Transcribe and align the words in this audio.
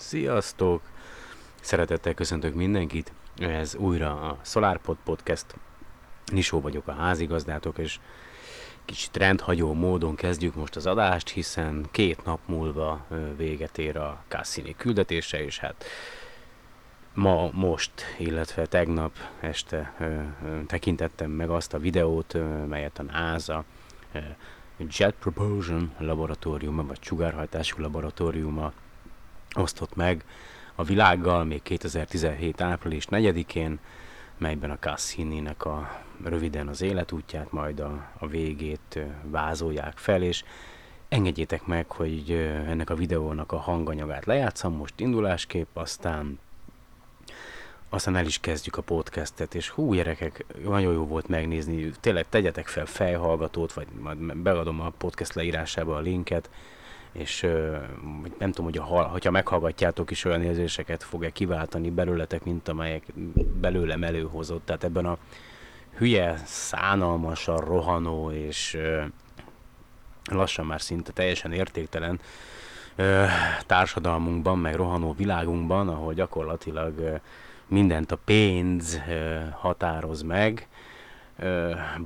Sziasztok! 0.00 0.82
Szeretettel 1.60 2.14
köszöntök 2.14 2.54
mindenkit. 2.54 3.12
Ez 3.38 3.74
újra 3.74 4.20
a 4.20 4.38
SolarPod 4.44 4.96
Podcast. 5.04 5.46
Nisó 6.32 6.60
vagyok 6.60 6.88
a 6.88 6.92
házigazdátok, 6.92 7.78
és 7.78 8.00
kicsit 8.84 9.16
rendhagyó 9.16 9.72
módon 9.72 10.14
kezdjük 10.14 10.54
most 10.54 10.76
az 10.76 10.86
adást, 10.86 11.28
hiszen 11.28 11.86
két 11.90 12.24
nap 12.24 12.40
múlva 12.46 13.06
véget 13.36 13.78
ér 13.78 13.96
a 13.96 14.22
Cassini 14.28 14.74
küldetése, 14.76 15.44
és 15.44 15.58
hát 15.58 15.84
ma, 17.14 17.50
most, 17.52 17.92
illetve 18.18 18.66
tegnap 18.66 19.12
este 19.40 19.94
tekintettem 20.66 21.30
meg 21.30 21.50
azt 21.50 21.74
a 21.74 21.78
videót, 21.78 22.36
melyet 22.68 22.98
a 22.98 23.02
NASA 23.02 23.64
Jet 24.76 25.14
Propulsion 25.14 25.92
laboratóriuma, 25.98 26.86
vagy 26.86 27.02
sugárhajtású 27.02 27.80
laboratóriuma 27.82 28.72
osztott 29.54 29.94
meg 29.94 30.24
a 30.74 30.82
világgal 30.82 31.44
még 31.44 31.62
2017. 31.62 32.60
április 32.60 33.06
4-én, 33.10 33.78
melyben 34.38 34.70
a 34.70 34.78
Cassini-nek 34.78 35.64
a 35.64 36.02
röviden 36.24 36.68
az 36.68 36.82
életútját, 36.82 37.52
majd 37.52 37.80
a, 37.80 38.10
a 38.18 38.26
végét 38.26 38.98
vázolják 39.22 39.98
fel, 39.98 40.22
és 40.22 40.44
engedjétek 41.08 41.66
meg, 41.66 41.90
hogy 41.90 42.30
ennek 42.66 42.90
a 42.90 42.94
videónak 42.94 43.52
a 43.52 43.58
hanganyagát 43.58 44.24
lejátszam 44.24 44.72
most 44.72 45.00
indulásképp, 45.00 45.76
aztán 45.76 46.38
aztán 47.92 48.16
el 48.16 48.26
is 48.26 48.40
kezdjük 48.40 48.76
a 48.76 48.82
podcastet, 48.82 49.54
és 49.54 49.68
hú, 49.68 49.94
gyerekek, 49.94 50.44
nagyon 50.64 50.92
jó 50.92 51.06
volt 51.06 51.28
megnézni, 51.28 51.90
tényleg 52.00 52.26
tegyetek 52.28 52.66
fel 52.66 52.86
fejhallgatót, 52.86 53.72
vagy 53.72 53.86
majd 54.00 54.36
beadom 54.36 54.80
a 54.80 54.90
podcast 54.90 55.34
leírásába 55.34 55.96
a 55.96 56.00
linket, 56.00 56.50
és 57.12 57.40
nem 58.38 58.52
tudom, 58.52 58.64
hogy 58.64 58.78
a, 58.78 58.82
ha 59.22 59.30
meghallgatjátok 59.30 60.10
is 60.10 60.24
olyan 60.24 60.42
érzéseket 60.42 61.02
fog-e 61.02 61.30
kiváltani 61.30 61.90
belőletek, 61.90 62.44
mint 62.44 62.68
amelyek 62.68 63.02
belőlem 63.60 64.04
előhozott. 64.04 64.64
Tehát 64.64 64.84
ebben 64.84 65.06
a 65.06 65.18
hülye, 65.96 66.36
szánalmasan 66.44 67.56
rohanó 67.56 68.30
és 68.30 68.78
lassan 70.30 70.66
már 70.66 70.80
szinte 70.80 71.12
teljesen 71.12 71.52
értéktelen 71.52 72.20
társadalmunkban, 73.66 74.58
meg 74.58 74.74
rohanó 74.74 75.12
világunkban, 75.12 75.88
ahol 75.88 76.14
gyakorlatilag 76.14 77.20
mindent 77.66 78.12
a 78.12 78.18
pénz 78.24 79.00
határoz 79.52 80.22
meg, 80.22 80.68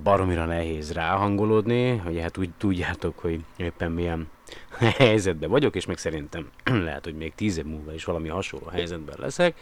baromira 0.03 0.45
nehéz 0.45 0.93
ráhangolódni, 0.93 1.97
hogy 1.97 2.21
hát 2.21 2.37
úgy 2.37 2.51
tudjátok, 2.59 3.19
hogy 3.19 3.45
éppen 3.57 3.93
milyen 3.93 4.29
helyzetben 4.79 5.51
vagyok, 5.51 5.75
és 5.75 5.87
meg 5.87 5.99
szerintem 5.99 6.51
lehet, 6.87 7.05
hogy 7.05 7.15
még 7.15 7.35
tíz 7.35 7.59
év 7.59 7.65
múlva 7.65 7.95
is 7.95 8.05
valami 8.05 8.29
hasonló 8.29 8.67
helyzetben 8.67 9.17
leszek, 9.19 9.59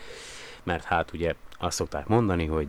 mert 0.63 0.85
hát 0.85 1.13
ugye 1.13 1.35
azt 1.59 1.77
szokták 1.77 2.07
mondani, 2.07 2.47
hogy 2.47 2.69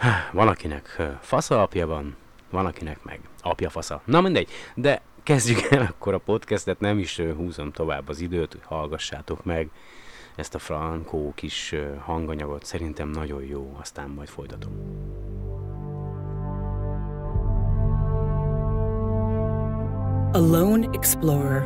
van 0.32 0.48
akinek 0.48 1.02
fasza 1.20 1.62
apja 1.62 1.86
van, 1.86 2.16
van 2.50 2.66
akinek 2.66 3.02
meg 3.02 3.20
apja 3.42 3.70
fasza. 3.70 4.02
Na 4.04 4.20
mindegy, 4.20 4.48
de 4.74 5.02
kezdjük 5.22 5.60
el 5.70 5.82
akkor 5.82 6.14
a 6.14 6.18
podcastet, 6.18 6.80
nem 6.80 6.98
is 6.98 7.20
húzom 7.36 7.72
tovább 7.72 8.08
az 8.08 8.20
időt, 8.20 8.52
hogy 8.52 8.62
hallgassátok 8.64 9.44
meg 9.44 9.70
ezt 10.36 10.54
a 10.54 10.58
frankó 10.58 11.32
kis 11.34 11.74
hanganyagot, 11.98 12.64
szerintem 12.64 13.08
nagyon 13.08 13.42
jó, 13.42 13.76
aztán 13.80 14.08
majd 14.08 14.28
folytatom. 14.28 14.72
A 20.34 20.40
lone 20.40 20.94
explorer. 20.94 21.64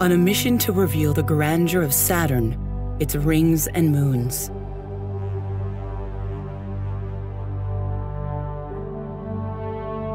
On 0.00 0.12
a 0.12 0.16
mission 0.16 0.58
to 0.58 0.72
reveal 0.72 1.14
the 1.14 1.22
grandeur 1.22 1.82
of 1.82 1.94
Saturn, 1.94 2.58
its 3.00 3.14
rings 3.14 3.66
and 3.68 3.92
moons. 3.92 4.50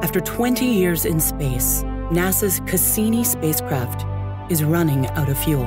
After 0.03 0.19
20 0.19 0.65
years 0.65 1.05
in 1.05 1.19
space, 1.19 1.83
NASA's 2.11 2.59
Cassini 2.67 3.23
spacecraft 3.23 4.05
is 4.51 4.63
running 4.63 5.07
out 5.07 5.29
of 5.29 5.37
fuel. 5.37 5.65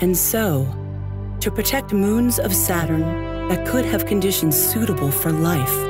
And 0.00 0.16
so, 0.16 0.66
to 1.40 1.50
protect 1.50 1.92
moons 1.92 2.38
of 2.38 2.54
Saturn 2.54 3.48
that 3.48 3.66
could 3.66 3.84
have 3.84 4.06
conditions 4.06 4.56
suitable 4.56 5.10
for 5.10 5.32
life, 5.32 5.89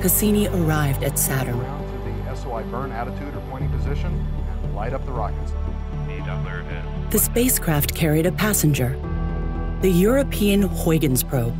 Cassini 0.00 0.48
arrived 0.48 1.02
at 1.02 1.18
Saturn. 1.18 1.58
To 1.58 2.24
the 2.26 2.34
SOI 2.36 2.62
burn 2.64 2.90
attitude 2.90 3.34
or 3.34 3.40
pointing 3.50 3.70
position 3.70 4.26
and 4.62 4.74
light 4.74 4.94
up 4.94 5.04
the 5.04 5.12
rockets. 5.12 5.52
The 7.10 7.18
spacecraft 7.18 7.94
carried 7.94 8.24
a 8.24 8.32
passenger, 8.32 8.98
the 9.82 9.90
European 9.90 10.62
Huygens 10.62 11.22
probe, 11.22 11.56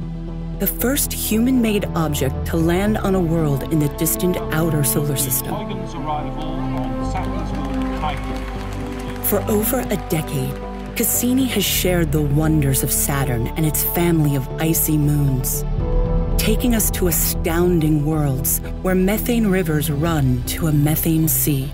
the 0.58 0.66
first 0.66 1.12
human 1.12 1.60
made 1.60 1.84
object 1.94 2.46
to 2.46 2.56
land 2.56 2.98
on 2.98 3.14
a 3.14 3.20
world 3.20 3.64
in 3.72 3.78
the 3.78 3.88
distant 3.96 4.36
outer 4.54 4.84
solar 4.84 5.16
system. 5.16 5.54
Huygens 5.54 5.94
arrival 5.94 6.42
on 6.42 7.12
Saturn's 7.12 7.52
moon 7.52 8.00
Titan. 8.00 9.22
For 9.24 9.42
over 9.50 9.80
a 9.80 9.96
decade, 10.08 10.54
Cassini 10.96 11.46
has 11.46 11.64
shared 11.64 12.12
the 12.12 12.22
wonders 12.22 12.82
of 12.82 12.92
Saturn 12.92 13.48
and 13.48 13.66
its 13.66 13.84
family 13.84 14.36
of 14.36 14.48
icy 14.60 14.98
moons, 14.98 15.64
taking 16.50 16.74
us 16.74 16.90
to 16.90 17.06
astounding 17.06 18.04
worlds 18.04 18.58
where 18.82 18.96
methane 18.96 19.46
rivers 19.46 19.88
run 19.88 20.42
to 20.46 20.66
a 20.66 20.72
methane 20.72 21.28
sea, 21.28 21.66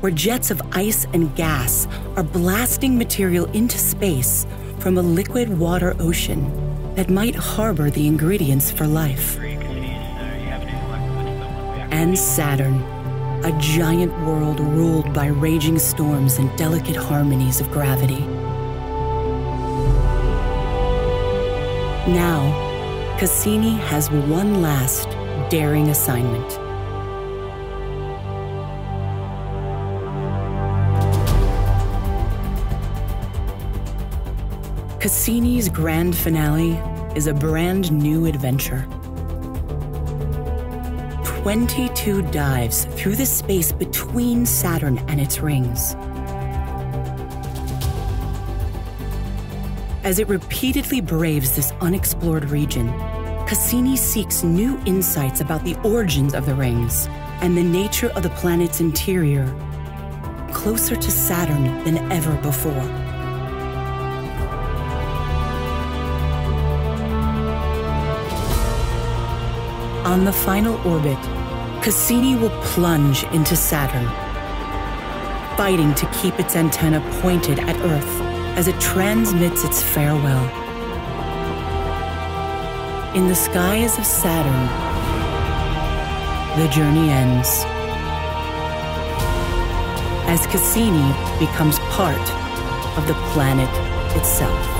where 0.00 0.10
jets 0.10 0.50
of 0.50 0.58
ice 0.72 1.04
and 1.12 1.36
gas 1.36 1.86
are 2.16 2.22
blasting 2.22 2.96
material 2.96 3.44
into 3.52 3.76
space 3.76 4.46
from 4.78 4.96
a 4.96 5.02
liquid 5.02 5.58
water 5.58 5.94
ocean 6.00 6.42
that 6.94 7.10
might 7.10 7.34
harbor 7.34 7.90
the 7.90 8.06
ingredients 8.06 8.70
for 8.70 8.86
life. 8.86 9.38
And 11.90 12.18
Saturn, 12.18 12.80
a 13.44 13.54
giant 13.60 14.18
world 14.24 14.60
ruled 14.60 15.12
by 15.12 15.26
raging 15.26 15.78
storms 15.78 16.38
and 16.38 16.48
delicate 16.56 16.96
harmonies 16.96 17.60
of 17.60 17.70
gravity. 17.70 18.20
Now, 22.10 22.63
Cassini 23.18 23.76
has 23.76 24.10
one 24.10 24.60
last 24.60 25.08
daring 25.48 25.88
assignment. 25.90 26.50
Cassini's 35.00 35.68
grand 35.68 36.16
finale 36.16 36.72
is 37.14 37.28
a 37.28 37.32
brand 37.32 37.92
new 37.92 38.26
adventure. 38.26 38.84
22 41.42 42.22
dives 42.32 42.86
through 42.96 43.14
the 43.14 43.24
space 43.24 43.70
between 43.70 44.44
Saturn 44.44 44.98
and 45.06 45.20
its 45.20 45.38
rings. 45.38 45.94
As 50.04 50.18
it 50.18 50.28
repeatedly 50.28 51.00
braves 51.00 51.56
this 51.56 51.72
unexplored 51.80 52.50
region, 52.50 52.88
Cassini 53.48 53.96
seeks 53.96 54.42
new 54.42 54.78
insights 54.84 55.40
about 55.40 55.64
the 55.64 55.76
origins 55.76 56.34
of 56.34 56.44
the 56.44 56.54
rings 56.54 57.06
and 57.40 57.56
the 57.56 57.62
nature 57.62 58.10
of 58.10 58.22
the 58.22 58.28
planet's 58.28 58.80
interior, 58.80 59.46
closer 60.52 60.94
to 60.94 61.10
Saturn 61.10 61.82
than 61.84 62.12
ever 62.12 62.36
before. 62.42 62.82
On 70.04 70.26
the 70.26 70.32
final 70.34 70.74
orbit, 70.86 71.18
Cassini 71.82 72.36
will 72.36 72.52
plunge 72.60 73.24
into 73.32 73.56
Saturn, 73.56 74.04
fighting 75.56 75.94
to 75.94 76.06
keep 76.20 76.38
its 76.38 76.56
antenna 76.56 77.00
pointed 77.22 77.58
at 77.58 77.76
Earth 77.80 78.33
as 78.56 78.68
it 78.68 78.80
transmits 78.80 79.64
its 79.64 79.82
farewell. 79.82 80.44
In 83.14 83.28
the 83.28 83.34
skies 83.34 83.98
of 83.98 84.04
Saturn, 84.04 84.66
the 86.60 86.68
journey 86.68 87.10
ends. 87.10 87.64
as 90.26 90.46
Cassini 90.46 91.12
becomes 91.38 91.78
part 91.90 92.26
of 92.98 93.06
the 93.06 93.14
planet 93.32 93.70
itself. 94.16 94.73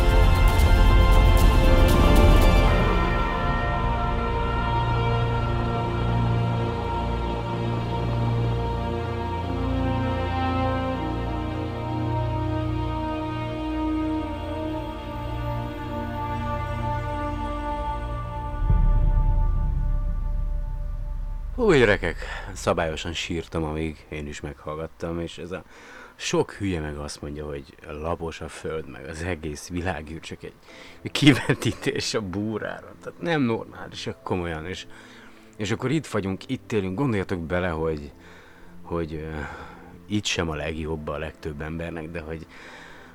Szabályosan 22.54 23.12
sírtam, 23.12 23.64
amíg 23.64 24.06
én 24.08 24.26
is 24.26 24.40
meghallgattam, 24.40 25.20
és 25.20 25.38
ez 25.38 25.52
a 25.52 25.64
sok 26.16 26.52
hülye 26.52 26.80
meg 26.80 26.96
azt 26.96 27.22
mondja, 27.22 27.46
hogy 27.46 27.74
lapos 27.88 28.40
a 28.40 28.48
föld, 28.48 28.88
meg 28.88 29.08
az 29.08 29.22
egész 29.22 29.68
világűr 29.68 30.20
csak 30.20 30.42
egy 30.42 30.54
kivetítés 31.12 32.14
a 32.14 32.20
búrára. 32.20 32.94
Tehát 33.02 33.20
nem 33.20 33.42
normális, 33.42 34.08
komolyan. 34.22 34.66
És, 34.66 34.86
és 35.56 35.70
akkor 35.70 35.90
itt 35.90 36.06
vagyunk, 36.06 36.48
itt 36.48 36.72
élünk, 36.72 36.98
gondoljatok 36.98 37.40
bele, 37.40 37.68
hogy, 37.68 38.12
hogy 38.82 39.12
uh, 39.12 39.34
itt 40.06 40.24
sem 40.24 40.48
a 40.50 40.54
legjobb 40.54 41.08
a 41.08 41.18
legtöbb 41.18 41.60
embernek, 41.60 42.10
de 42.10 42.20
hogy, 42.20 42.46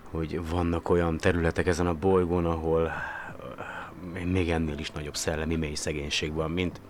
hogy 0.03 0.49
vannak 0.49 0.89
olyan 0.89 1.17
területek 1.17 1.67
ezen 1.67 1.87
a 1.87 1.93
bolygón, 1.93 2.45
ahol 2.45 2.81
uh, 2.81 4.23
még 4.23 4.49
ennél 4.49 4.77
is 4.77 4.91
nagyobb 4.91 5.15
szellemi 5.15 5.55
mély 5.55 5.75
szegénység 5.75 6.33
van, 6.33 6.51
mint, 6.51 6.81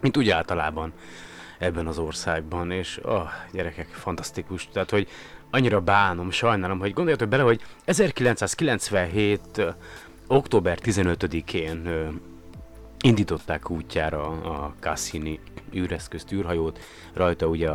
mint 0.00 0.16
úgy 0.16 0.30
általában 0.30 0.92
ebben 1.62 1.86
az 1.86 1.98
országban, 1.98 2.70
és 2.70 3.00
oh, 3.02 3.28
gyerekek, 3.52 3.86
fantasztikus. 3.86 4.68
Tehát, 4.72 4.90
hogy 4.90 5.08
annyira 5.50 5.80
bánom, 5.80 6.30
sajnálom, 6.30 6.78
hogy 6.78 6.92
gondoljatok 6.92 7.28
bele, 7.28 7.42
hogy 7.42 7.60
1997. 7.84 9.40
ö, 9.56 9.68
október 10.26 10.78
15-én 10.82 11.86
ö, 11.86 12.08
indították 13.00 13.70
útjára 13.70 14.26
a 14.28 14.74
Cassini 14.80 15.40
űreszközt, 15.74 16.32
űrhajót, 16.32 16.78
rajta 17.14 17.46
ugye 17.46 17.70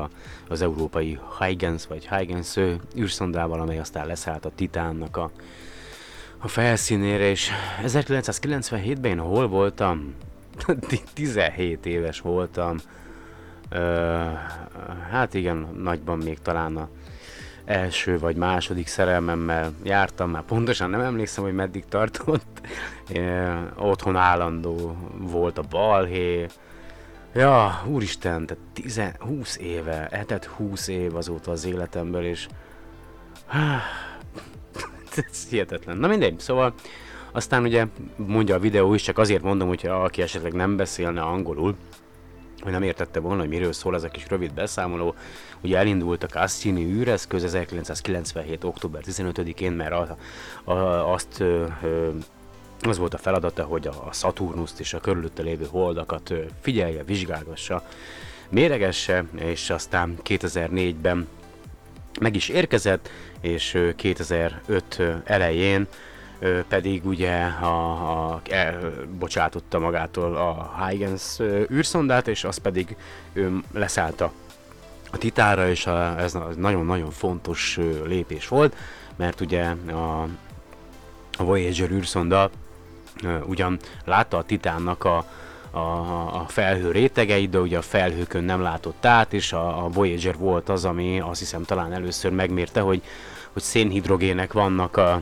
az 0.47 0.61
európai 0.61 1.19
Huygens 1.37 1.87
vagy 1.87 2.07
Huygens 2.07 2.57
űrszondával, 2.97 3.59
amely 3.59 3.79
aztán 3.79 4.07
leszállt 4.07 4.45
a 4.45 4.51
Titánnak 4.55 5.17
a, 5.17 5.31
a 6.37 6.47
felszínére, 6.47 7.29
és 7.29 7.49
1997-ben 7.83 9.11
én 9.11 9.19
hol 9.19 9.47
voltam? 9.47 10.15
17 11.13 11.85
éves 11.85 12.19
voltam. 12.19 12.77
Ö, 13.69 14.23
hát 15.09 15.33
igen, 15.33 15.67
nagyban 15.81 16.17
még 16.17 16.39
talán 16.39 16.77
a 16.77 16.89
első 17.65 18.19
vagy 18.19 18.35
második 18.35 18.87
szerelmemmel 18.87 19.73
jártam, 19.83 20.29
már 20.29 20.41
pontosan 20.41 20.89
nem 20.89 20.99
emlékszem, 20.99 21.43
hogy 21.43 21.53
meddig 21.53 21.85
tartott. 21.85 22.61
É, 23.07 23.29
otthon 23.75 24.15
állandó 24.15 24.95
volt 25.17 25.57
a 25.57 25.63
balhé. 25.69 26.45
Ja, 27.33 27.83
úristen, 27.85 28.45
tehát 28.45 28.63
10, 28.73 29.01
20 29.19 29.57
éve, 29.57 30.07
eltelt 30.07 30.45
20 30.45 30.87
év 30.87 31.15
azóta 31.15 31.51
az 31.51 31.65
életemből, 31.65 32.25
és 32.25 32.47
ez 35.15 35.47
hihetetlen. 35.49 35.97
Na 35.97 36.07
mindegy, 36.07 36.39
szóval 36.39 36.73
aztán 37.31 37.63
ugye 37.63 37.85
mondja 38.15 38.55
a 38.55 38.59
videó 38.59 38.93
is, 38.93 39.01
csak 39.01 39.17
azért 39.17 39.43
mondom, 39.43 39.67
hogy 39.67 39.87
aki 39.87 40.21
esetleg 40.21 40.53
nem 40.53 40.75
beszélne 40.75 41.21
angolul, 41.21 41.75
hogy 42.67 42.79
nem 42.79 42.87
értette 42.87 43.19
volna, 43.19 43.39
hogy 43.39 43.49
miről 43.49 43.73
szól 43.73 43.95
ez 43.95 44.03
a 44.03 44.07
kis 44.07 44.27
rövid 44.27 44.53
beszámoló. 44.53 45.15
Ugye 45.61 45.77
elindult 45.77 46.23
a 46.23 46.27
Cassini 46.27 46.83
űreszköz 46.83 47.43
1997. 47.43 48.63
október 48.63 49.01
15-én, 49.05 49.71
mert 49.71 49.91
a, 49.91 50.17
a, 50.63 51.13
azt 51.13 51.39
ö, 51.39 51.65
ö, 51.81 52.09
az 52.81 52.97
volt 52.97 53.13
a 53.13 53.17
feladata, 53.17 53.63
hogy 53.63 53.87
a 53.87 54.09
Saturnust 54.11 54.79
és 54.79 54.93
a 54.93 54.99
körülötte 54.99 55.41
lévő 55.41 55.67
holdakat 55.69 56.33
figyelje, 56.61 57.03
vizsgálgassa, 57.03 57.83
méregesse, 58.49 59.25
és 59.35 59.69
aztán 59.69 60.17
2004-ben 60.23 61.27
meg 62.19 62.35
is 62.35 62.49
érkezett, 62.49 63.09
és 63.41 63.73
ö, 63.73 63.95
2005 63.95 65.01
elején 65.23 65.87
pedig 66.67 67.05
ugye 67.05 67.43
a, 67.45 67.91
a, 68.31 68.41
elbocsátotta 68.49 69.79
magától 69.79 70.35
a 70.35 70.73
Huygens 70.79 71.39
űrszondát, 71.71 72.27
és 72.27 72.43
az 72.43 72.57
pedig 72.57 72.95
ö, 73.33 73.47
leszállt 73.73 74.21
a, 74.21 74.31
titára, 75.17 75.69
és 75.69 75.85
a, 75.85 76.19
ez 76.19 76.33
na- 76.33 76.49
nagyon-nagyon 76.55 77.11
fontos 77.11 77.79
lépés 78.05 78.47
volt, 78.47 78.75
mert 79.15 79.41
ugye 79.41 79.63
a, 79.91 80.21
a 81.37 81.43
Voyager 81.43 81.91
űrszonda 81.91 82.49
ugyan 83.45 83.79
látta 84.05 84.37
a 84.37 84.43
titánnak 84.43 85.03
a, 85.03 85.25
a, 85.71 85.79
a 86.41 86.45
felhő 86.47 86.91
rétegeit, 86.91 87.49
de 87.49 87.59
ugye 87.59 87.77
a 87.77 87.81
felhőkön 87.81 88.43
nem 88.43 88.61
látott 88.61 89.05
át, 89.05 89.33
és 89.33 89.53
a, 89.53 89.85
a 89.85 89.89
Voyager 89.89 90.37
volt 90.37 90.69
az, 90.69 90.85
ami 90.85 91.19
azt 91.19 91.39
hiszem 91.39 91.63
talán 91.63 91.93
először 91.93 92.31
megmérte, 92.31 92.81
hogy, 92.81 93.01
hogy 93.53 93.61
szénhidrogének 93.61 94.53
vannak 94.53 94.97
a, 94.97 95.21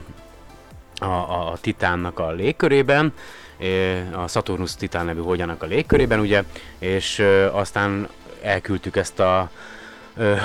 a, 1.06 1.30
a, 1.30 1.52
a 1.52 1.58
Titánnak 1.58 2.20
a 2.20 2.32
légkörében, 2.32 3.14
eh, 3.58 4.24
a 4.24 4.28
Saturnus 4.28 4.76
Titán 4.76 5.06
nevű 5.06 5.22
holdjának 5.22 5.64
a 5.64 5.66
légkörében, 5.66 6.20
ugye, 6.20 6.44
és 6.80 7.24
aztán 7.52 8.08
elküldtük 8.42 8.96
ezt 8.96 9.20
a 9.20 9.50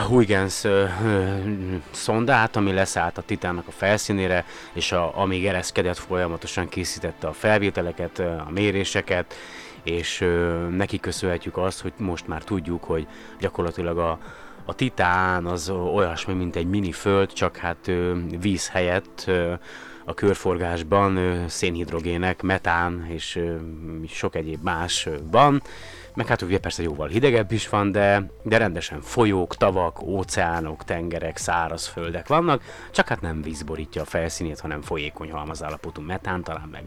Huygens 0.08 0.64
szondát, 1.90 2.56
ami 2.56 2.72
leszállt 2.72 3.18
a 3.18 3.22
Titánnak 3.22 3.68
a 3.68 3.70
felszínére, 3.70 4.44
és 4.72 4.92
a, 4.92 5.18
amíg 5.18 5.46
ereszkedett, 5.46 5.98
folyamatosan 5.98 6.68
készítette 6.68 7.26
a 7.26 7.32
felvételeket, 7.32 8.18
a 8.18 8.50
méréseket, 8.50 9.34
és 9.82 10.24
neki 10.70 11.00
köszönhetjük 11.00 11.56
azt, 11.56 11.80
hogy 11.80 11.92
most 11.96 12.26
már 12.26 12.44
tudjuk, 12.44 12.84
hogy 12.84 13.06
gyakorlatilag 13.40 13.98
a, 13.98 14.18
a 14.64 14.74
Titán 14.74 15.46
az 15.46 15.68
olyasmi, 15.68 16.34
mint 16.34 16.56
egy 16.56 16.66
mini 16.66 16.92
föld, 16.92 17.32
csak 17.32 17.56
hát 17.56 17.90
víz 18.40 18.68
helyett 18.68 19.30
a 20.10 20.14
körforgásban 20.14 21.44
szénhidrogének, 21.48 22.42
metán 22.42 23.06
és 23.08 23.40
sok 24.08 24.34
egyéb 24.34 24.62
más 24.62 25.08
van. 25.30 25.62
Meg 26.14 26.26
hát 26.26 26.42
ugye 26.42 26.58
persze 26.58 26.82
jóval 26.82 27.08
hidegebb 27.08 27.52
is 27.52 27.68
van, 27.68 27.92
de, 27.92 28.30
de 28.42 28.56
rendesen 28.56 29.00
folyók, 29.00 29.56
tavak, 29.56 30.02
óceánok, 30.02 30.84
tengerek, 30.84 31.36
szárazföldek 31.36 32.28
vannak, 32.28 32.62
csak 32.90 33.08
hát 33.08 33.20
nem 33.20 33.42
víz 33.42 33.62
borítja 33.62 34.02
a 34.02 34.04
felszínét, 34.04 34.60
hanem 34.60 34.82
folyékony 34.82 35.30
halmazállapotú 35.30 36.02
metán, 36.02 36.42
talán 36.42 36.68
meg 36.72 36.82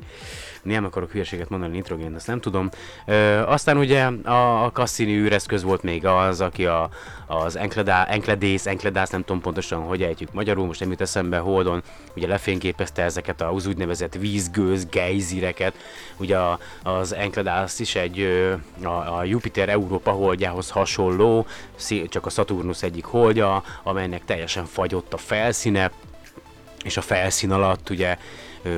nem 0.64 0.86
akarok 0.86 1.12
hülyeséget 1.12 1.50
mondani, 1.50 1.76
nitrogén, 1.76 2.14
azt 2.14 2.28
nem 2.28 2.40
tudom. 2.40 2.70
Ö, 3.06 3.42
aztán 3.42 3.78
ugye 3.78 4.04
a, 4.24 4.64
a 4.64 4.72
Cassini 4.72 5.14
űreszköz 5.14 5.64
volt 5.64 5.84
még 5.84 6.06
az, 6.06 6.42
aki 6.42 6.66
a, 6.66 6.90
az 7.28 7.56
Encleda, 7.56 8.06
Encledész, 8.06 8.66
Encledász, 8.66 9.10
nem 9.10 9.24
tudom 9.24 9.42
pontosan, 9.42 9.82
hogy 9.82 10.04
ejtjük 10.04 10.34
magyarul, 10.34 10.66
most 10.66 10.80
nem 10.80 10.90
jut 10.90 11.02
eszembe, 11.02 11.38
Holdon, 11.38 11.84
ugye 12.16 12.28
lefényképezte 12.28 13.02
ezeket 13.14 13.42
az 13.42 13.66
úgynevezett 13.68 14.14
vízgőz, 14.14 14.86
gejzireket, 14.86 15.76
ugye 16.18 16.38
az 16.84 17.14
Encledász 17.14 17.80
is 17.80 17.96
egy 17.96 18.20
a, 18.84 19.18
a 19.18 19.24
Jupiter 19.24 19.70
Európa 19.70 20.12
holdjához 20.12 20.70
hasonló, 20.70 21.46
csak 22.10 22.26
a 22.26 22.30
Saturnus 22.30 22.84
egyik 22.84 23.06
holdja, 23.06 23.64
amelynek 23.84 24.26
teljesen 24.26 24.66
fagyott 24.66 25.14
a 25.14 25.18
felszíne, 25.18 25.92
és 26.84 26.98
a 26.98 27.02
felszín 27.02 27.52
alatt 27.52 27.90
ugye, 27.90 28.18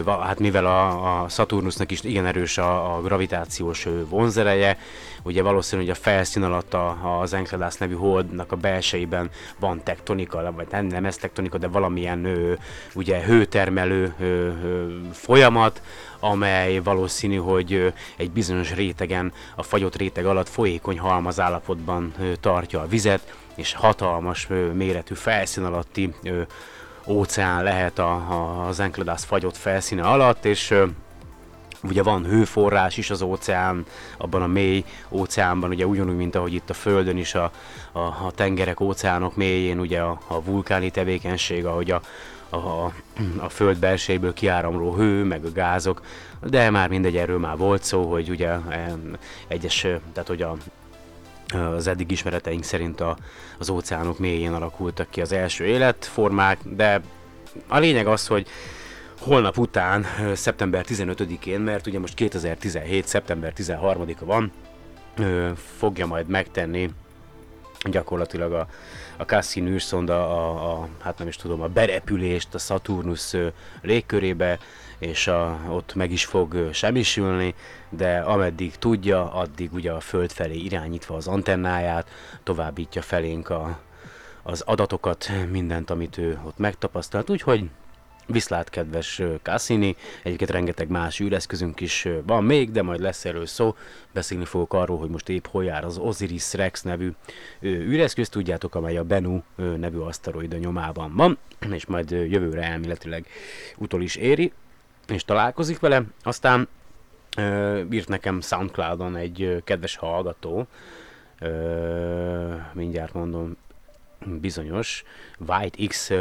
hát 0.06 0.40
mivel 0.40 0.66
a, 0.66 1.22
a 1.24 1.30
Saturnusnak 1.30 1.92
is 1.92 2.04
igen 2.04 2.26
erős 2.26 2.58
a, 2.58 2.96
a 2.96 3.02
gravitációs 3.02 3.88
vonzereje, 4.10 4.78
ugye 5.26 5.42
valószínű, 5.42 5.82
hogy 5.82 5.92
a 5.92 5.96
felszín 5.96 6.44
alatt 6.44 6.74
a, 6.74 7.20
az 7.20 7.34
Enceladus 7.34 7.78
nevű 7.78 7.94
holdnak 7.94 8.52
a 8.52 8.56
belsejében 8.56 9.30
van 9.60 9.84
tektonika, 9.84 10.52
vagy 10.56 10.68
nem, 10.72 10.86
nem 10.86 11.06
ez 11.06 11.18
tektonika, 11.18 11.58
de 11.58 11.68
valamilyen 11.68 12.26
ö, 12.26 12.54
ugye 12.94 13.24
hőtermelő 13.24 14.14
ö, 14.20 14.26
ö, 14.26 14.88
folyamat, 15.12 15.82
amely 16.20 16.80
valószínű, 16.80 17.36
hogy 17.36 17.94
egy 18.18 18.32
bizonyos 18.32 18.74
rétegen, 18.74 19.32
a 19.56 19.64
fagyott 19.64 19.96
réteg 19.96 20.26
alatt 20.26 20.50
folyékony 20.50 21.00
halmaz 21.00 21.40
állapotban 21.40 22.14
tartja 22.40 22.82
a 22.82 22.88
vizet, 22.88 23.34
és 23.56 23.74
hatalmas 23.74 24.48
méretű 24.74 25.14
felszín 25.14 25.64
alatti 25.64 26.14
óceán 27.08 27.64
lehet 27.64 28.00
a, 28.00 28.12
a, 28.12 28.68
az 28.68 28.80
Enceladus 28.80 29.26
fagyott 29.26 29.58
felszíne 29.58 30.04
alatt, 30.04 30.46
és 30.46 30.74
ugye 31.88 32.04
van 32.04 32.26
hőforrás 32.26 32.98
is 32.98 33.10
az 33.10 33.22
óceán, 33.22 33.86
abban 34.18 34.42
a 34.42 34.48
mély 34.48 34.84
óceánban, 35.10 35.70
ugye 35.70 35.86
ugyanúgy, 35.86 36.16
mint 36.16 36.36
ahogy 36.36 36.54
itt 36.54 36.70
a 36.70 36.74
Földön 36.74 37.18
is 37.18 37.36
a, 37.36 37.52
a, 37.92 38.00
a 38.00 38.32
tengerek, 38.36 38.80
óceánok 38.80 39.36
mélyén, 39.36 39.80
ugye 39.80 40.02
a, 40.02 40.22
a 40.28 40.44
vulkáni 40.44 40.90
tevékenység, 40.90 41.66
ahogy 41.66 41.92
a, 41.92 42.02
a, 42.50 42.94
a, 43.38 43.50
föld 43.50 43.78
belsejéből 43.78 44.34
kiáramló 44.34 44.96
hő, 44.96 45.24
meg 45.24 45.46
a 45.46 45.52
gázok, 45.52 46.02
de 46.42 46.70
már 46.70 46.90
mindegy, 46.90 47.18
erről 47.18 47.40
már 47.40 47.58
volt 47.58 47.84
szó, 47.84 48.12
hogy 48.12 48.30
ugye 48.30 48.50
em, 48.70 49.18
egyes, 49.48 49.84
ö, 49.84 49.96
tehát 50.14 50.28
hogy 50.28 50.42
a 50.42 50.56
az 51.54 51.88
eddig 51.88 52.12
ismereteink 52.12 52.64
szerint 52.64 53.02
a, 53.02 53.18
az 53.58 53.70
óceánok 53.70 54.20
mélyén 54.20 54.54
alakultak 54.54 55.10
ki 55.10 55.22
az 55.22 55.32
első 55.32 55.66
életformák, 55.66 56.60
de 56.64 57.02
a 57.68 57.78
lényeg 57.78 58.08
az, 58.08 58.28
hogy 58.28 58.48
holnap 59.26 59.58
után, 59.58 60.06
szeptember 60.34 60.86
15-én, 60.88 61.60
mert 61.60 61.88
ugye 61.88 62.00
most 62.00 62.14
2017. 62.14 63.08
szeptember 63.08 63.54
13-a 63.58 64.26
van, 64.26 64.52
fogja 65.78 66.06
majd 66.06 66.28
megtenni 66.28 66.90
gyakorlatilag 67.90 68.54
a, 68.54 68.68
a 69.18 69.24
Cassini 69.24 69.70
űrszonda 69.70 70.14
a, 70.14 70.72
a, 70.72 70.88
hát 71.00 71.18
nem 71.18 71.28
is 71.28 71.36
tudom, 71.36 71.62
a 71.62 71.68
berepülést 71.68 72.54
a 72.54 72.58
Saturnus 72.58 73.34
légkörébe, 73.82 74.60
és 74.98 75.28
a, 75.28 75.60
ott 75.70 75.96
meg 75.96 76.12
is 76.12 76.26
fog 76.26 76.70
semmisülni, 76.74 77.54
de 77.90 78.20
ameddig 78.20 78.76
tudja, 78.76 79.34
addig 79.34 79.74
ugye 79.74 79.92
a 79.92 80.00
Föld 80.00 80.32
felé 80.32 80.56
irányítva 80.56 81.16
az 81.16 81.28
antennáját, 81.28 82.10
továbbítja 82.44 83.02
felénk 83.02 83.50
a, 83.50 83.80
az 84.44 84.62
adatokat, 84.62 85.32
mindent, 85.52 85.90
amit 85.90 86.18
ő 86.18 86.40
ott 86.44 86.58
megtapasztalt, 86.58 87.30
úgyhogy 87.30 87.70
Viszlát, 88.28 88.70
kedves 88.70 89.22
Cassini, 89.42 89.96
egyébként 90.24 90.50
rengeteg 90.50 90.90
más 90.90 91.20
űreszközünk 91.20 91.80
is 91.80 92.08
van 92.26 92.44
még, 92.44 92.72
de 92.72 92.82
majd 92.82 93.00
lesz 93.00 93.26
erről 93.26 93.46
szó. 93.46 93.76
Beszélni 94.14 94.46
fogok 94.46 94.74
arról, 94.74 94.98
hogy 94.98 95.10
most 95.10 95.30
épp 95.30 95.46
hol 95.46 95.64
jár 95.64 95.84
az 95.84 95.98
Osiris 95.98 96.54
Rex 96.54 96.82
nevű 96.82 97.12
űreszköz, 97.64 98.30
tudjátok, 98.30 98.76
amely 98.76 98.98
a 98.98 99.04
Bennu 99.04 99.42
nevű 99.56 99.98
aszteroida 99.98 100.58
nyomában 100.58 101.16
van, 101.16 101.38
és 101.72 101.86
majd 101.86 102.12
jövőre 102.12 102.64
elméletileg 102.64 103.26
utol 103.78 104.02
is 104.02 104.16
éri, 104.16 104.52
és 105.08 105.24
találkozik 105.24 105.80
vele. 105.80 106.04
Aztán 106.24 106.68
írt 107.92 108.08
nekem 108.08 108.42
Soundcloudon 108.42 109.16
egy 109.16 109.62
kedves 109.64 109.96
hallgató, 109.96 110.68
mindjárt 112.74 113.14
mondom, 113.14 113.58
bizonyos 114.26 115.04
White 115.48 115.86
X 115.88 116.12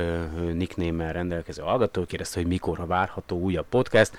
nickname 0.52 1.12
rendelkező 1.12 1.62
hallgató 1.62 2.04
kérdezte, 2.04 2.40
hogy 2.40 2.49
mikor 2.49 2.87
várható 2.87 3.38
újabb 3.38 3.66
podcast. 3.68 4.16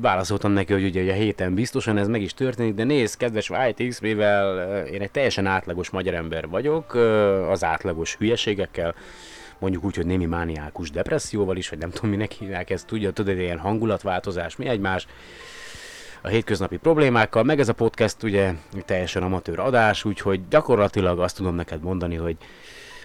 Válaszoltam 0.00 0.52
neki, 0.52 0.72
hogy 0.72 0.84
ugye 0.84 1.12
a 1.12 1.14
héten 1.14 1.54
biztosan 1.54 1.98
ez 1.98 2.08
meg 2.08 2.22
is 2.22 2.34
történik, 2.34 2.74
de 2.74 2.84
nézd, 2.84 3.16
kedves 3.16 3.50
White 3.50 3.86
X, 3.86 4.00
mivel 4.00 4.86
én 4.86 5.02
egy 5.02 5.10
teljesen 5.10 5.46
átlagos 5.46 5.90
magyar 5.90 6.14
ember 6.14 6.48
vagyok, 6.48 6.94
az 7.50 7.64
átlagos 7.64 8.16
hülyeségekkel, 8.16 8.94
mondjuk 9.58 9.84
úgy, 9.84 9.96
hogy 9.96 10.06
némi 10.06 10.26
mániákus 10.26 10.90
depresszióval 10.90 11.56
is, 11.56 11.68
vagy 11.68 11.78
nem 11.78 11.90
tudom, 11.90 12.10
minek 12.10 12.32
hívják 12.32 12.70
ezt, 12.70 12.86
tudja, 12.86 13.10
tudod, 13.10 13.38
ilyen 13.38 13.58
hangulatváltozás, 13.58 14.56
mi 14.56 14.66
egymás, 14.66 15.06
a 16.22 16.28
hétköznapi 16.28 16.76
problémákkal, 16.76 17.42
meg 17.42 17.60
ez 17.60 17.68
a 17.68 17.72
podcast 17.72 18.22
ugye 18.22 18.54
teljesen 18.84 19.22
amatőr 19.22 19.58
adás, 19.58 20.04
úgyhogy 20.04 20.48
gyakorlatilag 20.48 21.18
azt 21.18 21.36
tudom 21.36 21.54
neked 21.54 21.82
mondani, 21.82 22.14
hogy 22.14 22.36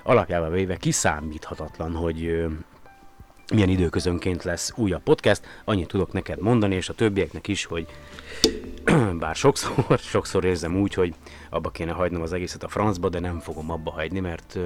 alapjában 0.03 0.51
véve 0.51 0.77
kiszámíthatatlan, 0.77 1.95
hogy 1.95 2.45
milyen 3.53 3.69
időközönként 3.69 4.43
lesz 4.43 4.73
újabb 4.75 5.03
podcast. 5.03 5.41
Annyit 5.65 5.87
tudok 5.87 6.11
neked 6.11 6.39
mondani, 6.39 6.75
és 6.75 6.89
a 6.89 6.93
többieknek 6.93 7.47
is, 7.47 7.65
hogy 7.65 7.87
bár 9.19 9.35
sokszor, 9.35 9.99
sokszor 10.13 10.45
érzem 10.45 10.75
úgy, 10.75 10.93
hogy 10.93 11.13
abba 11.49 11.69
kéne 11.69 11.91
hagynom 11.91 12.21
az 12.21 12.33
egészet 12.33 12.63
a 12.63 12.67
francba, 12.67 13.09
de 13.09 13.19
nem 13.19 13.39
fogom 13.39 13.71
abba 13.71 13.91
hagyni, 13.91 14.19
mert 14.19 14.57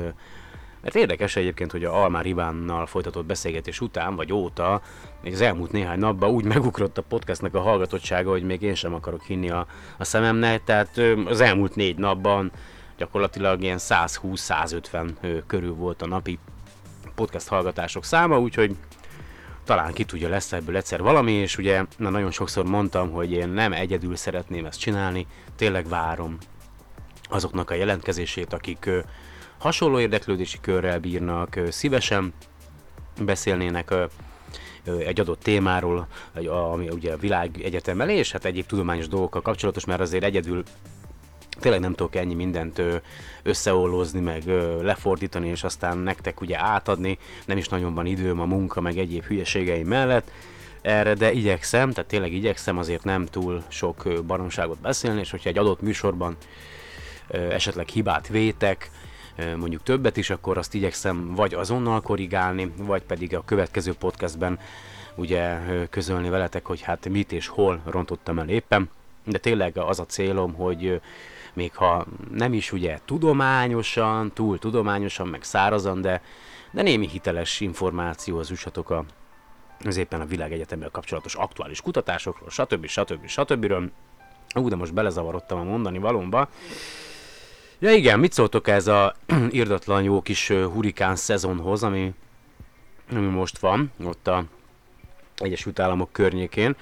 mert 0.82 0.96
érdekes 0.96 1.36
egyébként, 1.36 1.72
hogy 1.72 1.84
a 1.84 2.02
Almár 2.04 2.26
Ivánnal 2.26 2.86
folytatott 2.86 3.26
beszélgetés 3.26 3.82
után, 3.82 4.16
vagy 4.16 4.34
óta, 4.34 4.82
még 5.24 5.34
az 5.34 5.42
elmúlt 5.42 5.72
néhány 5.72 6.00
napban 6.00 6.30
úgy 6.30 6.46
megugrott 6.46 6.98
a 6.98 7.02
podcastnak 7.02 7.54
a 7.54 7.62
hallgatottsága, 7.62 8.30
hogy 8.30 8.44
még 8.44 8.62
én 8.62 8.76
sem 8.76 8.94
akarok 8.94 9.24
hinni 9.24 9.50
a, 9.50 9.68
a 9.98 10.04
szememnek, 10.04 10.64
tehát 10.64 11.02
az 11.26 11.42
elmúlt 11.42 11.76
négy 11.76 11.98
napban 11.98 12.52
gyakorlatilag 12.98 13.62
ilyen 13.62 13.78
120-150 13.80 15.44
körül 15.48 15.74
volt 15.74 16.02
a 16.02 16.08
napi 16.08 16.40
podcast 17.16 17.48
hallgatások 17.48 18.04
száma, 18.04 18.40
úgyhogy 18.40 18.76
talán 19.64 19.94
ki 19.94 20.04
tudja 20.04 20.30
lesz 20.30 20.52
ebből 20.52 20.76
egyszer 20.76 21.02
valami, 21.02 21.32
és 21.32 21.58
ugye 21.58 21.86
na, 21.98 22.10
nagyon 22.10 22.32
sokszor 22.32 22.66
mondtam, 22.66 23.12
hogy 23.12 23.32
én 23.32 23.50
nem 23.50 23.74
egyedül 23.74 24.16
szeretném 24.16 24.66
ezt 24.66 24.80
csinálni, 24.80 25.28
tényleg 25.56 25.88
várom 25.88 26.38
azoknak 27.30 27.70
a 27.70 27.74
jelentkezését, 27.74 28.54
akik 28.54 28.90
hasonló 29.58 30.00
érdeklődési 30.00 30.58
körrel 30.62 31.00
bírnak, 31.00 31.60
szívesen 31.70 32.34
beszélnének 33.22 33.94
egy 35.00 35.20
adott 35.20 35.40
témáról, 35.44 36.08
ami 36.74 36.90
ugye 36.90 37.14
a 37.14 37.18
világ 37.18 37.62
egyetemmel 37.64 38.10
és 38.10 38.32
hát 38.32 38.46
egyéb 38.46 38.66
tudományos 38.66 39.08
dolgokkal 39.08 39.42
kapcsolatos, 39.42 39.86
mert 39.86 40.02
azért 40.02 40.24
egyedül 40.24 40.64
tényleg 41.60 41.82
nem 41.82 41.94
tudok 41.94 42.16
ennyi 42.16 42.34
mindent 42.34 42.82
összeollózni, 43.44 44.20
meg 44.20 44.44
lefordítani, 44.82 45.48
és 45.48 45.64
aztán 45.64 45.98
nektek 45.98 46.42
ugye 46.42 46.60
átadni, 46.60 47.18
nem 47.46 47.58
is 47.58 47.68
nagyon 47.68 47.94
van 47.94 48.06
időm 48.06 48.40
a 48.40 48.46
munka, 48.46 48.82
meg 48.82 48.98
egyéb 48.98 49.24
hülyeségeim 49.24 49.88
mellett 49.88 50.32
erre, 50.82 51.14
de 51.14 51.32
igyekszem, 51.32 51.92
tehát 51.92 52.10
tényleg 52.10 52.34
igyekszem 52.34 52.78
azért 52.78 53.04
nem 53.04 53.26
túl 53.26 53.64
sok 53.68 54.24
baromságot 54.28 54.80
beszélni, 54.80 55.20
és 55.20 55.32
hogyha 55.32 55.50
egy 55.50 55.58
adott 55.58 55.82
műsorban 55.82 56.38
esetleg 57.30 57.88
hibát 57.88 58.28
vétek, 58.28 58.92
mondjuk 59.58 59.84
többet 59.84 60.18
is, 60.18 60.30
akkor 60.30 60.58
azt 60.58 60.74
igyekszem 60.74 61.36
vagy 61.36 61.54
azonnal 61.54 62.02
korrigálni, 62.02 62.74
vagy 62.78 63.02
pedig 63.02 63.36
a 63.36 63.44
következő 63.46 63.94
podcastben 63.94 64.60
ugye 65.16 65.60
közölni 65.90 66.30
veletek, 66.30 66.66
hogy 66.66 66.82
hát 66.82 67.10
mit 67.10 67.32
és 67.32 67.48
hol 67.48 67.82
rontottam 67.86 68.40
el 68.40 68.50
éppen. 68.50 68.90
De 69.24 69.38
tényleg 69.38 69.78
az 69.78 70.00
a 70.00 70.06
célom, 70.06 70.54
hogy 70.54 71.02
még 71.54 71.76
ha 71.76 72.06
nem 72.32 72.54
is 72.54 72.72
ugye 72.72 73.00
tudományosan, 73.06 74.32
túl 74.34 74.60
tudományosan, 74.60 75.28
meg 75.28 75.44
szárazan, 75.44 76.02
de, 76.02 76.22
de 76.72 76.82
némi 76.82 77.08
hiteles 77.08 77.60
információhoz 77.60 78.50
jussatok 78.50 78.90
a, 78.90 79.06
az 79.86 79.98
éppen 79.98 80.22
a 80.22 80.26
világegyetemmel 80.26 80.90
kapcsolatos 80.90 81.36
aktuális 81.36 81.82
kutatásokról, 81.82 82.50
stb. 82.50 82.86
stb. 82.86 83.28
stb. 83.28 83.28
stb. 83.28 83.74
Ú, 84.56 84.70
de 84.70 84.76
most 84.76 84.94
belezavarodtam 84.94 85.60
a 85.60 85.64
mondani 85.64 85.98
valomba. 85.98 86.50
Ja 87.80 87.92
igen, 87.94 88.20
mit 88.20 88.32
szóltok 88.32 88.68
ez 88.68 88.88
a 88.88 89.16
irdatlan 89.50 90.04
jó 90.04 90.22
kis 90.22 90.48
hurikán 90.48 91.16
szezonhoz, 91.16 91.84
ami, 91.84 92.14
ami 93.12 93.26
most 93.26 93.58
van, 93.58 93.92
ott 94.04 94.28
a 94.28 94.44
Egyesült 95.36 95.80
Államok 95.80 96.12
környékén. 96.12 96.76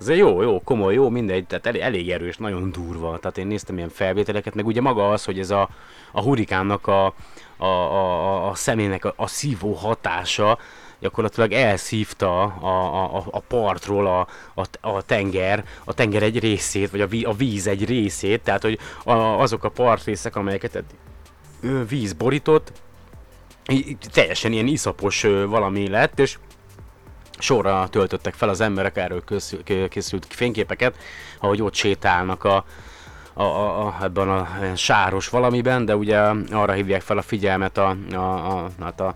Ez 0.00 0.08
jó, 0.08 0.42
jó, 0.42 0.60
komoly, 0.60 0.94
jó, 0.94 1.08
mindegy, 1.08 1.46
tehát 1.46 1.66
elég, 1.66 1.80
elég 1.80 2.10
erős, 2.10 2.36
nagyon 2.36 2.72
durva. 2.72 3.18
Tehát 3.18 3.38
én 3.38 3.46
néztem 3.46 3.76
ilyen 3.76 3.88
felvételeket, 3.88 4.54
meg 4.54 4.66
ugye 4.66 4.80
maga 4.80 5.10
az, 5.10 5.24
hogy 5.24 5.38
ez 5.38 5.50
a, 5.50 5.68
a 6.12 6.22
hurikánnak 6.22 6.86
a, 6.86 7.14
a, 7.56 7.66
a, 7.66 8.48
a 8.48 8.54
személynek 8.54 9.04
a, 9.04 9.12
a 9.16 9.26
szívó 9.26 9.72
hatása, 9.72 10.58
gyakorlatilag 11.00 11.52
elszívta 11.52 12.42
a, 12.42 13.16
a, 13.16 13.24
a 13.30 13.40
partról 13.40 14.06
a, 14.06 14.26
a, 14.54 14.88
a 14.88 15.02
tenger, 15.02 15.64
a 15.84 15.94
tenger 15.94 16.22
egy 16.22 16.38
részét, 16.38 16.90
vagy 16.90 17.00
a, 17.00 17.06
ví, 17.06 17.24
a 17.24 17.32
víz 17.32 17.66
egy 17.66 17.84
részét, 17.84 18.42
tehát 18.42 18.62
hogy 18.62 18.78
a, 19.04 19.12
azok 19.12 19.64
a 19.64 19.68
partrészek, 19.68 20.36
amelyeket 20.36 20.84
víz 21.88 22.12
borított, 22.12 22.72
teljesen 24.12 24.52
ilyen 24.52 24.66
iszapos 24.66 25.22
valami 25.46 25.88
lett, 25.88 26.18
és 26.18 26.38
sorra 27.38 27.88
töltöttek 27.90 28.34
fel 28.34 28.48
az 28.48 28.60
emberek, 28.60 28.96
erről 28.96 29.24
készült 29.88 30.26
fényképeket, 30.28 30.96
ahogy 31.40 31.62
ott 31.62 31.74
sétálnak 31.74 32.44
a, 32.44 32.64
a, 33.32 33.42
a, 33.42 33.86
a, 33.86 33.96
ebben 34.02 34.28
a 34.28 34.48
sáros 34.74 35.28
valamiben, 35.28 35.84
de 35.84 35.96
ugye 35.96 36.18
arra 36.50 36.72
hívják 36.72 37.00
fel 37.00 37.18
a 37.18 37.22
figyelmet 37.22 37.78
a, 37.78 37.96
a, 38.12 38.16
a, 38.16 38.70
hát 38.80 39.00
a 39.00 39.14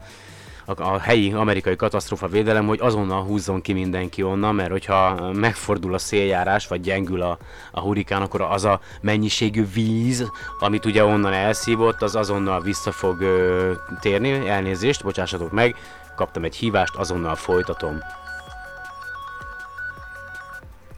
a, 0.79 0.95
a 0.95 0.99
helyi 0.99 1.33
amerikai 1.33 1.77
katasztrófa 1.77 2.27
védelem, 2.27 2.67
hogy 2.67 2.81
azonnal 2.81 3.23
húzzon 3.23 3.61
ki 3.61 3.73
mindenki 3.73 4.23
onnan, 4.23 4.55
mert 4.55 4.71
hogyha 4.71 5.33
megfordul 5.33 5.95
a 5.95 5.99
széljárás, 5.99 6.67
vagy 6.67 6.81
gyengül 6.81 7.23
a, 7.23 7.39
a 7.71 7.81
hurikán, 7.81 8.23
akkor 8.23 8.41
az 8.41 8.65
a 8.65 8.81
mennyiségű 9.01 9.67
víz, 9.75 10.31
amit 10.61 10.85
ugye 10.85 11.05
onnan 11.05 11.33
elszívott, 11.33 12.03
az 12.03 12.17
azonnal 12.17 12.61
vissza 12.61 12.93
fog 12.93 13.21
ö, 13.21 13.73
térni. 14.01 14.49
Elnézést, 14.49 15.03
bocsássatok 15.03 15.53
meg, 15.53 15.77
kaptam 16.17 16.45
egy 16.45 16.57
hívást, 16.57 16.95
azonnal 16.95 17.35
folytatom. 17.35 17.99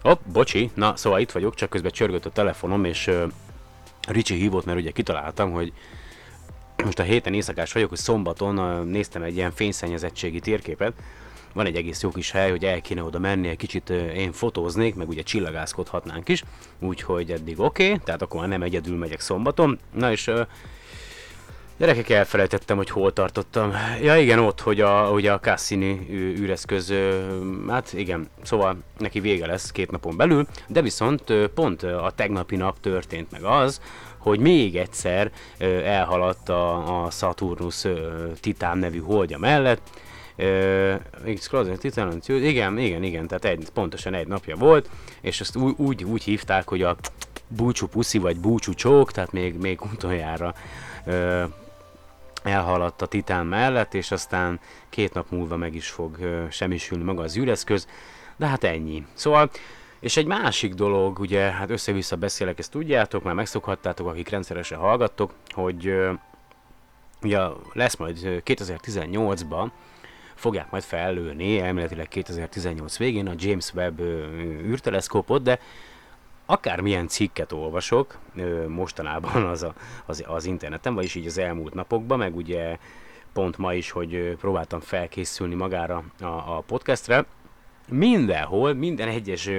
Hopp, 0.03 0.21
bocsi, 0.33 0.71
na 0.75 0.97
szóval 0.97 1.21
itt 1.21 1.31
vagyok, 1.31 1.55
csak 1.55 1.71
közben 1.71 1.91
csörgött 1.91 2.27
a 2.27 2.31
telefonom, 2.31 2.85
és 2.85 3.07
uh, 3.07 3.23
Ricsi 4.09 4.35
hívott, 4.35 4.65
mert 4.65 4.79
ugye 4.79 4.91
kitaláltam, 4.91 5.53
hogy 5.53 5.73
most 6.85 6.99
a 6.99 7.03
héten 7.03 7.35
éjszakás 7.35 7.73
vagyok, 7.73 7.89
hogy 7.89 7.99
szombaton 7.99 8.87
néztem 8.87 9.23
egy 9.23 9.37
ilyen 9.37 9.53
fényszennyezettségi 9.53 10.41
térképet, 10.41 10.93
van 11.53 11.67
egy 11.67 11.77
egész 11.77 12.03
jó 12.03 12.11
kis 12.11 12.31
hely, 12.31 12.51
hogy 12.51 12.65
el 12.65 12.81
kéne 12.81 13.03
oda 13.03 13.19
menni, 13.19 13.49
egy 13.49 13.57
kicsit 13.57 13.91
én 13.91 14.33
fotóznék, 14.33 14.95
meg 14.95 15.09
ugye 15.09 15.23
csillagászkodhatnánk 15.23 16.29
is, 16.29 16.43
úgyhogy 16.79 17.31
eddig 17.31 17.61
oké, 17.61 17.87
okay, 17.87 17.99
tehát 18.05 18.23
akkor 18.23 18.41
már 18.41 18.49
nem 18.49 18.63
egyedül 18.63 18.97
megyek 18.97 19.21
szombaton. 19.21 19.79
Na 19.93 20.11
és 20.11 20.31
Gyerekek, 21.77 22.09
elfelejtettem, 22.09 22.77
hogy 22.77 22.91
hol 22.91 23.13
tartottam. 23.13 23.73
Ja 24.03 24.17
igen, 24.17 24.39
ott, 24.39 24.61
hogy 24.61 24.81
a, 24.81 25.11
ugye 25.11 25.33
a 25.33 25.41
Cassini 25.41 26.07
űreszköz, 26.11 26.95
hát 27.69 27.93
igen, 27.93 28.29
szóval 28.43 28.77
neki 28.99 29.21
vége 29.21 29.47
lesz 29.47 29.71
két 29.71 29.91
napon 29.91 30.17
belül, 30.17 30.47
de 30.67 30.83
viszont 30.83 31.33
pont 31.55 31.83
a 31.83 32.13
tegnapi 32.15 32.57
nap 32.57 32.81
történt 32.81 33.31
meg 33.31 33.43
az, 33.43 33.81
hogy 34.23 34.39
még 34.39 34.77
egyszer 34.77 35.31
elhaladt 35.85 36.49
a, 36.49 37.05
a 37.05 37.11
Saturnus 37.11 37.85
Titán 38.41 38.79
nevű 38.79 38.99
holdja 38.99 39.39
mellett. 39.39 39.91
Ö, 40.37 40.95
Titán, 41.79 42.23
igen, 42.27 42.79
igen, 42.79 43.03
igen, 43.03 43.27
tehát 43.27 43.45
egy, 43.45 43.69
pontosan 43.75 44.15
egy 44.15 44.27
napja 44.27 44.57
volt, 44.57 44.91
és 45.21 45.41
ezt 45.41 45.57
úgy, 45.57 45.75
úgy, 45.77 46.05
úgy 46.05 46.23
hívták, 46.23 46.69
hogy 46.69 46.83
a 46.83 46.97
búcsú 47.49 47.87
puszi 47.87 48.19
vagy 48.19 48.41
búcsú 48.41 48.75
csók, 48.75 49.13
tehát 49.13 49.33
még, 49.33 49.55
még 49.55 49.81
utoljára 49.93 50.55
ö, 51.05 51.45
elhaladt 52.43 53.03
a 53.03 53.07
Titán 53.07 53.47
mellett, 53.47 53.95
és 53.95 54.11
aztán 54.11 54.61
két 54.89 55.15
nap 55.15 55.31
múlva 55.31 55.57
meg 55.57 55.75
is 55.75 55.89
fog 55.89 56.19
ö, 56.21 56.45
semmisülni 56.51 57.05
maga 57.05 57.23
az 57.23 57.37
űreszköz, 57.37 57.87
de 58.37 58.47
hát 58.47 58.65
ennyi. 58.65 59.07
Szóval, 59.15 59.51
és 60.03 60.17
egy 60.17 60.27
másik 60.27 60.75
dolog, 60.75 61.19
ugye, 61.19 61.41
hát 61.41 61.71
össze-vissza 61.71 62.17
beszélek, 62.17 62.59
ezt 62.59 62.71
tudjátok, 62.71 63.23
már 63.23 63.35
megszokhattátok, 63.35 64.07
akik 64.07 64.29
rendszeresen 64.29 64.79
hallgattok, 64.79 65.33
hogy 65.49 65.95
ugye 67.23 67.39
lesz 67.73 67.97
majd 67.97 68.19
2018-ban, 68.23 69.71
fogják 70.35 70.71
majd 70.71 70.83
fellőni, 70.83 71.61
elméletileg 71.61 72.09
2018 72.09 72.99
végén 72.99 73.29
a 73.29 73.35
James 73.37 73.73
Webb 73.75 74.01
űrteleszkópot, 74.65 75.43
de 75.43 75.61
akármilyen 76.47 77.09
cikket 77.09 77.53
olvasok 77.53 78.19
mostanában 78.69 79.45
az, 79.45 79.63
a, 79.63 79.75
az, 80.07 80.25
az 80.27 80.45
interneten, 80.45 80.95
vagyis 80.95 81.15
így 81.15 81.27
az 81.27 81.39
elmúlt 81.39 81.75
napokban, 81.75 82.19
meg 82.19 82.37
ugye 82.37 82.79
pont 83.33 83.59
ma 83.59 83.75
is, 83.75 83.91
hogy 83.91 84.37
próbáltam 84.41 84.81
felkészülni 84.81 85.55
magára 85.55 86.05
a, 86.21 86.27
a 86.27 86.63
podcastre, 86.67 87.25
mindenhol, 87.89 88.75
minden 88.75 89.09
egyes 89.09 89.51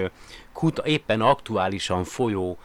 kuta, 0.52 0.86
éppen 0.86 1.22
aktuálisan 1.22 2.04
folyó 2.04 2.58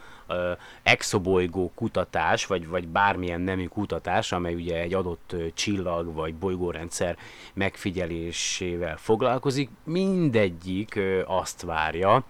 exobolygó 0.83 1.71
kutatás, 1.75 2.45
vagy, 2.45 2.67
vagy 2.67 2.87
bármilyen 2.87 3.41
nemű 3.41 3.65
kutatás, 3.65 4.31
amely 4.31 4.53
ugye 4.53 4.79
egy 4.79 4.93
adott 4.93 5.35
csillag 5.53 6.13
vagy 6.13 6.35
bolygórendszer 6.35 7.17
megfigyelésével 7.53 8.97
foglalkozik, 8.97 9.69
mindegyik 9.83 10.99
azt 11.25 11.61
várja, 11.61 12.23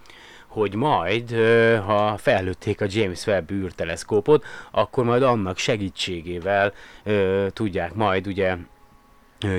hogy 0.47 0.75
majd, 0.75 1.31
ha 1.85 2.17
fellőtték 2.17 2.81
a 2.81 2.85
James 2.89 3.25
Webb 3.25 3.51
űrteleszkópot, 3.51 4.45
akkor 4.71 5.03
majd 5.03 5.23
annak 5.23 5.57
segítségével 5.57 6.73
tudják 7.53 7.93
majd 7.93 8.27
ugye 8.27 8.55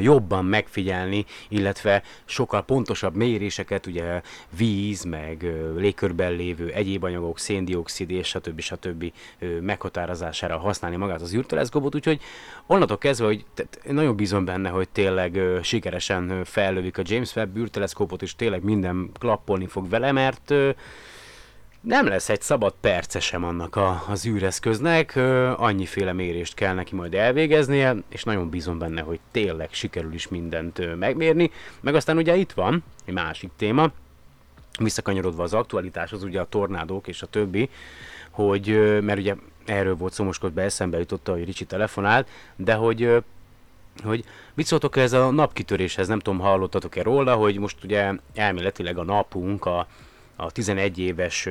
jobban 0.01 0.45
megfigyelni, 0.45 1.25
illetve 1.49 2.03
sokkal 2.25 2.63
pontosabb 2.63 3.15
méréseket, 3.15 3.87
ugye 3.87 4.23
víz, 4.57 5.05
meg 5.05 5.53
légkörben 5.77 6.33
lévő 6.33 6.71
egyéb 6.71 7.05
anyagok, 7.05 7.39
széndiokszid 7.39 8.11
és 8.11 8.29
stb. 8.29 8.61
stb. 8.61 9.13
meghatározására 9.61 10.59
használni 10.59 10.97
magát 10.97 11.21
az 11.21 11.35
űrteleszkópot, 11.35 11.95
úgyhogy 11.95 12.21
onnantól 12.67 12.99
kezdve, 12.99 13.27
hogy 13.27 13.45
én 13.87 13.95
nagyon 13.95 14.17
bízom 14.17 14.45
benne, 14.45 14.69
hogy 14.69 14.89
tényleg 14.89 15.41
sikeresen 15.63 16.45
fellövik 16.45 16.99
a 16.99 17.03
James 17.05 17.37
Webb 17.37 17.57
űrteleszkópot, 17.57 18.23
és 18.23 18.37
tényleg 18.37 18.63
minden 18.63 19.11
klappolni 19.19 19.67
fog 19.67 19.89
vele, 19.89 20.13
mert 20.13 20.55
nem 21.81 22.07
lesz 22.07 22.29
egy 22.29 22.41
szabad 22.41 22.75
perce 22.81 23.21
sem 23.21 23.45
annak 23.45 23.77
a, 23.77 24.05
az 24.09 24.27
űreszköznek, 24.27 25.15
ö, 25.15 25.53
annyiféle 25.57 26.13
mérést 26.13 26.55
kell 26.55 26.75
neki 26.75 26.95
majd 26.95 27.15
elvégeznie, 27.15 27.97
és 28.09 28.25
nagyon 28.25 28.51
bízom 28.51 28.79
benne, 28.79 29.01
hogy 29.01 29.21
tényleg 29.31 29.69
sikerül 29.73 30.15
is 30.15 30.29
mindent 30.29 30.99
megmérni. 30.99 31.51
Meg 31.81 31.95
aztán 31.95 32.17
ugye 32.17 32.37
itt 32.37 32.53
van 32.53 32.85
egy 33.05 33.15
másik 33.15 33.51
téma, 33.57 33.91
visszakanyarodva 34.79 35.43
az 35.43 35.55
aktualitáshoz, 35.55 36.23
ugye 36.23 36.41
a 36.41 36.49
tornádók 36.49 37.09
és 37.09 37.23
a 37.23 37.27
többi, 37.27 37.69
hogy, 38.31 38.67
mert 39.03 39.19
ugye 39.19 39.35
erről 39.65 39.97
volt 39.97 40.13
szó 40.13 40.25
most 40.25 40.53
be 40.53 40.63
eszembe 40.63 40.99
jutotta, 40.99 41.33
hogy 41.33 41.45
Ricsi 41.45 41.65
telefonált, 41.65 42.29
de 42.57 42.75
hogy 42.75 43.23
hogy 44.05 44.25
mit 44.55 44.67
szóltok 44.67 44.97
ez 44.97 45.13
a 45.13 45.31
napkitöréshez, 45.31 46.09
nem 46.09 46.19
tudom, 46.19 46.41
hallottatok-e 46.41 47.03
róla, 47.03 47.35
hogy 47.35 47.59
most 47.59 47.85
ugye 47.85 48.13
elméletileg 48.35 48.99
a 48.99 49.05
napunk 49.05 49.65
a, 49.65 49.87
a 50.41 50.51
11 50.51 50.99
éves 50.99 51.49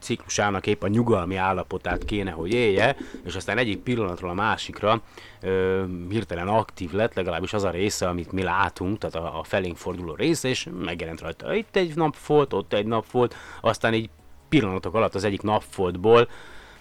ciklusának 0.00 0.66
épp 0.66 0.82
a 0.82 0.88
nyugalmi 0.88 1.36
állapotát 1.36 2.04
kéne, 2.04 2.30
hogy 2.30 2.52
élje, 2.52 2.96
és 3.24 3.34
aztán 3.34 3.58
egyik 3.58 3.78
pillanatról 3.78 4.30
a 4.30 4.34
másikra 4.34 5.02
ö, 5.40 5.84
hirtelen 6.10 6.48
aktív 6.48 6.92
lett, 6.92 7.14
legalábbis 7.14 7.52
az 7.52 7.64
a 7.64 7.70
része, 7.70 8.08
amit 8.08 8.32
mi 8.32 8.42
látunk, 8.42 8.98
tehát 8.98 9.16
a, 9.16 9.38
a 9.38 9.42
felénk 9.42 9.76
forduló 9.76 10.14
része, 10.14 10.48
és 10.48 10.68
megjelent 10.84 11.20
rajta. 11.20 11.54
Itt 11.54 11.76
egy 11.76 11.94
nap 11.94 12.16
volt, 12.26 12.52
ott 12.52 12.72
egy 12.72 12.86
nap 12.86 13.10
volt, 13.10 13.34
aztán 13.60 13.94
így 13.94 14.10
pillanatok 14.48 14.94
alatt 14.94 15.14
az 15.14 15.24
egyik 15.24 15.42
napfoltból 15.42 16.28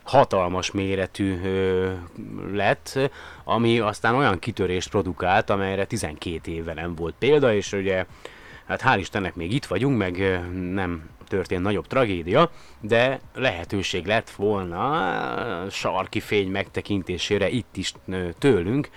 hatalmas 0.04 0.72
méretű 0.72 1.40
ö, 1.44 1.92
lett, 2.54 3.00
ami 3.44 3.80
aztán 3.80 4.16
olyan 4.16 4.40
kitörést 4.40 4.90
produkált, 4.90 5.50
amelyre 5.50 5.86
12 5.86 6.52
éve 6.52 6.74
nem 6.74 6.96
volt 6.96 7.16
példa, 7.20 7.54
és 7.54 7.72
ugye 7.72 8.06
hát 8.68 8.82
hál' 8.82 9.00
Istennek 9.00 9.36
még 9.36 9.54
itt 9.54 9.66
vagyunk, 9.66 9.98
meg 9.98 10.42
nem 10.74 11.10
történt 11.28 11.62
nagyobb 11.62 11.88
tragédia, 11.88 12.52
de 12.82 13.20
lehetőség 13.36 14.06
lett 14.06 14.30
volna 14.30 15.70
sarki 15.70 16.20
fény 16.20 16.52
megtekintésére 16.52 17.50
itt 17.50 17.78
is 17.78 17.94
tőlünk, 18.38 18.90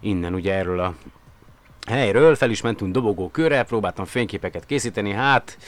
innen 0.00 0.34
ugye 0.34 0.54
erről 0.54 0.80
a 0.80 0.94
helyről, 1.86 2.34
fel 2.34 2.50
is 2.50 2.60
mentünk 2.60 2.92
dobogó 2.92 3.28
körrel, 3.28 3.64
próbáltam 3.64 4.04
fényképeket 4.04 4.66
készíteni, 4.66 5.12
hát 5.12 5.58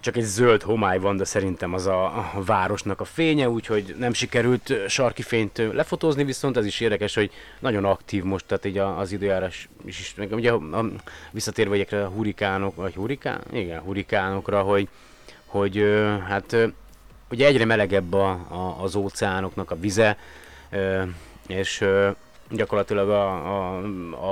csak 0.00 0.16
egy 0.16 0.24
zöld 0.24 0.62
homály 0.62 0.98
van, 0.98 1.16
de 1.16 1.24
szerintem 1.24 1.74
az 1.74 1.86
a, 1.86 2.04
a 2.04 2.42
városnak 2.44 3.00
a 3.00 3.04
fénye, 3.04 3.48
úgyhogy 3.48 3.94
nem 3.98 4.12
sikerült 4.12 4.74
sarki 4.88 5.22
fényt 5.22 5.62
lefotózni, 5.72 6.24
viszont 6.24 6.56
ez 6.56 6.66
is 6.66 6.80
érdekes, 6.80 7.14
hogy 7.14 7.30
nagyon 7.58 7.84
aktív 7.84 8.22
most, 8.22 8.46
tehát 8.46 8.64
így 8.64 8.78
az 8.78 9.12
időjárás 9.12 9.68
is, 9.84 10.00
is 10.00 10.14
meg 10.14 10.32
ugye 10.32 10.52
a, 10.52 10.78
a, 10.78 10.84
visszatérve 11.30 11.74
egyekre 11.74 12.04
a 12.04 12.08
hurikánok, 12.08 12.76
vagy 12.76 12.94
hurikán? 12.94 13.40
Igen, 13.52 13.80
hurikánokra, 13.80 14.62
hogy, 14.62 14.88
hogy 15.46 15.84
hát 16.28 16.56
ugye 17.30 17.46
egyre 17.46 17.64
melegebb 17.64 18.12
a, 18.12 18.30
a, 18.30 18.82
az 18.82 18.94
óceánoknak 18.94 19.70
a 19.70 19.78
vize, 19.78 20.16
és 21.46 21.84
gyakorlatilag 22.50 23.08
a, 23.08 23.30
a, 23.30 23.78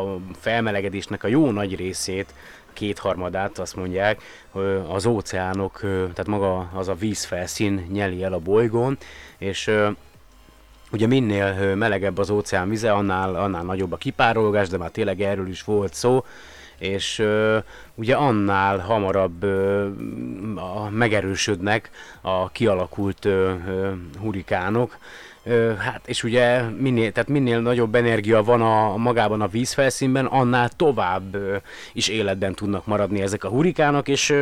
a 0.01 0.19
felmelegedésnek 0.41 1.25
a 1.25 1.29
jó 1.29 1.51
nagy 1.51 1.77
részét 1.77 2.35
kétharmadát 2.77 3.59
azt 3.59 3.77
mondják, 3.77 4.23
az 4.89 5.07
óceánok, 5.07 5.81
tehát 5.81 6.27
maga 6.27 6.71
az 6.75 6.89
a 6.89 6.95
vízfelszín 6.95 7.87
nyeli 7.93 8.23
el 8.23 8.33
a 8.33 8.39
bolygón, 8.39 8.99
és 9.39 9.71
ugye 10.93 11.07
minél 11.07 11.75
melegebb 11.75 12.19
az 12.19 12.31
óceán 12.31 12.69
vize, 12.69 12.93
annál, 12.93 13.35
annál 13.35 13.63
nagyobb 13.63 13.93
a 13.93 13.97
kipárolgás, 13.97 14.69
de 14.69 14.77
már 14.77 14.91
tényleg 14.91 15.21
erről 15.21 15.49
is 15.49 15.63
volt 15.63 15.95
szó, 15.95 16.25
és 16.79 17.23
ugye 17.95 18.15
annál 18.15 18.79
hamarabb 18.79 19.43
ö, 19.43 19.89
a, 20.55 20.91
megerősödnek 20.91 21.91
a 22.21 22.51
kialakult 22.51 23.29
hurikánok, 24.21 24.99
hát 25.79 26.09
és 26.09 26.25
ugye 26.25 26.63
minél, 26.63 27.13
tehát 27.13 27.29
minél 27.29 27.61
nagyobb 27.61 27.95
energia 27.95 28.43
van 28.43 28.63
a, 28.63 28.97
magában 28.97 29.41
a 29.41 29.47
vízfelszínben, 29.47 30.27
annál 30.27 30.69
tovább 30.69 31.37
is 31.93 32.09
életben 32.09 32.55
tudnak 32.55 32.87
maradni 32.87 33.21
ezek 33.21 33.45
a 33.45 33.49
hurikánok, 33.49 34.09
és 34.09 34.35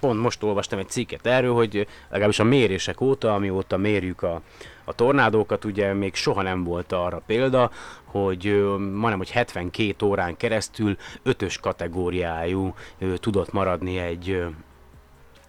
pont 0.00 0.20
most 0.20 0.42
olvastam 0.42 0.78
egy 0.78 0.88
cikket 0.88 1.26
erről, 1.26 1.54
hogy 1.54 1.86
legalábbis 2.08 2.38
a 2.38 2.44
mérések 2.44 3.00
óta, 3.00 3.34
amióta 3.34 3.76
mérjük 3.76 4.22
a, 4.22 4.40
a 4.84 4.94
tornádókat, 4.94 5.64
ugye 5.64 5.92
még 5.92 6.14
soha 6.14 6.42
nem 6.42 6.64
volt 6.64 6.92
arra 6.92 7.22
példa, 7.26 7.70
hogy 8.04 8.44
majdnem, 8.76 9.18
hogy 9.18 9.30
72 9.30 10.06
órán 10.06 10.36
keresztül 10.36 10.96
ötös 11.22 11.58
kategóriájú 11.58 12.74
tudott 13.20 13.52
maradni 13.52 13.98
egy 13.98 14.42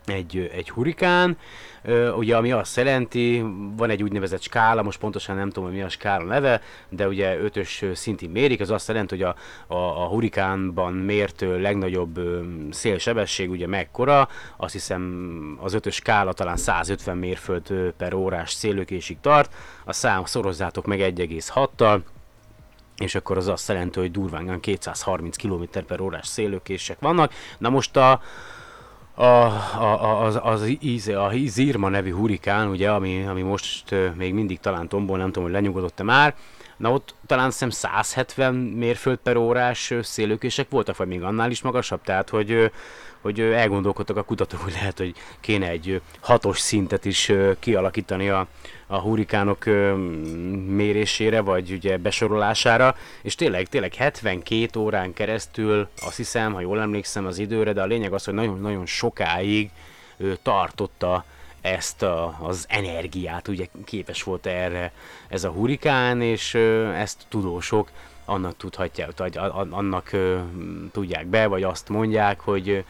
egy, 0.05 0.49
egy 0.53 0.69
hurikán, 0.69 1.37
ugye 2.15 2.35
ami 2.35 2.51
azt 2.51 2.77
jelenti, 2.77 3.45
van 3.75 3.89
egy 3.89 4.03
úgynevezett 4.03 4.41
skála, 4.41 4.81
most 4.81 4.99
pontosan 4.99 5.35
nem 5.35 5.47
tudom, 5.49 5.63
hogy 5.63 5.77
mi 5.77 5.81
a 5.81 5.89
skála 5.89 6.23
neve, 6.23 6.61
de 6.89 7.07
ugye 7.07 7.37
ötös 7.39 7.81
ö, 7.81 7.93
szintén 7.93 8.29
mérik, 8.29 8.59
az 8.59 8.69
azt 8.69 8.87
jelenti, 8.87 9.15
hogy 9.15 9.23
a, 9.23 9.35
a, 9.73 10.03
a 10.03 10.07
hurikánban 10.07 10.93
mért 10.93 11.41
legnagyobb 11.41 12.19
szélsebesség 12.71 13.49
ugye 13.49 13.67
mekkora, 13.67 14.27
azt 14.57 14.73
hiszem 14.73 15.57
az 15.61 15.73
ötös 15.73 15.95
skála 15.95 16.33
talán 16.33 16.57
150 16.57 17.17
mérföld 17.17 17.93
per 17.97 18.13
órás 18.13 18.51
szélőkésig 18.51 19.17
tart, 19.21 19.53
a 19.85 19.93
szám 19.93 20.25
szorozzátok 20.25 20.85
meg 20.85 20.99
1,6-tal, 20.99 21.99
és 22.97 23.15
akkor 23.15 23.37
az 23.37 23.47
azt 23.47 23.67
jelenti, 23.67 23.99
hogy 23.99 24.11
durván 24.11 24.59
230 24.59 25.37
km 25.37 25.63
per 25.87 26.01
órás 26.01 26.27
szélőkések 26.27 26.99
vannak. 26.99 27.33
Na 27.57 27.69
most 27.69 27.97
a, 27.97 28.21
a, 29.21 29.45
a, 29.81 30.23
az, 30.23 30.39
az, 30.43 30.77
íz, 30.79 31.07
a 31.07 31.31
Zirma 31.45 31.89
nevű 31.89 32.11
hurikán, 32.11 32.67
ugye, 32.67 32.89
ami, 32.91 33.23
ami 33.23 33.41
most 33.41 33.95
még 34.15 34.33
mindig 34.33 34.59
talán 34.59 34.87
tombol, 34.87 35.17
nem 35.17 35.27
tudom, 35.27 35.43
hogy 35.43 35.51
lenyugodott-e 35.51 36.03
már, 36.03 36.35
Na 36.81 36.91
ott 36.91 37.15
talán 37.25 37.51
szem 37.51 37.69
170 37.69 38.53
mérföld 38.55 39.17
per 39.17 39.37
órás 39.37 39.93
szélőkések 40.01 40.69
voltak, 40.69 40.97
vagy 40.97 41.07
még 41.07 41.23
annál 41.23 41.51
is 41.51 41.61
magasabb, 41.61 42.01
tehát 42.03 42.29
hogy, 42.29 42.71
hogy 43.21 43.39
elgondolkodtak 43.39 44.17
a 44.17 44.23
kutatók, 44.23 44.59
hogy 44.59 44.71
lehet, 44.71 44.97
hogy 44.97 45.13
kéne 45.39 45.67
egy 45.67 46.01
hatos 46.19 46.59
szintet 46.59 47.05
is 47.05 47.31
kialakítani 47.59 48.29
a, 48.29 48.47
a 48.91 48.99
hurikánok 48.99 49.65
mérésére, 50.67 51.41
vagy 51.41 51.71
ugye 51.71 51.97
besorolására, 51.97 52.95
és 53.21 53.35
tényleg, 53.35 53.67
tényleg 53.67 53.93
72 53.93 54.79
órán 54.79 55.13
keresztül, 55.13 55.87
azt 56.01 56.17
hiszem, 56.17 56.53
ha 56.53 56.59
jól 56.59 56.81
emlékszem 56.81 57.25
az 57.25 57.37
időre, 57.37 57.73
de 57.73 57.81
a 57.81 57.85
lényeg 57.85 58.13
az, 58.13 58.23
hogy 58.23 58.33
nagyon-nagyon 58.33 58.85
sokáig 58.85 59.69
tartotta 60.41 61.25
ezt 61.61 62.01
a, 62.01 62.37
az 62.41 62.65
energiát, 62.69 63.47
ugye 63.47 63.65
képes 63.85 64.23
volt 64.23 64.45
erre 64.45 64.91
ez 65.27 65.43
a 65.43 65.49
hurikán, 65.49 66.21
és 66.21 66.53
ezt 66.95 67.25
tudósok 67.29 67.91
annak 68.25 68.57
tudhatják, 68.57 69.11
vagy 69.17 69.37
annak 69.69 70.11
tudják 70.91 71.25
be, 71.25 71.47
vagy 71.47 71.63
azt 71.63 71.89
mondják, 71.89 72.39
hogy 72.39 72.83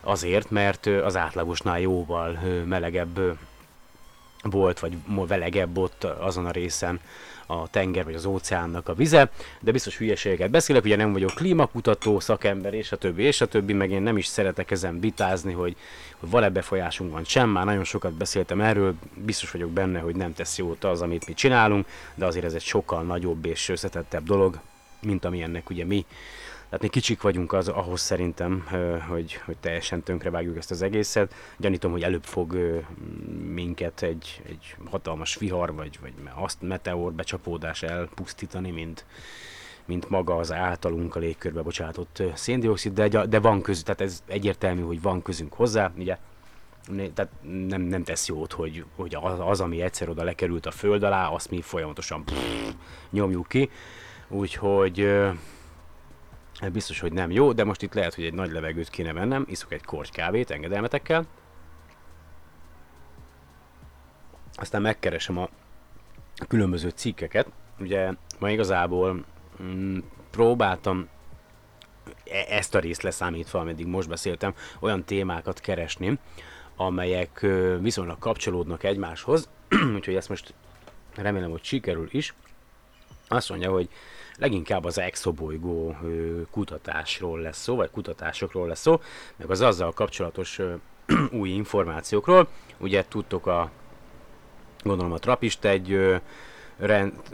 azért, 0.00 0.50
mert 0.50 0.86
az 0.86 1.16
átlagosnál 1.16 1.80
jóval 1.80 2.38
melegebb 2.64 3.38
volt, 4.42 4.78
vagy 4.78 4.92
velegebb 5.26 5.78
ott 5.78 6.04
azon 6.04 6.46
a 6.46 6.50
részen 6.50 7.00
a 7.50 7.68
tenger 7.68 8.04
vagy 8.04 8.14
az 8.14 8.24
óceánnak 8.24 8.88
a 8.88 8.94
vize, 8.94 9.30
de 9.60 9.72
biztos 9.72 9.96
hülyeségeket 9.96 10.50
beszélek, 10.50 10.84
ugye 10.84 10.96
nem 10.96 11.12
vagyok 11.12 11.34
klímakutató, 11.34 12.20
szakember, 12.20 12.74
és 12.74 12.92
a 12.92 12.96
többi, 12.96 13.22
és 13.22 13.40
a 13.40 13.46
többi, 13.46 13.72
meg 13.72 13.90
én 13.90 14.02
nem 14.02 14.16
is 14.16 14.26
szeretek 14.26 14.70
ezen 14.70 15.00
vitázni, 15.00 15.52
hogy, 15.52 15.76
hogy 16.18 16.30
van-e 16.30 16.48
befolyásunk, 16.48 17.12
van 17.12 17.24
sem, 17.24 17.48
már 17.48 17.64
nagyon 17.64 17.84
sokat 17.84 18.12
beszéltem 18.12 18.60
erről, 18.60 18.94
biztos 19.14 19.50
vagyok 19.50 19.70
benne, 19.70 19.98
hogy 19.98 20.16
nem 20.16 20.34
tesz 20.34 20.58
jót 20.58 20.84
az, 20.84 21.02
amit 21.02 21.26
mi 21.26 21.34
csinálunk, 21.34 21.86
de 22.14 22.26
azért 22.26 22.44
ez 22.44 22.54
egy 22.54 22.62
sokkal 22.62 23.02
nagyobb 23.02 23.46
és 23.46 23.68
összetettebb 23.68 24.24
dolog, 24.24 24.60
mint 25.00 25.24
amilyennek 25.24 25.70
ugye 25.70 25.84
mi 25.84 26.06
tehát 26.70 26.84
mi 26.84 26.88
kicsik 26.88 27.22
vagyunk 27.22 27.52
az, 27.52 27.68
ahhoz 27.68 28.00
szerintem, 28.00 28.66
hogy, 29.08 29.34
hogy 29.44 29.56
teljesen 29.60 30.02
tönkrevágjuk 30.02 30.56
ezt 30.56 30.70
az 30.70 30.82
egészet. 30.82 31.34
Gyanítom, 31.58 31.90
hogy 31.90 32.02
előbb 32.02 32.24
fog 32.24 32.80
minket 33.52 34.02
egy, 34.02 34.42
egy 34.46 34.76
hatalmas 34.90 35.36
vihar, 35.36 35.74
vagy, 35.74 35.98
vagy 36.00 36.12
azt 36.34 36.62
meteor 36.62 37.12
becsapódás 37.12 37.82
elpusztítani, 37.82 38.70
mint, 38.70 39.04
mint 39.84 40.08
maga 40.08 40.36
az 40.36 40.52
általunk 40.52 41.16
a 41.16 41.18
légkörbe 41.18 41.62
bocsátott 41.62 42.22
széndiokszid, 42.34 42.92
de, 42.92 43.26
de 43.26 43.40
van 43.40 43.62
közünk, 43.62 43.86
tehát 43.86 44.00
ez 44.00 44.22
egyértelmű, 44.26 44.82
hogy 44.82 45.02
van 45.02 45.22
közünk 45.22 45.52
hozzá, 45.52 45.92
ugye 45.98 46.16
tehát 47.14 47.32
nem, 47.68 47.82
nem 47.82 48.04
tesz 48.04 48.28
jót, 48.28 48.52
hogy, 48.52 48.84
hogy 48.96 49.16
az, 49.20 49.38
az, 49.38 49.60
ami 49.60 49.82
egyszer 49.82 50.08
oda 50.08 50.22
lekerült 50.24 50.66
a 50.66 50.70
föld 50.70 51.02
alá, 51.02 51.28
azt 51.28 51.50
mi 51.50 51.60
folyamatosan 51.60 52.24
pff, 52.24 52.72
nyomjuk 53.10 53.48
ki. 53.48 53.70
Úgyhogy 54.28 55.08
biztos, 56.68 57.00
hogy 57.00 57.12
nem 57.12 57.30
jó, 57.30 57.52
de 57.52 57.64
most 57.64 57.82
itt 57.82 57.94
lehet, 57.94 58.14
hogy 58.14 58.24
egy 58.24 58.34
nagy 58.34 58.50
levegőt 58.50 58.88
kéne 58.88 59.12
vennem, 59.12 59.44
iszok 59.48 59.72
egy 59.72 59.84
korty 59.84 60.10
kávét 60.10 60.50
engedelmetekkel. 60.50 61.26
Aztán 64.54 64.82
megkeresem 64.82 65.38
a 65.38 65.48
különböző 66.48 66.88
cikkeket. 66.88 67.46
Ugye 67.78 68.12
ma 68.38 68.50
igazából 68.50 69.24
mm, 69.62 69.98
próbáltam 70.30 71.08
e- 72.24 72.56
ezt 72.56 72.74
a 72.74 72.78
részt 72.78 73.02
leszámítva, 73.02 73.60
ameddig 73.60 73.86
most 73.86 74.08
beszéltem, 74.08 74.54
olyan 74.80 75.04
témákat 75.04 75.60
keresni, 75.60 76.18
amelyek 76.76 77.46
viszonylag 77.80 78.18
kapcsolódnak 78.18 78.82
egymáshoz, 78.82 79.48
úgyhogy 79.96 80.14
ezt 80.14 80.28
most 80.28 80.54
remélem, 81.14 81.50
hogy 81.50 81.64
sikerül 81.64 82.08
is. 82.10 82.34
Azt 83.28 83.48
mondja, 83.48 83.70
hogy 83.70 83.88
leginkább 84.40 84.84
az 84.84 84.98
exobolygó 84.98 85.96
kutatásról 86.50 87.40
lesz 87.40 87.62
szó, 87.62 87.76
vagy 87.76 87.90
kutatásokról 87.90 88.66
lesz 88.68 88.80
szó, 88.80 89.00
meg 89.36 89.50
az 89.50 89.60
azzal 89.60 89.92
kapcsolatos 89.92 90.60
új 91.40 91.48
információkról. 91.48 92.48
Ugye 92.78 93.04
tudtok 93.08 93.46
a, 93.46 93.70
gondolom 94.82 95.12
a 95.12 95.18
Trapist 95.18 95.64
egy 95.64 96.20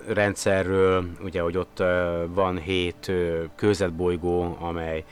rendszerről, 0.07 1.07
ugye, 1.23 1.41
hogy 1.41 1.57
ott 1.57 1.83
van 2.29 2.59
hét 2.59 3.13
kőzetbolygó, 3.57 4.57
amely 4.61 5.05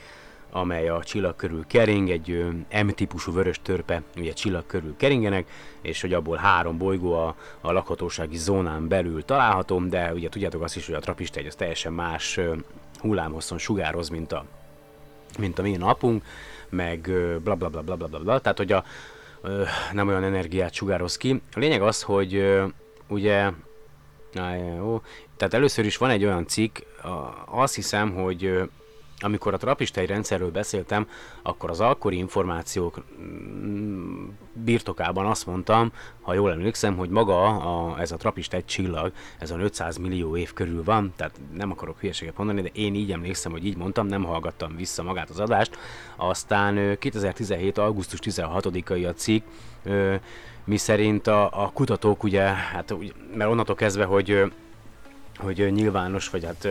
amely 0.55 0.89
a 0.89 1.03
csillag 1.03 1.35
körül 1.35 1.65
kering, 1.67 2.09
egy 2.09 2.45
M-típusú 2.85 3.33
vörös 3.33 3.59
törpe 3.61 4.01
ugye 4.17 4.33
csillag 4.33 4.65
körül 4.65 4.95
keringenek, 4.97 5.47
és 5.81 6.01
hogy 6.01 6.13
abból 6.13 6.37
három 6.37 6.77
bolygó 6.77 7.13
a, 7.13 7.35
a 7.61 7.71
lakhatósági 7.71 8.37
zónán 8.37 8.87
belül 8.87 9.25
található, 9.25 9.79
de 9.79 10.13
ugye 10.13 10.29
tudjátok 10.29 10.61
azt 10.61 10.75
is, 10.75 10.85
hogy 10.85 10.95
a 10.95 10.99
trapista 10.99 11.39
egy 11.39 11.45
az 11.45 11.55
teljesen 11.55 11.93
más 11.93 12.39
hullámhosszon 12.99 13.57
sugároz, 13.57 14.09
mint 14.09 14.31
a, 14.31 14.45
mint 15.39 15.59
a 15.59 15.61
mi 15.61 15.75
napunk, 15.75 16.23
meg 16.69 16.99
bla 17.43 17.55
bla 17.55 17.69
bla 17.69 17.81
bla 17.81 17.95
bla 17.95 18.07
bla, 18.07 18.19
bla. 18.19 18.39
tehát 18.39 18.57
hogy 18.57 18.71
a, 18.71 18.83
nem 19.91 20.07
olyan 20.07 20.23
energiát 20.23 20.73
sugároz 20.73 21.17
ki. 21.17 21.41
A 21.53 21.59
lényeg 21.59 21.81
az, 21.81 22.01
hogy 22.01 22.61
ugye 23.07 23.51
Á, 24.35 24.55
jó. 24.55 25.01
Tehát 25.37 25.53
először 25.53 25.85
is 25.85 25.97
van 25.97 26.09
egy 26.09 26.25
olyan 26.25 26.47
cikk, 26.47 26.77
azt 27.45 27.75
hiszem, 27.75 28.13
hogy 28.13 28.69
amikor 29.19 29.53
a 29.53 29.57
trapistai 29.57 30.05
rendszerről 30.05 30.51
beszéltem, 30.51 31.07
akkor 31.41 31.69
az 31.69 31.79
akkori 31.79 32.17
információk 32.17 33.03
mm, 33.21 34.27
birtokában 34.53 35.25
azt 35.25 35.45
mondtam, 35.45 35.91
ha 36.21 36.33
jól 36.33 36.51
emlékszem, 36.51 36.97
hogy 36.97 37.09
maga 37.09 37.45
a, 37.45 37.99
ez 37.99 38.11
a 38.11 38.17
trapist 38.17 38.53
egy 38.53 38.65
csillag, 38.65 39.11
ez 39.39 39.51
a 39.51 39.59
500 39.59 39.97
millió 39.97 40.37
év 40.37 40.53
körül 40.53 40.83
van, 40.83 41.13
tehát 41.15 41.39
nem 41.53 41.71
akarok 41.71 41.99
hülyeséget 41.99 42.37
mondani, 42.37 42.61
de 42.61 42.69
én 42.73 42.95
így 42.95 43.11
emlékszem, 43.11 43.51
hogy 43.51 43.65
így 43.65 43.77
mondtam, 43.77 44.07
nem 44.07 44.23
hallgattam 44.23 44.75
vissza 44.75 45.03
magát 45.03 45.29
az 45.29 45.39
adást. 45.39 45.77
Aztán 46.15 46.77
ö, 46.77 46.95
2017. 46.95 47.77
augusztus 47.77 48.19
16-ai 48.23 49.07
a 49.07 49.13
cikk, 49.13 49.45
mi 50.63 50.77
szerint 50.77 51.27
a, 51.27 51.63
a 51.63 51.71
kutatók 51.73 52.23
ugye, 52.23 52.41
hát 52.41 52.95
mert 53.33 53.49
onnantól 53.49 53.75
kezdve, 53.75 54.05
hogy 54.05 54.51
hogy 55.37 55.71
nyilvános, 55.71 56.29
vagy 56.29 56.45
hát 56.45 56.67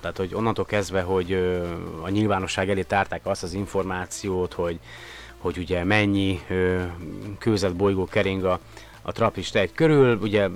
tehát, 0.00 0.16
hogy 0.16 0.34
onnantól 0.34 0.64
kezdve, 0.64 1.02
hogy 1.02 1.32
a 2.02 2.08
nyilvánosság 2.08 2.70
elé 2.70 2.82
tárták 2.82 3.26
azt 3.26 3.42
az 3.42 3.52
információt, 3.52 4.52
hogy, 4.52 4.78
hogy 5.38 5.58
ugye 5.58 5.84
mennyi 5.84 6.40
kőzetbolygó 7.38 8.04
kering 8.04 8.44
a, 8.44 8.60
a 9.02 9.12
Trappist 9.12 9.56
egy 9.56 9.72
körül, 9.72 10.18
ugye 10.22 10.48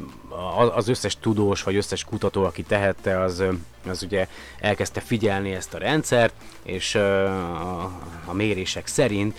az 0.74 0.88
összes 0.88 1.18
tudós, 1.20 1.62
vagy 1.62 1.76
összes 1.76 2.04
kutató, 2.04 2.44
aki 2.44 2.62
tehette, 2.62 3.20
az, 3.20 3.42
az 3.88 4.02
ugye 4.02 4.28
elkezdte 4.60 5.00
figyelni 5.00 5.54
ezt 5.54 5.74
a 5.74 5.78
rendszert, 5.78 6.34
és 6.62 6.94
a, 6.94 7.82
a 8.24 8.32
mérések 8.32 8.86
szerint 8.86 9.38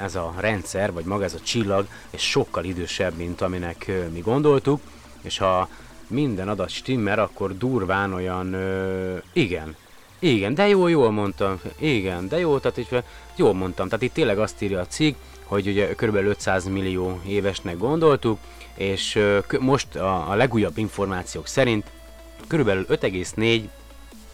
ez 0.00 0.14
a 0.14 0.34
rendszer, 0.38 0.92
vagy 0.92 1.04
maga 1.04 1.24
ez 1.24 1.34
a 1.34 1.40
csillag, 1.40 1.86
és 2.10 2.22
sokkal 2.22 2.64
idősebb, 2.64 3.16
mint 3.16 3.40
aminek 3.40 3.90
mi 4.12 4.20
gondoltuk, 4.20 4.80
és 5.22 5.38
ha 5.38 5.68
minden 6.08 6.48
adat 6.48 6.68
stimmel, 6.68 7.18
akkor 7.18 7.56
durván 7.56 8.12
olyan, 8.12 8.52
ö, 8.52 9.16
igen, 9.32 9.76
igen, 10.18 10.54
de 10.54 10.68
jó, 10.68 10.86
jól 10.86 11.10
mondtam, 11.10 11.60
igen, 11.78 12.28
de 12.28 12.38
jó, 12.38 12.58
tehát 12.58 12.78
így, 12.78 13.02
jól 13.36 13.54
mondtam, 13.54 13.88
tehát 13.88 14.04
itt 14.04 14.12
tényleg 14.12 14.38
azt 14.38 14.62
írja 14.62 14.80
a 14.80 14.86
cikk, 14.86 15.16
hogy 15.44 15.66
ugye 15.66 15.94
kb. 15.94 16.14
500 16.14 16.64
millió 16.64 17.20
évesnek 17.26 17.78
gondoltuk, 17.78 18.38
és 18.74 19.16
ö, 19.16 19.38
most 19.60 19.96
a, 19.96 20.30
a 20.30 20.34
legújabb 20.34 20.78
információk 20.78 21.46
szerint 21.46 21.84
kb. 22.46 22.68
5,4 22.68 23.62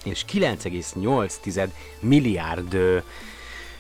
és 0.04 0.24
9,8 0.32 1.68
milliárd 2.00 2.74
ö, 2.74 2.98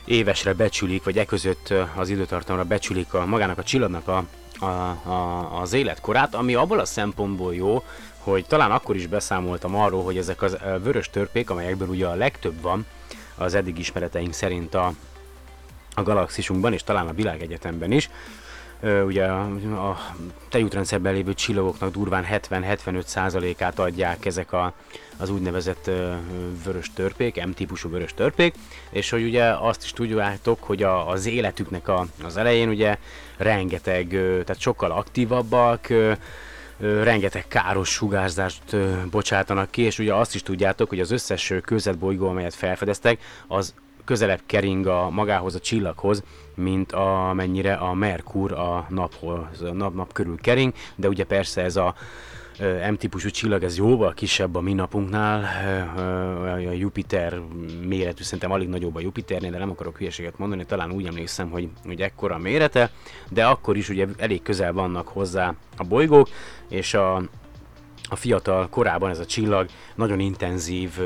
évesre 0.04 0.52
becsülik, 0.52 1.04
vagy 1.04 1.18
e 1.18 1.24
között 1.24 1.74
az 1.96 2.08
időtartamra 2.08 2.64
becsülik 2.64 3.14
a 3.14 3.26
magának 3.26 3.58
a 3.58 3.62
csillagnak 3.62 4.08
a, 4.08 4.24
a, 4.58 4.64
a, 4.64 5.48
az 5.60 5.72
életkorát, 5.72 6.34
ami 6.34 6.54
abból 6.54 6.78
a 6.78 6.84
szempontból 6.84 7.54
jó, 7.54 7.82
hogy 8.18 8.46
talán 8.46 8.70
akkor 8.70 8.96
is 8.96 9.06
beszámoltam 9.06 9.74
arról, 9.74 10.02
hogy 10.04 10.16
ezek 10.16 10.42
ö, 10.42 10.48
vörös 10.82 11.10
törpék, 11.10 11.50
amelyekből 11.50 11.88
ugye 11.88 12.06
a 12.06 12.14
legtöbb 12.14 12.60
van 12.60 12.86
az 13.34 13.54
eddig 13.54 13.78
ismereteink 13.78 14.32
szerint 14.32 14.74
a, 14.74 14.92
a 15.94 16.02
galaxisunkban, 16.02 16.72
és 16.72 16.82
talán 16.82 17.08
a 17.08 17.12
világegyetemben 17.12 17.92
is, 17.92 18.10
ugye 19.04 19.24
a, 19.24 19.96
tejútrendszerben 20.48 21.14
lévő 21.14 21.34
csillagoknak 21.34 21.92
durván 21.92 22.26
70-75%-át 22.30 23.78
adják 23.78 24.24
ezek 24.24 24.52
a, 24.52 24.72
az 25.16 25.30
úgynevezett 25.30 25.90
vörös 26.64 26.92
törpék, 26.94 27.46
M-típusú 27.46 27.90
vörös 27.90 28.14
törpék, 28.14 28.54
és 28.90 29.10
hogy 29.10 29.24
ugye 29.24 29.44
azt 29.44 29.84
is 29.84 29.92
tudjátok, 29.92 30.62
hogy 30.62 30.82
a, 30.82 31.08
az 31.08 31.26
életüknek 31.26 31.88
a, 31.88 32.06
az 32.24 32.36
elején 32.36 32.68
ugye 32.68 32.98
rengeteg, 33.36 34.08
tehát 34.44 34.60
sokkal 34.60 34.90
aktívabbak, 34.90 35.88
rengeteg 36.78 37.48
káros 37.48 37.88
sugárzást 37.88 38.76
bocsátanak 39.10 39.70
ki, 39.70 39.82
és 39.82 39.98
ugye 39.98 40.14
azt 40.14 40.34
is 40.34 40.42
tudjátok, 40.42 40.88
hogy 40.88 41.00
az 41.00 41.10
összes 41.10 41.50
ö, 41.50 41.60
kőzetbolygó, 41.60 42.28
amelyet 42.28 42.54
felfedeztek, 42.54 43.20
az 43.46 43.74
közelebb 44.04 44.40
kering 44.46 44.86
a 44.86 45.10
magához 45.10 45.54
a 45.54 45.60
csillaghoz, 45.60 46.22
mint 46.54 46.92
amennyire 46.92 47.74
a 47.74 47.94
Merkur 47.94 48.52
a 48.52 48.86
naphoz, 48.88 49.62
a 49.62 49.72
nap, 49.72 49.94
nap 49.94 50.12
körül 50.12 50.36
kering, 50.40 50.72
de 50.96 51.08
ugye 51.08 51.24
persze 51.24 51.62
ez 51.62 51.76
a 51.76 51.94
M-típusú 52.90 53.28
csillag, 53.28 53.62
ez 53.62 53.76
jóval 53.76 54.12
kisebb 54.12 54.54
a 54.54 54.60
mi 54.60 54.72
napunknál, 54.72 55.44
a 56.66 56.72
Jupiter 56.72 57.40
méretű, 57.86 58.22
szerintem 58.22 58.50
alig 58.52 58.68
nagyobb 58.68 58.96
a 58.96 59.00
Jupiternél, 59.00 59.50
de 59.50 59.58
nem 59.58 59.70
akarok 59.70 59.96
hülyeséget 59.96 60.38
mondani, 60.38 60.64
talán 60.64 60.92
úgy 60.92 61.06
emlékszem, 61.06 61.50
hogy, 61.50 61.68
hogy 61.84 62.00
ekkora 62.00 62.34
a 62.34 62.38
mérete, 62.38 62.90
de 63.30 63.46
akkor 63.46 63.76
is 63.76 63.88
ugye 63.88 64.06
elég 64.16 64.42
közel 64.42 64.72
vannak 64.72 65.08
hozzá 65.08 65.54
a 65.76 65.84
bolygók, 65.84 66.28
és 66.68 66.94
a, 66.94 67.16
a 68.08 68.16
fiatal 68.16 68.68
korában 68.68 69.10
ez 69.10 69.18
a 69.18 69.26
csillag 69.26 69.68
nagyon 69.94 70.20
intenzív 70.20 71.00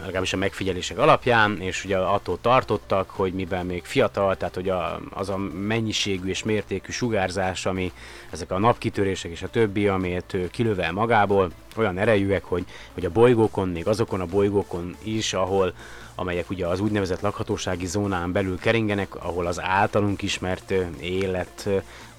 legalábbis 0.00 0.32
a 0.32 0.36
megfigyelések 0.36 0.98
alapján, 0.98 1.60
és 1.60 1.84
ugye 1.84 1.96
attól 1.96 2.38
tartottak, 2.40 3.10
hogy 3.10 3.32
mivel 3.32 3.64
még 3.64 3.84
fiatal, 3.84 4.36
tehát 4.36 4.54
hogy 4.54 4.68
a, 4.68 5.00
az 5.10 5.28
a 5.28 5.36
mennyiségű 5.66 6.28
és 6.28 6.42
mértékű 6.42 6.92
sugárzás, 6.92 7.66
ami 7.66 7.92
ezek 8.30 8.50
a 8.50 8.58
napkitörések 8.58 9.30
és 9.30 9.42
a 9.42 9.48
többi, 9.48 9.88
amit 9.88 10.36
kilövel 10.50 10.92
magából, 10.92 11.50
olyan 11.76 11.98
erejűek, 11.98 12.44
hogy, 12.44 12.64
hogy 12.94 13.04
a 13.04 13.10
bolygókon, 13.10 13.68
még 13.68 13.86
azokon 13.86 14.20
a 14.20 14.26
bolygókon 14.26 14.96
is, 15.02 15.34
ahol 15.34 15.72
amelyek 16.14 16.50
ugye 16.50 16.66
az 16.66 16.80
úgynevezett 16.80 17.20
lakhatósági 17.20 17.86
zónán 17.86 18.32
belül 18.32 18.58
keringenek, 18.58 19.24
ahol 19.24 19.46
az 19.46 19.60
általunk 19.60 20.22
ismert 20.22 20.74
élet 21.00 21.68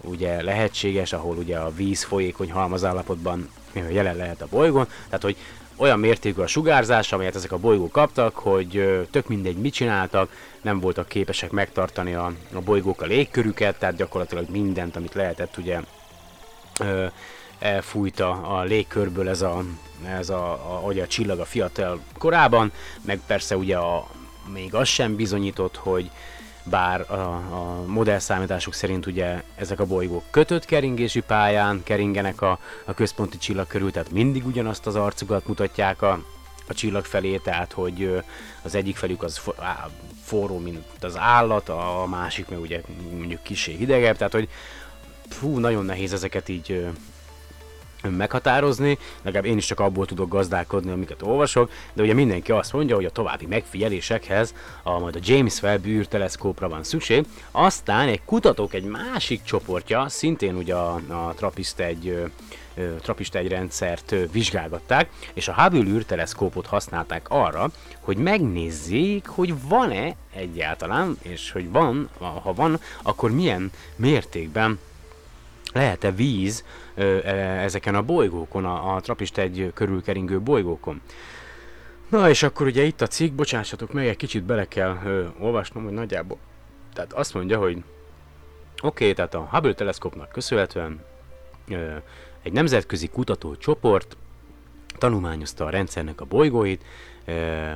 ugye 0.01 0.41
lehetséges, 0.43 1.13
ahol 1.13 1.35
ugye 1.35 1.57
a 1.57 1.73
víz 1.75 2.03
folyékony 2.03 2.51
halmazállapotban 2.51 3.49
jelen 3.73 4.15
lehet 4.15 4.41
a 4.41 4.47
bolygón, 4.49 4.87
tehát 5.05 5.21
hogy 5.21 5.37
olyan 5.75 5.99
mértékű 5.99 6.41
a 6.41 6.47
sugárzás, 6.47 7.11
amelyet 7.11 7.35
ezek 7.35 7.51
a 7.51 7.57
bolygók 7.57 7.91
kaptak, 7.91 8.35
hogy 8.35 8.99
tök 9.11 9.27
mindegy 9.27 9.57
mit 9.57 9.73
csináltak, 9.73 10.31
nem 10.61 10.79
voltak 10.79 11.07
képesek 11.07 11.51
megtartani 11.51 12.13
a, 12.13 12.33
a 12.53 12.59
bolygók 12.61 13.01
a 13.01 13.05
légkörüket, 13.05 13.79
tehát 13.79 13.95
gyakorlatilag 13.95 14.49
mindent, 14.49 14.95
amit 14.95 15.13
lehetett, 15.13 15.57
ugye 15.57 15.79
elfújta 17.59 18.29
a 18.29 18.63
légkörből 18.63 19.29
ez 19.29 19.41
a, 19.41 19.63
ez 20.17 20.29
a, 20.29 20.51
a, 20.51 20.87
a, 20.87 21.01
a 21.01 21.07
csillag 21.07 21.39
a 21.39 21.45
fiatal 21.45 21.99
korában, 22.17 22.71
meg 23.01 23.19
persze 23.27 23.57
ugye 23.57 23.77
a, 23.77 24.07
még 24.53 24.73
az 24.73 24.87
sem 24.87 25.15
bizonyított, 25.15 25.75
hogy 25.75 26.11
bár 26.63 27.11
a, 27.11 27.13
a 27.35 27.83
modellszámítások 27.85 28.73
szerint 28.73 29.05
ugye 29.05 29.43
ezek 29.55 29.79
a 29.79 29.85
bolygók 29.85 30.23
kötött 30.29 30.65
keringési 30.65 31.21
pályán 31.21 31.83
keringenek 31.83 32.41
a, 32.41 32.59
a 32.85 32.93
központi 32.93 33.37
csillag 33.37 33.67
körül, 33.67 33.91
tehát 33.91 34.11
mindig 34.11 34.45
ugyanazt 34.45 34.87
az 34.87 34.95
arcukat 34.95 35.47
mutatják 35.47 36.01
a, 36.01 36.23
a 36.67 36.73
csillag 36.73 37.05
felé, 37.05 37.37
tehát 37.37 37.71
hogy 37.73 38.23
az 38.61 38.75
egyik 38.75 38.95
felük 38.95 39.23
az 39.23 39.41
forró, 40.23 40.57
mint 40.57 41.03
az 41.03 41.17
állat, 41.17 41.69
a 41.69 42.05
másik 42.09 42.47
meg 42.47 42.59
ugye 42.59 42.81
mondjuk 43.11 43.43
kisé 43.43 43.75
hidegebb, 43.75 44.17
tehát 44.17 44.33
hogy 44.33 44.49
fú, 45.29 45.59
nagyon 45.59 45.85
nehéz 45.85 46.13
ezeket 46.13 46.49
így 46.49 46.87
meghatározni, 48.09 48.97
legalább 49.21 49.45
én 49.45 49.57
is 49.57 49.65
csak 49.65 49.79
abból 49.79 50.05
tudok 50.05 50.29
gazdálkodni, 50.29 50.91
amiket 50.91 51.21
olvasok, 51.21 51.71
de 51.93 52.03
ugye 52.03 52.13
mindenki 52.13 52.51
azt 52.51 52.73
mondja, 52.73 52.95
hogy 52.95 53.05
a 53.05 53.09
további 53.09 53.45
megfigyelésekhez 53.45 54.53
a, 54.83 54.99
majd 54.99 55.15
a 55.15 55.19
James 55.23 55.61
Webb 55.61 55.85
űrteleszkópra 55.85 56.69
van 56.69 56.83
szükség, 56.83 57.25
aztán 57.51 58.07
egy 58.07 58.21
kutatók 58.25 58.73
egy 58.73 58.83
másik 58.83 59.43
csoportja, 59.43 60.09
szintén 60.09 60.55
ugye 60.55 60.75
a, 60.75 60.93
a 60.93 61.33
Trappist 61.35 61.79
egy 61.79 62.31
Trappist 63.01 63.35
egy 63.35 63.47
rendszert 63.47 64.15
vizsgálgatták, 64.31 65.09
és 65.33 65.47
a 65.47 65.53
Hubble 65.53 65.91
űrteleszkópot 65.91 66.65
használták 66.65 67.25
arra, 67.29 67.71
hogy 67.99 68.17
megnézzék, 68.17 69.27
hogy 69.27 69.53
van-e 69.67 70.15
egyáltalán, 70.33 71.17
és 71.21 71.51
hogy 71.51 71.71
van, 71.71 72.09
ha 72.19 72.53
van, 72.53 72.79
akkor 73.01 73.31
milyen 73.31 73.71
mértékben 73.95 74.79
lehet-e 75.73 76.11
víz 76.11 76.63
ezeken 76.95 77.95
a 77.95 78.01
bolygókon, 78.01 78.65
a, 78.65 78.95
a 78.95 78.99
Trapist 78.99 79.37
egy 79.37 79.71
körülkeringő 79.73 80.39
bolygókon. 80.39 81.01
Na 82.11 82.29
és 82.29 82.43
akkor 82.43 82.67
ugye 82.67 82.83
itt 82.83 83.01
a 83.01 83.07
cikk, 83.07 83.33
bocsássatok 83.33 83.93
meg, 83.93 84.07
egy 84.07 84.17
kicsit 84.17 84.43
bele 84.43 84.67
kell 84.67 84.97
ö, 85.05 85.25
olvasnom, 85.39 85.83
hogy 85.83 85.93
nagyjából. 85.93 86.37
Tehát 86.93 87.13
azt 87.13 87.33
mondja, 87.33 87.57
hogy 87.57 87.77
oké, 87.77 87.83
okay, 88.83 89.13
tehát 89.13 89.33
a 89.33 89.47
Hubble 89.51 89.73
teleszkópnak 89.73 90.29
köszönhetően 90.29 91.03
ö, 91.69 91.95
egy 92.43 92.51
nemzetközi 92.51 93.07
kutatócsoport 93.07 94.17
tanulmányozta 94.97 95.65
a 95.65 95.69
rendszernek 95.69 96.21
a 96.21 96.25
bolygóit, 96.25 96.83
ö, 97.25 97.71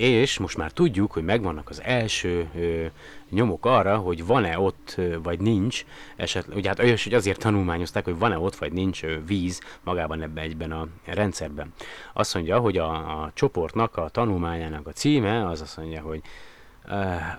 és 0.00 0.38
most 0.38 0.56
már 0.56 0.70
tudjuk, 0.70 1.12
hogy 1.12 1.24
megvannak 1.24 1.68
az 1.68 1.82
első 1.82 2.48
ö, 2.56 2.86
nyomok 3.30 3.66
arra, 3.66 3.96
hogy 3.96 4.26
van-e 4.26 4.58
ott, 4.58 5.00
vagy 5.22 5.40
nincs, 5.40 5.84
esetleg, 6.16 6.56
ugye 6.56 6.68
hát 6.68 6.78
olyas, 6.78 7.04
hogy 7.04 7.14
azért 7.14 7.38
tanulmányozták, 7.38 8.04
hogy 8.04 8.18
van-e 8.18 8.38
ott, 8.38 8.56
vagy 8.56 8.72
nincs 8.72 9.02
víz 9.26 9.60
magában 9.84 10.22
ebben 10.22 10.44
egyben 10.44 10.72
a 10.72 10.88
rendszerben. 11.04 11.72
Azt 12.12 12.34
mondja, 12.34 12.58
hogy 12.58 12.76
a, 12.76 12.92
a 13.22 13.30
csoportnak, 13.34 13.96
a 13.96 14.08
tanulmányának 14.08 14.86
a 14.86 14.92
címe, 14.92 15.46
az 15.48 15.60
azt 15.60 15.76
mondja, 15.76 16.00
hogy 16.00 16.20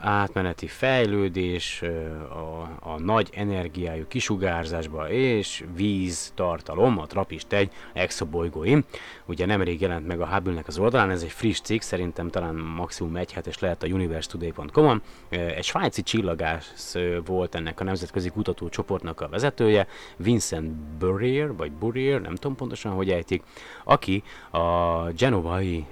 átmeneti 0.02 0.68
fejlődés, 0.68 1.82
a, 2.30 2.70
a 2.90 3.00
nagy 3.00 3.30
energiájú 3.34 4.08
kisugárzásba 4.08 5.10
és 5.10 5.64
víz 5.76 6.32
tartalom, 6.36 7.00
a 7.00 7.06
Trapist 7.06 7.54
egy 7.54 7.72
exobolygóim. 7.94 8.84
Ugye 9.26 9.46
nemrég 9.46 9.82
jelent 9.82 10.08
meg 10.08 10.22
a 10.22 10.28
Hubble-nek 10.28 10.68
az 10.68 10.78
oldalán, 10.78 11.10
ez 11.10 11.24
egy 11.24 11.32
friss 11.32 11.60
cikk, 11.60 11.82
szerintem 11.82 12.30
talán 12.30 12.56
maximum 12.56 13.16
egy 13.16 13.34
hetes 13.34 13.60
lehet 13.60 13.84
a 13.84 13.88
universetoday.com-on. 13.88 15.02
Egy 15.30 15.64
svájci 15.64 16.02
csillagász 16.02 16.96
volt 17.26 17.56
ennek 17.56 17.80
a 17.80 17.84
nemzetközi 17.84 18.30
kutatócsoportnak 18.30 19.22
a 19.22 19.30
vezetője, 19.30 19.88
Vincent 20.18 20.72
Burrier, 20.74 21.56
vagy 21.56 21.72
Burrier, 21.72 22.22
nem 22.22 22.36
tudom 22.36 22.56
pontosan, 22.56 22.92
hogy 22.92 23.10
ejtik, 23.10 23.44
aki 23.84 24.24
a 24.52 25.04
Genovai 25.18 25.86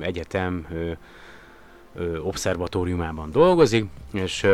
Egyetem 0.00 0.66
obszervatóriumában 2.22 3.30
dolgozik, 3.30 3.86
és 4.12 4.46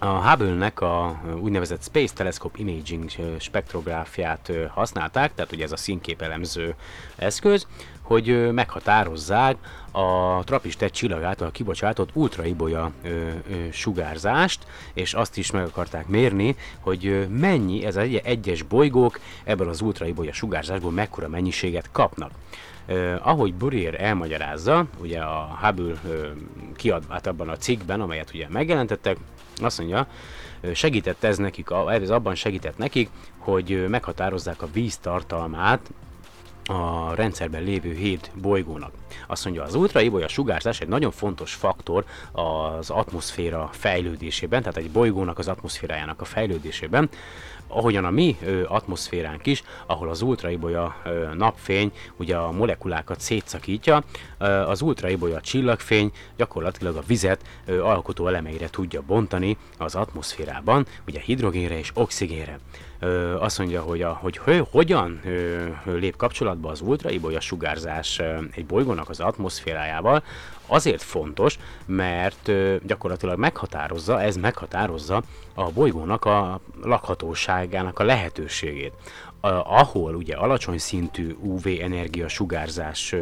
a 0.00 0.28
Hubble-nek 0.28 0.80
a 0.80 1.20
úgynevezett 1.40 1.82
Space 1.82 2.14
Telescope 2.14 2.58
Imaging 2.58 3.10
spektrográfiát 3.38 4.52
használták, 4.74 5.34
tehát 5.34 5.52
ugye 5.52 5.64
ez 5.64 5.72
a 5.72 5.76
színképelemző 5.76 6.74
eszköz, 7.16 7.66
hogy 8.02 8.52
meghatározzák 8.52 9.56
a 9.90 10.40
Trappist 10.44 10.82
egy 10.82 10.90
csillag 10.90 11.22
által 11.22 11.50
kibocsátott 11.50 12.08
ultraibolya 12.12 12.90
ö, 13.02 13.08
ö, 13.08 13.30
sugárzást, 13.72 14.66
és 14.92 15.14
azt 15.14 15.36
is 15.36 15.50
meg 15.50 15.64
akarták 15.64 16.06
mérni, 16.06 16.56
hogy 16.80 17.28
mennyi 17.28 17.84
ez 17.84 17.96
egy 17.96 18.14
egyes 18.24 18.62
bolygók 18.62 19.20
ebből 19.44 19.68
az 19.68 19.80
ultraibolya 19.80 20.32
sugárzásból 20.32 20.90
mekkora 20.90 21.28
mennyiséget 21.28 21.88
kapnak. 21.92 22.30
Uh, 22.88 23.14
ahogy 23.22 23.54
Burier 23.54 24.00
elmagyarázza, 24.00 24.84
ugye 25.00 25.20
a 25.20 25.58
Hubble 25.60 25.92
uh, 26.04 26.26
kiadvát 26.76 27.26
abban 27.26 27.48
a 27.48 27.56
cikkben, 27.56 28.00
amelyet 28.00 28.30
ugye 28.34 28.46
megjelentettek, 28.48 29.16
azt 29.56 29.78
mondja, 29.78 30.06
segített 30.74 31.24
ez 31.24 31.38
nekik, 31.38 31.68
ez 31.88 32.10
abban 32.10 32.34
segített 32.34 32.78
nekik, 32.78 33.10
hogy 33.38 33.88
meghatározzák 33.88 34.62
a 34.62 34.68
víz 34.72 34.96
tartalmát 34.96 35.90
a 36.66 37.14
rendszerben 37.14 37.62
lévő 37.62 37.94
hét 37.94 38.30
bolygónak. 38.34 38.92
Azt 39.26 39.44
mondja, 39.44 39.62
az 39.62 39.74
ultraibolya 39.74 40.28
sugárzás 40.28 40.80
egy 40.80 40.88
nagyon 40.88 41.10
fontos 41.10 41.54
faktor 41.54 42.04
az 42.32 42.90
atmoszféra 42.90 43.68
fejlődésében, 43.72 44.60
tehát 44.60 44.76
egy 44.76 44.90
bolygónak 44.90 45.38
az 45.38 45.48
atmoszférájának 45.48 46.20
a 46.20 46.24
fejlődésében, 46.24 47.08
ahogyan 47.74 48.04
a 48.04 48.10
mi 48.10 48.36
ö, 48.44 48.62
atmoszféránk 48.66 49.46
is, 49.46 49.62
ahol 49.86 50.08
az 50.08 50.22
ultraibolya 50.22 50.96
ö, 51.04 51.34
napfény 51.34 51.92
ugye 52.16 52.36
a 52.36 52.52
molekulákat 52.52 53.20
szétszakítja, 53.20 54.02
ö, 54.38 54.44
az 54.44 54.80
ultraibolya 54.80 55.40
csillagfény 55.40 56.12
gyakorlatilag 56.36 56.96
a 56.96 57.02
vizet 57.06 57.42
alkotó 57.66 58.26
elemeire 58.26 58.70
tudja 58.70 59.02
bontani 59.06 59.56
az 59.78 59.94
atmoszférában, 59.94 60.86
ugye 61.06 61.20
hidrogénre 61.20 61.78
és 61.78 61.90
oxigénre. 61.94 62.58
Azt 63.38 63.58
mondja, 63.58 63.82
hogy, 63.82 64.02
a, 64.02 64.18
hogy 64.22 64.40
hogyan 64.70 65.20
lép 65.84 66.16
kapcsolatba 66.16 66.70
az 66.70 66.80
ultraibolya 66.80 67.40
sugárzás 67.40 68.20
egy 68.50 68.66
bolygónak 68.66 69.08
az 69.08 69.20
atmoszférájával, 69.20 70.22
azért 70.66 71.02
fontos, 71.02 71.58
mert 71.86 72.50
gyakorlatilag 72.86 73.38
meghatározza, 73.38 74.22
ez 74.22 74.36
meghatározza 74.36 75.22
a 75.54 75.70
bolygónak 75.70 76.24
a 76.24 76.60
lakhatóságának 76.82 77.98
a 77.98 78.04
lehetőségét 78.04 78.92
ahol 79.52 80.14
ugye 80.14 80.36
alacsony 80.36 80.78
szintű 80.78 81.36
UV 81.40 81.66
energia 81.80 82.28
sugárzás 82.28 83.14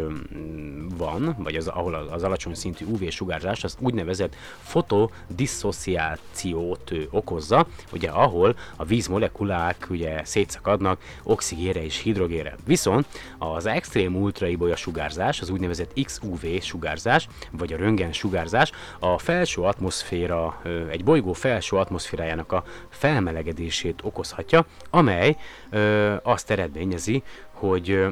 van, 0.96 1.36
vagy 1.38 1.56
az, 1.56 1.68
ahol 1.68 1.94
az 1.94 2.22
alacsony 2.22 2.54
szintű 2.54 2.84
UV 2.84 3.08
sugárzás 3.08 3.64
az 3.64 3.76
úgynevezett 3.80 4.34
fotodisszociációt 4.62 6.92
okozza, 7.10 7.66
ugye 7.92 8.10
ahol 8.10 8.56
a 8.76 8.84
vízmolekulák 8.84 9.86
ugye 9.90 10.24
szétszakadnak 10.24 11.00
oxigére 11.22 11.84
és 11.84 11.98
hidrogére. 11.98 12.56
Viszont 12.66 13.06
az 13.38 13.66
extrém 13.66 14.16
ultraibolya 14.16 14.76
sugárzás, 14.76 15.40
az 15.40 15.50
úgynevezett 15.50 15.92
XUV 16.02 16.44
sugárzás, 16.60 17.28
vagy 17.50 17.72
a 17.72 17.76
röntgen 17.76 18.12
sugárzás 18.12 18.72
a 18.98 19.18
felső 19.18 19.62
atmoszféra, 19.62 20.62
egy 20.90 21.04
bolygó 21.04 21.32
felső 21.32 21.76
atmoszférájának 21.76 22.52
a 22.52 22.64
felmelegedését 22.88 24.00
okozhatja, 24.02 24.66
amely 24.90 25.36
ö, 25.70 26.11
azt 26.22 26.50
eredményezi, 26.50 27.22
hogy 27.52 28.06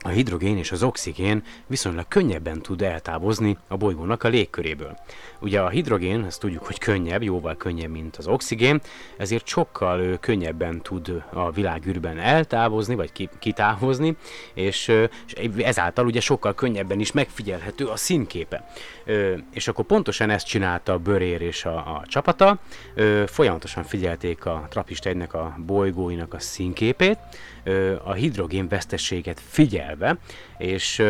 a 0.00 0.08
hidrogén 0.08 0.56
és 0.56 0.72
az 0.72 0.82
oxigén 0.82 1.42
viszonylag 1.66 2.08
könnyebben 2.08 2.62
tud 2.62 2.82
eltávozni 2.82 3.56
a 3.68 3.76
bolygónak 3.76 4.22
a 4.22 4.28
légköréből. 4.28 4.96
Ugye 5.40 5.60
a 5.60 5.68
hidrogén, 5.68 6.24
ezt 6.24 6.40
tudjuk, 6.40 6.64
hogy 6.64 6.78
könnyebb, 6.78 7.22
jóval 7.22 7.56
könnyebb, 7.56 7.90
mint 7.90 8.16
az 8.16 8.26
oxigén, 8.26 8.80
ezért 9.16 9.46
sokkal 9.46 10.18
könnyebben 10.20 10.82
tud 10.82 11.22
a 11.32 11.50
világűrben 11.50 12.18
eltávozni, 12.18 12.94
vagy 12.94 13.12
ki, 13.12 13.28
kitávozni, 13.38 14.16
és, 14.54 14.92
ezáltal 15.58 16.06
ugye 16.06 16.20
sokkal 16.20 16.54
könnyebben 16.54 17.00
is 17.00 17.12
megfigyelhető 17.12 17.86
a 17.86 17.96
színképe. 17.96 18.68
És 19.52 19.68
akkor 19.68 19.84
pontosan 19.84 20.30
ezt 20.30 20.46
csinálta 20.46 20.92
a 20.92 20.98
Börér 20.98 21.40
és 21.40 21.64
a, 21.64 21.76
a 21.76 22.02
csapata, 22.06 22.58
folyamatosan 23.26 23.84
figyelték 23.84 24.44
a 24.44 24.66
Trappist 24.70 25.06
1 25.06 25.20
a 25.20 25.54
bolygóinak 25.66 26.34
a 26.34 26.38
színképét, 26.38 27.18
a 28.04 28.12
hidrogén 28.12 28.68
vesztességet 28.68 29.40
figyelve, 29.86 30.16
és 30.58 31.02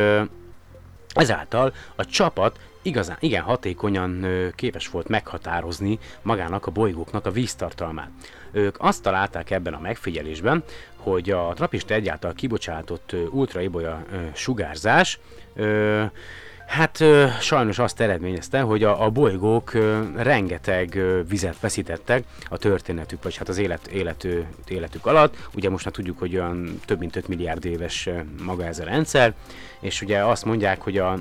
ezáltal 1.14 1.72
a 1.96 2.04
csapat 2.04 2.58
igazán, 2.82 3.16
igen 3.20 3.42
hatékonyan 3.42 4.26
képes 4.54 4.88
volt 4.88 5.08
meghatározni 5.08 5.98
magának 6.22 6.66
a 6.66 6.70
bolygóknak 6.70 7.26
a 7.26 7.30
víztartalmát. 7.30 8.10
Ők 8.52 8.76
azt 8.78 9.02
találták 9.02 9.50
ebben 9.50 9.74
a 9.74 9.80
megfigyelésben, 9.80 10.64
hogy 10.96 11.30
a 11.30 11.52
Trappist 11.54 11.90
egyáltal 11.90 12.32
kibocsátott 12.32 13.14
ultraibolya 13.30 14.04
sugárzás 14.34 15.18
Hát 16.66 17.00
ö, 17.00 17.26
sajnos 17.40 17.78
azt 17.78 18.00
eredményezte, 18.00 18.60
hogy 18.60 18.82
a, 18.82 19.04
a 19.04 19.10
bolygók 19.10 19.72
rengeteg 20.16 20.98
vizet 21.28 21.60
veszítettek 21.60 22.24
a 22.48 22.56
történetük, 22.56 23.22
vagy 23.22 23.36
hát 23.36 23.48
az 23.48 23.58
élet, 23.58 23.86
élető, 23.86 24.46
életük 24.68 25.06
alatt. 25.06 25.36
Ugye 25.54 25.70
most 25.70 25.84
már 25.84 25.94
tudjuk, 25.94 26.18
hogy 26.18 26.36
olyan 26.36 26.80
több 26.84 26.98
mint 26.98 27.16
5 27.16 27.28
milliárd 27.28 27.64
éves 27.64 28.08
maga 28.42 28.64
ez 28.64 28.78
a 28.78 28.84
rendszer, 28.84 29.34
és 29.80 30.02
ugye 30.02 30.24
azt 30.24 30.44
mondják, 30.44 30.80
hogy 30.80 30.98
a, 30.98 31.18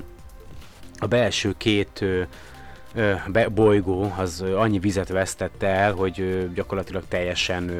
a 0.98 1.06
belső 1.06 1.54
két 1.56 2.00
ö, 2.00 2.22
bolygó 3.54 4.14
az 4.16 4.44
annyi 4.56 4.78
vizet 4.78 5.08
vesztette 5.08 5.66
el, 5.66 5.92
hogy 5.92 6.48
gyakorlatilag 6.54 7.02
teljesen 7.08 7.70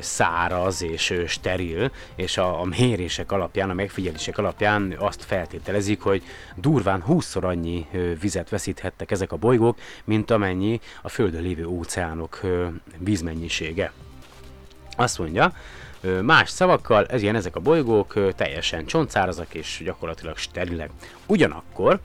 száraz 0.00 0.82
és 0.82 1.14
steril, 1.26 1.90
és 2.14 2.36
a, 2.36 2.60
a 2.60 2.64
mérések 2.64 3.32
alapján, 3.32 3.70
a 3.70 3.74
megfigyelések 3.74 4.38
alapján 4.38 4.94
azt 4.98 5.24
feltételezik, 5.24 6.00
hogy 6.00 6.22
durván 6.56 7.04
20-szor 7.08 7.42
annyi 7.42 7.86
vizet 8.20 8.48
veszíthettek 8.48 9.10
ezek 9.10 9.32
a 9.32 9.36
bolygók, 9.36 9.78
mint 10.04 10.30
amennyi 10.30 10.80
a 11.02 11.08
Földön 11.08 11.42
lévő 11.42 11.66
óceánok 11.66 12.40
vízmennyisége. 12.98 13.92
Azt 14.96 15.18
mondja, 15.18 15.52
más 16.22 16.50
szavakkal, 16.50 17.06
ez 17.06 17.22
ilyen 17.22 17.34
ezek 17.34 17.56
a 17.56 17.60
bolygók 17.60 18.34
teljesen 18.34 18.86
csontszárazak 18.86 19.54
és 19.54 19.82
gyakorlatilag 19.84 20.36
sterilek. 20.36 20.90
Ugyanakkor 21.26 22.00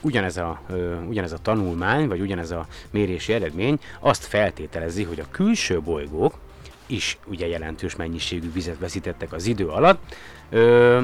ugyanez, 0.00 0.36
a, 0.36 0.60
ugyanez 1.08 1.32
a 1.32 1.38
tanulmány, 1.38 2.08
vagy 2.08 2.20
ugyanez 2.20 2.50
a 2.50 2.66
mérési 2.90 3.32
eredmény 3.32 3.78
azt 4.00 4.24
feltételezi, 4.24 5.02
hogy 5.02 5.20
a 5.20 5.30
külső 5.30 5.80
bolygók 5.80 6.38
is 6.86 7.18
ugye 7.26 7.46
jelentős 7.46 7.96
mennyiségű 7.96 8.52
vizet 8.52 8.78
veszítettek 8.78 9.32
az 9.32 9.46
idő 9.46 9.68
alatt, 9.68 10.14
ö, 10.50 11.02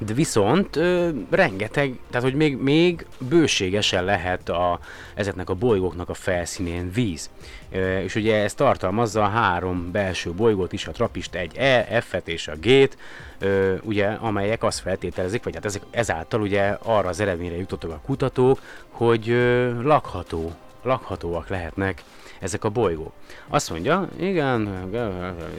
de 0.00 0.12
viszont 0.12 0.76
ö, 0.76 1.08
rengeteg, 1.30 1.98
tehát 2.10 2.26
hogy 2.26 2.34
még, 2.34 2.56
még 2.56 3.06
bőségesen 3.18 4.04
lehet 4.04 4.48
a, 4.48 4.78
ezeknek 5.14 5.50
a 5.50 5.54
bolygóknak 5.54 6.08
a 6.08 6.14
felszínén 6.14 6.90
víz. 6.92 7.30
Ö, 7.72 7.98
és 7.98 8.14
ugye 8.14 8.42
ez 8.42 8.54
tartalmazza 8.54 9.22
a 9.22 9.28
három 9.28 9.90
belső 9.90 10.30
bolygót 10.30 10.72
is, 10.72 10.86
a 10.86 10.90
Trappist 10.90 11.30
1E, 11.32 12.02
F-et 12.02 12.28
és 12.28 12.48
a 12.48 12.56
G-t, 12.60 12.96
ö, 13.38 13.74
ugye, 13.82 14.06
amelyek 14.06 14.62
azt 14.62 14.80
feltételezik, 14.80 15.44
vagy 15.44 15.54
hát 15.54 15.64
ezek, 15.64 15.82
ezáltal 15.90 16.40
ugye 16.40 16.76
arra 16.82 17.08
az 17.08 17.20
eredményre 17.20 17.56
jutottak 17.56 17.90
a 17.90 18.00
kutatók, 18.04 18.60
hogy 18.88 19.30
ö, 19.30 19.82
lakható, 19.82 20.52
lakhatóak 20.82 21.48
lehetnek 21.48 22.02
ezek 22.40 22.64
a 22.64 22.68
bolygók. 22.68 23.12
Azt 23.48 23.70
mondja, 23.70 24.08
igen, 24.16 24.90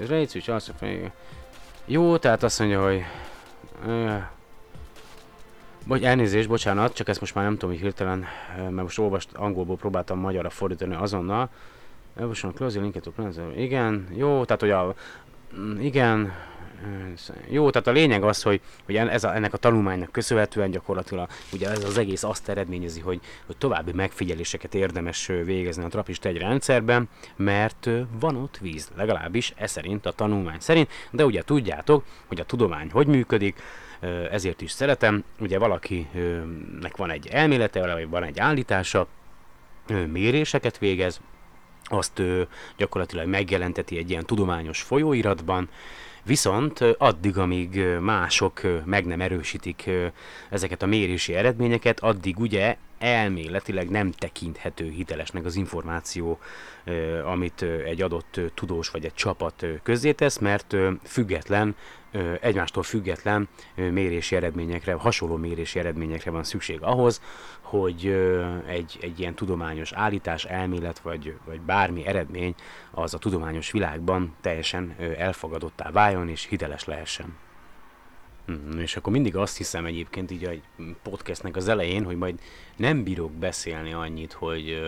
Rejcics, 0.08 0.48
azt 0.48 0.72
mondja, 0.82 1.12
jó, 1.86 2.18
tehát 2.18 2.44
azt 2.44 2.60
mondja, 2.60 2.84
hogy 2.84 3.04
vagy 5.86 6.04
elnézést, 6.04 6.48
bocsánat, 6.48 6.94
csak 6.94 7.08
ezt 7.08 7.20
most 7.20 7.36
már 7.36 7.44
nem 7.44 7.54
tudom, 7.54 7.70
hogy 7.70 7.80
hirtelen, 7.80 8.26
mert 8.58 8.82
most 8.82 9.00
olvast, 9.00 9.30
angolból 9.34 9.76
próbáltam 9.76 10.20
magyarra 10.20 10.50
fordítani 10.50 10.96
azonnal. 10.96 11.50
Elbosan 12.16 12.54
close 12.54 12.80
linket 12.80 13.04
to. 13.04 13.12
Igen, 13.56 14.08
jó, 14.16 14.46
tehát 14.46 14.62
hogy 14.62 14.70
a, 14.70 14.96
igen, 15.80 16.34
jó, 17.50 17.70
tehát 17.70 17.88
a 17.88 17.92
lényeg 17.92 18.24
az, 18.24 18.42
hogy, 18.42 18.62
hogy 18.86 18.96
ez 18.96 19.24
a, 19.24 19.36
ennek 19.36 19.54
a 19.54 19.58
tanulmánynak 19.58 20.12
köszönhetően 20.12 20.72
gyakorlatilag 20.72 21.30
ugye 21.54 21.70
ez 21.70 21.84
az 21.84 21.98
egész 21.98 22.24
azt 22.24 22.50
eredményezi, 22.50 23.00
hogy, 23.00 23.20
hogy 23.46 23.58
további 23.58 23.92
megfigyeléseket 23.92 24.76
érdemes 24.76 25.26
végezni 25.26 25.84
a 25.84 25.88
Trappist 25.88 26.26
egy 26.26 26.38
rendszerben, 26.38 27.10
mert 27.36 27.90
van 28.20 28.36
ott 28.36 28.58
víz, 28.58 28.92
legalábbis 28.96 29.54
ez 29.56 29.72
szerint 29.72 30.06
a 30.06 30.12
tanulmány 30.12 30.60
szerint, 30.60 30.90
de 31.12 31.26
ugye 31.26 31.42
tudjátok, 31.42 32.04
hogy 32.28 32.40
a 32.40 32.46
tudomány 32.46 32.92
hogy 32.92 33.08
működik, 33.08 33.62
ezért 34.32 34.62
is 34.62 34.72
szeretem, 34.72 35.24
ugye 35.40 35.58
valakinek 35.58 36.98
van 36.98 37.10
egy 37.10 37.28
elmélete, 37.28 37.94
vagy 37.94 38.10
van 38.10 38.24
egy 38.24 38.40
állítása, 38.40 39.08
méréseket 40.12 40.78
végez, 40.78 41.22
azt 41.84 42.22
gyakorlatilag 42.78 43.28
megjelenteti 43.28 43.98
egy 43.98 44.10
ilyen 44.10 44.26
tudományos 44.26 44.82
folyóiratban, 44.82 45.70
viszont 46.30 46.80
addig, 46.98 47.38
amíg 47.38 47.84
mások 48.00 48.62
meg 48.86 49.06
nem 49.06 49.22
erősítik 49.22 49.90
ezeket 50.50 50.82
a 50.82 50.86
mérési 50.86 51.34
eredményeket, 51.34 52.00
addig 52.00 52.40
ugye 52.40 52.78
elméletileg 53.00 53.90
nem 53.90 54.12
tekinthető 54.12 54.90
hitelesnek 54.90 55.46
az 55.46 55.56
információ, 55.56 56.40
amit 57.26 57.62
egy 57.62 58.02
adott 58.02 58.40
tudós 58.54 58.90
vagy 58.90 59.06
egy 59.06 59.14
csapat 59.14 59.66
közzétesz, 59.84 60.38
mert 60.38 60.76
független, 61.04 61.76
egymástól 62.42 62.84
független 62.84 63.50
mérési 63.76 64.36
eredményekre, 64.36 64.94
hasonló 64.94 65.36
mérési 65.36 65.80
eredményekre 65.80 66.32
van 66.32 66.44
szükség 66.44 66.82
ahhoz, 66.82 67.22
hogy 67.62 68.06
egy, 68.68 68.98
egy 69.02 69.20
ilyen 69.20 69.36
tudományos 69.36 69.92
állítás, 69.92 70.46
elmélet 70.46 71.00
vagy, 71.00 71.38
vagy 71.46 71.62
bármi 71.62 72.06
eredmény 72.06 72.56
az 72.92 73.14
a 73.14 73.18
tudományos 73.18 73.72
világban 73.72 74.36
teljesen 74.42 74.96
elfogadottá 75.18 75.92
váljon 75.92 76.30
és 76.30 76.46
hiteles 76.46 76.86
lehessen. 76.86 77.38
Mm, 78.50 78.80
És 78.80 78.96
akkor 78.96 79.14
mindig 79.14 79.36
azt 79.36 79.58
hiszem 79.58 79.86
egyébként 79.86 80.32
így 80.32 80.46
a 80.46 80.82
podcastnek 81.04 81.56
az 81.56 81.68
elején, 81.68 82.04
hogy 82.04 82.18
majd 82.18 82.40
nem 82.76 83.04
bírok 83.04 83.32
beszélni 83.32 83.94
annyit, 83.94 84.34
hogy, 84.34 84.80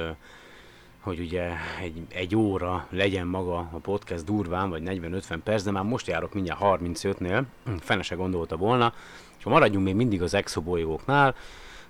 hogy 0.99 1.19
ugye 1.19 1.51
egy, 1.81 2.01
egy 2.09 2.35
óra 2.35 2.87
legyen 2.89 3.27
maga 3.27 3.57
a 3.57 3.77
podcast 3.81 4.25
durván, 4.25 4.69
vagy 4.69 4.81
40-50 4.85 5.39
perc, 5.43 5.63
de 5.63 5.71
már 5.71 5.83
most 5.83 6.07
járok 6.07 6.33
mindjárt 6.33 6.59
35-nél, 6.63 7.43
fene 7.79 8.01
se 8.01 8.15
gondolta 8.15 8.57
volna, 8.57 8.93
és 9.37 9.43
maradjunk 9.43 9.85
még 9.85 9.95
mindig 9.95 10.21
az 10.21 10.33
exobolygóknál, 10.33 11.35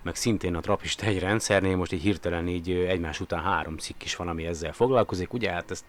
meg 0.01 0.15
szintén 0.15 0.55
a 0.55 0.59
Trappist 0.59 1.01
egy 1.01 1.19
rendszernél, 1.19 1.75
most 1.75 1.91
egy 1.91 2.01
hirtelen 2.01 2.47
így 2.47 2.71
egymás 2.71 3.19
után 3.19 3.43
három 3.43 3.77
cikk 3.77 4.03
is 4.03 4.15
van, 4.15 4.27
ami 4.27 4.45
ezzel 4.45 4.73
foglalkozik, 4.73 5.33
ugye 5.33 5.51
hát 5.51 5.71
ezt 5.71 5.85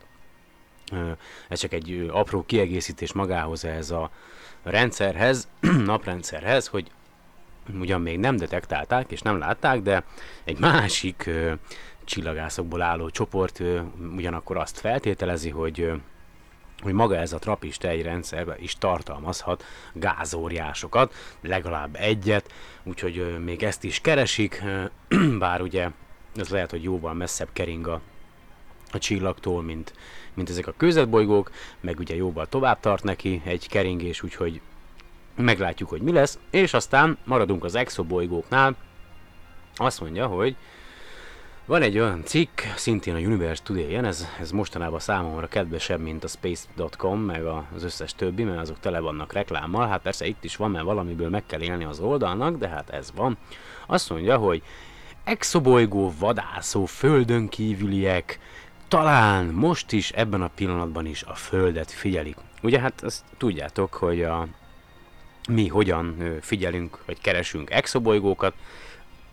ez 1.49 1.59
csak 1.59 1.73
egy 1.73 2.09
apró 2.13 2.45
kiegészítés 2.47 3.13
magához 3.13 3.65
ez 3.65 3.91
a 3.91 4.11
rendszerhez, 4.63 5.49
naprendszerhez, 5.85 6.67
hogy 6.67 6.91
ugyan 7.81 8.01
még 8.01 8.19
nem 8.19 8.37
detektálták 8.37 9.11
és 9.11 9.21
nem 9.21 9.39
látták, 9.39 9.81
de 9.81 10.05
egy 10.45 10.59
másik 10.59 11.27
ö, 11.27 11.53
csillagászokból 12.05 12.83
álló 12.83 13.11
csoport 13.11 13.61
ö, 13.61 13.81
ugyanakkor 14.17 14.57
azt 14.57 14.79
feltételezi, 14.81 15.51
hogy 15.51 15.81
ö, 15.81 15.95
hogy 16.83 16.93
maga 16.93 17.17
ez 17.17 17.33
a 17.33 17.39
trapist 17.39 17.85
egy 17.85 18.03
rendszerben 18.03 18.57
is 18.61 18.79
tartalmazhat 18.79 19.65
gázóriásokat, 19.93 21.15
legalább 21.41 21.97
egyet, 21.97 22.53
úgyhogy 22.83 23.19
ö, 23.19 23.39
még 23.39 23.63
ezt 23.63 23.85
is 23.85 24.01
keresik, 24.01 24.63
ö, 24.65 24.85
bár 25.39 25.61
ugye 25.61 25.91
ez 26.37 26.49
lehet, 26.49 26.71
hogy 26.71 26.83
jóval 26.83 27.15
messzebb 27.15 27.49
kering 27.53 27.87
a, 27.87 28.01
a 28.93 28.99
csillagtól, 28.99 29.63
mint, 29.63 29.93
mint 30.35 30.49
ezek 30.49 30.67
a 30.67 30.75
kőzetbolygók, 30.77 31.51
meg 31.81 31.99
ugye 31.99 32.15
jóval 32.15 32.47
tovább 32.47 32.81
tart 32.81 33.03
neki 33.03 33.43
egy 33.45 33.69
keringés, 33.69 34.23
úgyhogy 34.23 34.61
meglátjuk, 35.37 35.89
hogy 35.89 36.03
mi 36.03 36.13
lesz, 36.13 36.39
és 36.51 36.75
aztán 36.75 37.19
maradunk 37.25 37.65
az 37.65 37.75
exobolygóknál, 37.75 38.77
azt 39.75 40.01
mondja, 40.01 40.27
hogy 40.27 40.57
van 41.65 41.83
egy 41.83 41.99
olyan 41.99 42.25
cikk, 42.25 42.61
szintén 42.77 43.15
a 43.15 43.19
Universe 43.19 43.63
Today-en, 43.63 44.05
ez, 44.05 44.27
ez 44.41 44.51
mostanában 44.51 44.99
számomra 44.99 45.47
kedvesebb, 45.47 46.01
mint 46.01 46.25
a 46.25 46.29
Space.com, 46.29 47.21
meg 47.21 47.45
az 47.75 47.83
összes 47.83 48.15
többi, 48.15 48.45
mert 48.45 48.59
azok 48.59 48.81
tele 48.81 49.01
vannak 49.01 49.33
reklámmal. 49.33 49.89
Hát 49.89 50.03
persze 50.03 50.27
itt 50.27 50.45
is 50.45 50.57
van, 50.57 50.71
mert 50.71 50.85
valamiből 50.85 51.29
meg 51.29 51.47
kell 51.47 51.61
élni 51.61 51.85
az 51.85 52.01
oldalnak, 52.01 52.59
de 52.59 52.69
hát 52.69 52.91
ez 52.91 53.13
van. 53.15 53.37
Azt 53.87 54.11
mondja, 54.11 54.37
hogy 54.37 54.63
exobolygó 55.25 56.13
vadászó 56.19 56.85
földön 56.85 57.49
kívüliek 57.49 58.39
talán 58.93 59.45
most 59.45 59.93
is, 59.93 60.11
ebben 60.11 60.43
a 60.43 60.51
pillanatban 60.55 61.07
is 61.07 61.23
a 61.23 61.35
Földet 61.35 61.91
figyelik. 61.91 62.37
Ugye 62.63 62.79
hát 62.79 63.03
azt 63.03 63.25
tudjátok, 63.37 63.95
hogy 63.95 64.23
a, 64.23 64.47
mi 65.49 65.69
hogyan 65.69 66.39
figyelünk, 66.41 66.99
vagy 67.07 67.21
keresünk 67.21 67.71
exobolygókat. 67.71 68.55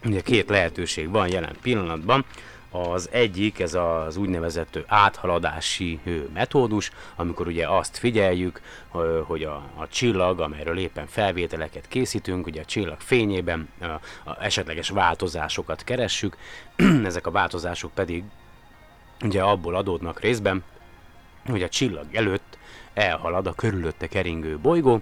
Ugye 0.06 0.22
két 0.22 0.50
lehetőség 0.50 1.10
van 1.10 1.28
jelen 1.28 1.56
pillanatban. 1.62 2.26
Az 2.70 3.10
egyik, 3.12 3.60
ez 3.60 3.74
az 3.74 4.18
úgynevezett 4.18 4.80
áthaladási 4.88 6.00
metódus, 6.34 6.92
amikor 7.16 7.48
ugye 7.48 7.68
azt 7.68 7.98
figyeljük, 7.98 8.62
hogy 9.24 9.44
a, 9.44 9.56
a 9.76 9.88
csillag, 9.88 10.40
amelyről 10.40 10.78
éppen 10.78 11.08
felvételeket 11.08 11.88
készítünk, 11.88 12.46
ugye 12.46 12.62
a 12.62 12.66
csillag 12.66 13.00
fényében 13.00 13.70
a, 13.82 13.86
a 14.30 14.44
esetleges 14.44 14.90
változásokat 14.90 15.84
keressük, 15.84 16.38
ezek 17.04 17.28
a 17.28 17.32
változások 17.32 17.92
pedig 17.94 18.24
ugye 19.24 19.42
abból 19.42 19.76
adódnak 19.76 20.20
részben, 20.20 20.64
hogy 21.46 21.64
a 21.64 21.70
csillag 21.70 22.16
előtt 22.16 22.58
elhalad 22.94 23.48
a 23.48 23.54
körülötte 23.54 24.08
keringő 24.08 24.58
bolygó, 24.58 25.02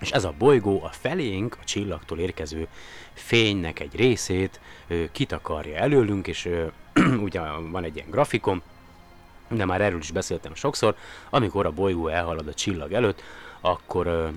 és 0.00 0.10
ez 0.10 0.24
a 0.24 0.34
bolygó 0.38 0.82
a 0.82 0.88
felénk, 0.88 1.56
a 1.60 1.64
csillagtól 1.64 2.18
érkező 2.18 2.68
fénynek 3.12 3.80
egy 3.80 3.96
részét 3.96 4.60
ö, 4.88 5.04
kitakarja 5.12 5.76
előlünk, 5.76 6.26
és 6.26 6.44
ö, 6.44 6.66
ugye 7.26 7.40
van 7.70 7.84
egy 7.84 7.96
ilyen 7.96 8.10
grafikon, 8.10 8.62
de 9.48 9.64
már 9.64 9.80
erről 9.80 9.98
is 9.98 10.10
beszéltem 10.10 10.54
sokszor, 10.54 10.96
amikor 11.30 11.66
a 11.66 11.70
bolygó 11.70 12.08
elhalad 12.08 12.48
a 12.48 12.54
csillag 12.54 12.92
előtt, 12.92 13.22
akkor 13.60 14.32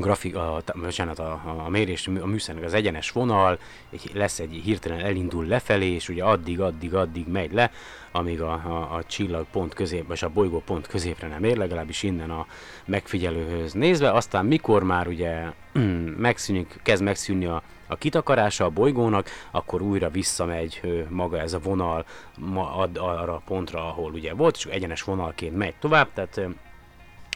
grafik, 0.00 0.36
a, 0.36 0.62
bocsánat, 0.74 1.18
a, 1.18 1.42
a, 1.64 1.68
mérés, 1.68 2.06
a 2.06 2.26
műszernek 2.26 2.64
az 2.64 2.74
egyenes 2.74 3.10
vonal, 3.10 3.58
egy, 3.90 4.10
lesz 4.14 4.38
egy 4.38 4.60
hirtelen 4.64 5.00
elindul 5.00 5.46
lefelé, 5.46 5.90
és 5.90 6.08
ugye 6.08 6.24
addig, 6.24 6.60
addig, 6.60 6.94
addig 6.94 7.28
megy 7.28 7.52
le, 7.52 7.70
amíg 8.12 8.40
a, 8.40 8.52
a, 8.52 8.94
a 8.94 9.04
csillag 9.04 9.46
pont 9.52 9.74
közép, 9.74 10.06
vagy 10.06 10.18
a 10.22 10.28
bolygó 10.28 10.62
pont 10.66 10.86
középre 10.86 11.28
nem 11.28 11.44
ér, 11.44 11.56
legalábbis 11.56 12.02
innen 12.02 12.30
a 12.30 12.46
megfigyelőhöz 12.84 13.72
nézve, 13.72 14.12
aztán 14.12 14.46
mikor 14.46 14.82
már 14.82 15.06
ugye 15.06 15.44
megszűnik, 16.28 16.80
kezd 16.82 17.02
megszűnni 17.02 17.44
a, 17.44 17.62
a 17.86 17.96
kitakarása 17.96 18.64
a 18.64 18.70
bolygónak, 18.70 19.28
akkor 19.50 19.82
újra 19.82 20.10
visszamegy 20.10 21.04
maga 21.08 21.40
ez 21.40 21.52
a 21.52 21.58
vonal 21.58 22.04
ma, 22.38 22.76
ad, 22.76 22.96
arra 22.96 23.34
a 23.34 23.42
pontra, 23.44 23.88
ahol 23.88 24.12
ugye 24.12 24.34
volt, 24.34 24.56
és 24.56 24.64
egyenes 24.64 25.02
vonalként 25.02 25.56
megy 25.56 25.74
tovább, 25.78 26.08
tehát 26.12 26.40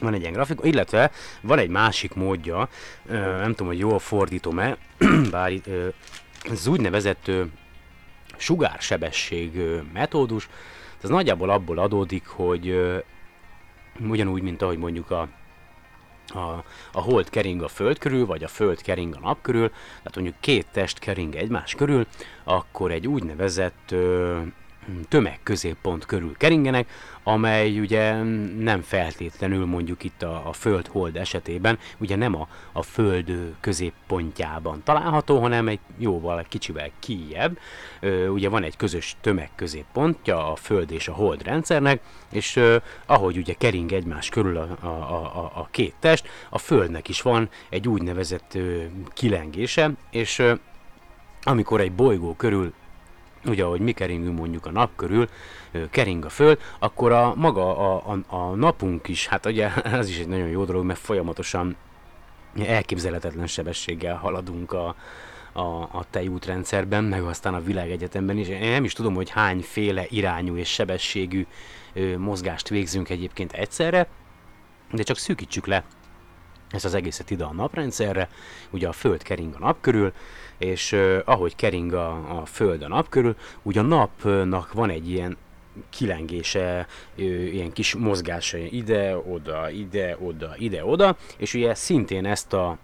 van 0.00 0.14
egy 0.14 0.20
ilyen 0.20 0.32
grafik, 0.32 0.58
illetve 0.62 1.10
van 1.40 1.58
egy 1.58 1.68
másik 1.68 2.14
módja, 2.14 2.68
nem 3.08 3.50
tudom, 3.50 3.66
hogy 3.66 3.78
jól 3.78 3.98
fordítom-e, 3.98 4.76
bár 5.30 5.52
itt, 5.52 5.66
ez 6.42 6.66
úgynevezett 6.66 7.30
sugársebesség 8.36 9.60
metódus, 9.92 10.48
ez 11.02 11.08
nagyjából 11.08 11.50
abból 11.50 11.78
adódik, 11.78 12.26
hogy 12.26 12.80
ugyanúgy, 14.08 14.42
mint 14.42 14.62
ahogy 14.62 14.78
mondjuk 14.78 15.10
a, 15.10 15.28
a, 16.28 16.64
a 16.92 17.00
hold 17.00 17.30
kering 17.30 17.62
a 17.62 17.68
föld 17.68 17.98
körül, 17.98 18.26
vagy 18.26 18.44
a 18.44 18.48
föld 18.48 18.82
kering 18.82 19.14
a 19.14 19.20
nap 19.20 19.42
körül, 19.42 19.68
tehát 19.68 20.14
mondjuk 20.14 20.36
két 20.40 20.66
test 20.72 20.98
kering 20.98 21.34
egymás 21.34 21.74
körül, 21.74 22.06
akkor 22.44 22.90
egy 22.90 23.06
úgynevezett 23.06 23.90
ö, 23.90 24.40
tömegközéppont 25.08 26.06
körül 26.06 26.36
keringenek, 26.36 26.88
amely 27.28 27.78
ugye 27.80 28.22
nem 28.58 28.80
feltétlenül 28.82 29.66
mondjuk 29.66 30.04
itt 30.04 30.22
a, 30.22 30.48
a 30.48 30.52
Föld-Hold 30.52 31.16
esetében, 31.16 31.78
ugye 31.98 32.16
nem 32.16 32.34
a, 32.34 32.48
a 32.72 32.82
Föld 32.82 33.54
középpontjában 33.60 34.82
található, 34.84 35.40
hanem 35.40 35.68
egy 35.68 35.78
jóval, 35.98 36.44
kicsivel 36.48 36.90
kijebb. 36.98 37.58
Ugye 38.28 38.48
van 38.48 38.62
egy 38.62 38.76
közös 38.76 39.16
tömegközéppontja 39.20 40.52
a 40.52 40.56
Föld 40.56 40.90
és 40.90 41.08
a 41.08 41.12
Hold 41.12 41.42
rendszernek, 41.42 42.00
és 42.30 42.60
ahogy 43.06 43.36
ugye 43.36 43.52
kering 43.52 43.92
egymás 43.92 44.28
körül 44.28 44.56
a, 44.56 44.76
a, 44.80 44.86
a, 44.86 45.52
a- 45.54 45.68
két 45.70 45.94
test, 46.00 46.28
a 46.50 46.58
Földnek 46.58 47.08
is 47.08 47.22
van 47.22 47.48
egy 47.68 47.88
úgynevezett 47.88 48.58
kilengése, 49.12 49.90
és 50.10 50.42
amikor 51.42 51.80
egy 51.80 51.92
bolygó 51.92 52.34
körül 52.34 52.72
ugye 53.48 53.64
ahogy 53.64 53.80
mi 53.80 53.92
keringünk 53.92 54.38
mondjuk 54.38 54.66
a 54.66 54.70
nap 54.70 54.90
körül, 54.96 55.28
kering 55.90 56.24
a 56.24 56.28
föld, 56.28 56.60
akkor 56.78 57.12
a 57.12 57.34
maga 57.34 57.76
a, 57.76 58.12
a, 58.12 58.36
a 58.36 58.54
napunk 58.54 59.08
is, 59.08 59.26
hát 59.26 59.46
ugye 59.46 59.74
ez 59.84 60.08
is 60.08 60.18
egy 60.18 60.28
nagyon 60.28 60.48
jó 60.48 60.64
dolog, 60.64 60.84
mert 60.84 60.98
folyamatosan 60.98 61.76
elképzelhetetlen 62.66 63.46
sebességgel 63.46 64.16
haladunk 64.16 64.72
a, 64.72 64.94
a, 65.52 65.82
a 65.82 66.04
tejútrendszerben, 66.10 67.04
meg 67.04 67.22
aztán 67.22 67.54
a 67.54 67.62
világegyetemben 67.62 68.38
is. 68.38 68.48
Én 68.48 68.70
nem 68.70 68.84
is 68.84 68.92
tudom, 68.92 69.14
hogy 69.14 69.30
hányféle 69.30 70.04
irányú 70.08 70.56
és 70.56 70.68
sebességű 70.68 71.46
ö, 71.92 72.18
mozgást 72.18 72.68
végzünk 72.68 73.08
egyébként 73.08 73.52
egyszerre, 73.52 74.08
de 74.92 75.02
csak 75.02 75.16
szűkítsük 75.16 75.66
le 75.66 75.84
ezt 76.70 76.84
az 76.84 76.94
egészet 76.94 77.30
ide 77.30 77.44
a 77.44 77.52
naprendszerre, 77.52 78.28
ugye 78.70 78.88
a 78.88 78.92
Föld 78.92 79.22
kering 79.22 79.54
a 79.54 79.58
nap 79.58 79.80
körül, 79.80 80.12
és 80.58 80.92
uh, 80.92 81.18
ahogy 81.24 81.56
kering 81.56 81.92
a, 81.92 82.40
a 82.40 82.46
Föld 82.46 82.82
a 82.82 82.88
nap 82.88 83.08
körül, 83.08 83.36
ugye 83.62 83.80
a 83.80 83.82
napnak 83.82 84.72
van 84.72 84.90
egy 84.90 85.10
ilyen 85.10 85.36
kilengése, 85.90 86.86
ilyen 87.14 87.72
kis 87.72 87.94
mozgása 87.94 88.58
ide, 88.58 89.16
oda, 89.16 89.70
ide, 89.70 90.16
oda, 90.20 90.54
ide, 90.56 90.84
oda, 90.84 91.16
és 91.36 91.54
ugye 91.54 91.74
szintén 91.74 92.26
ezt 92.26 92.52
a 92.52 92.78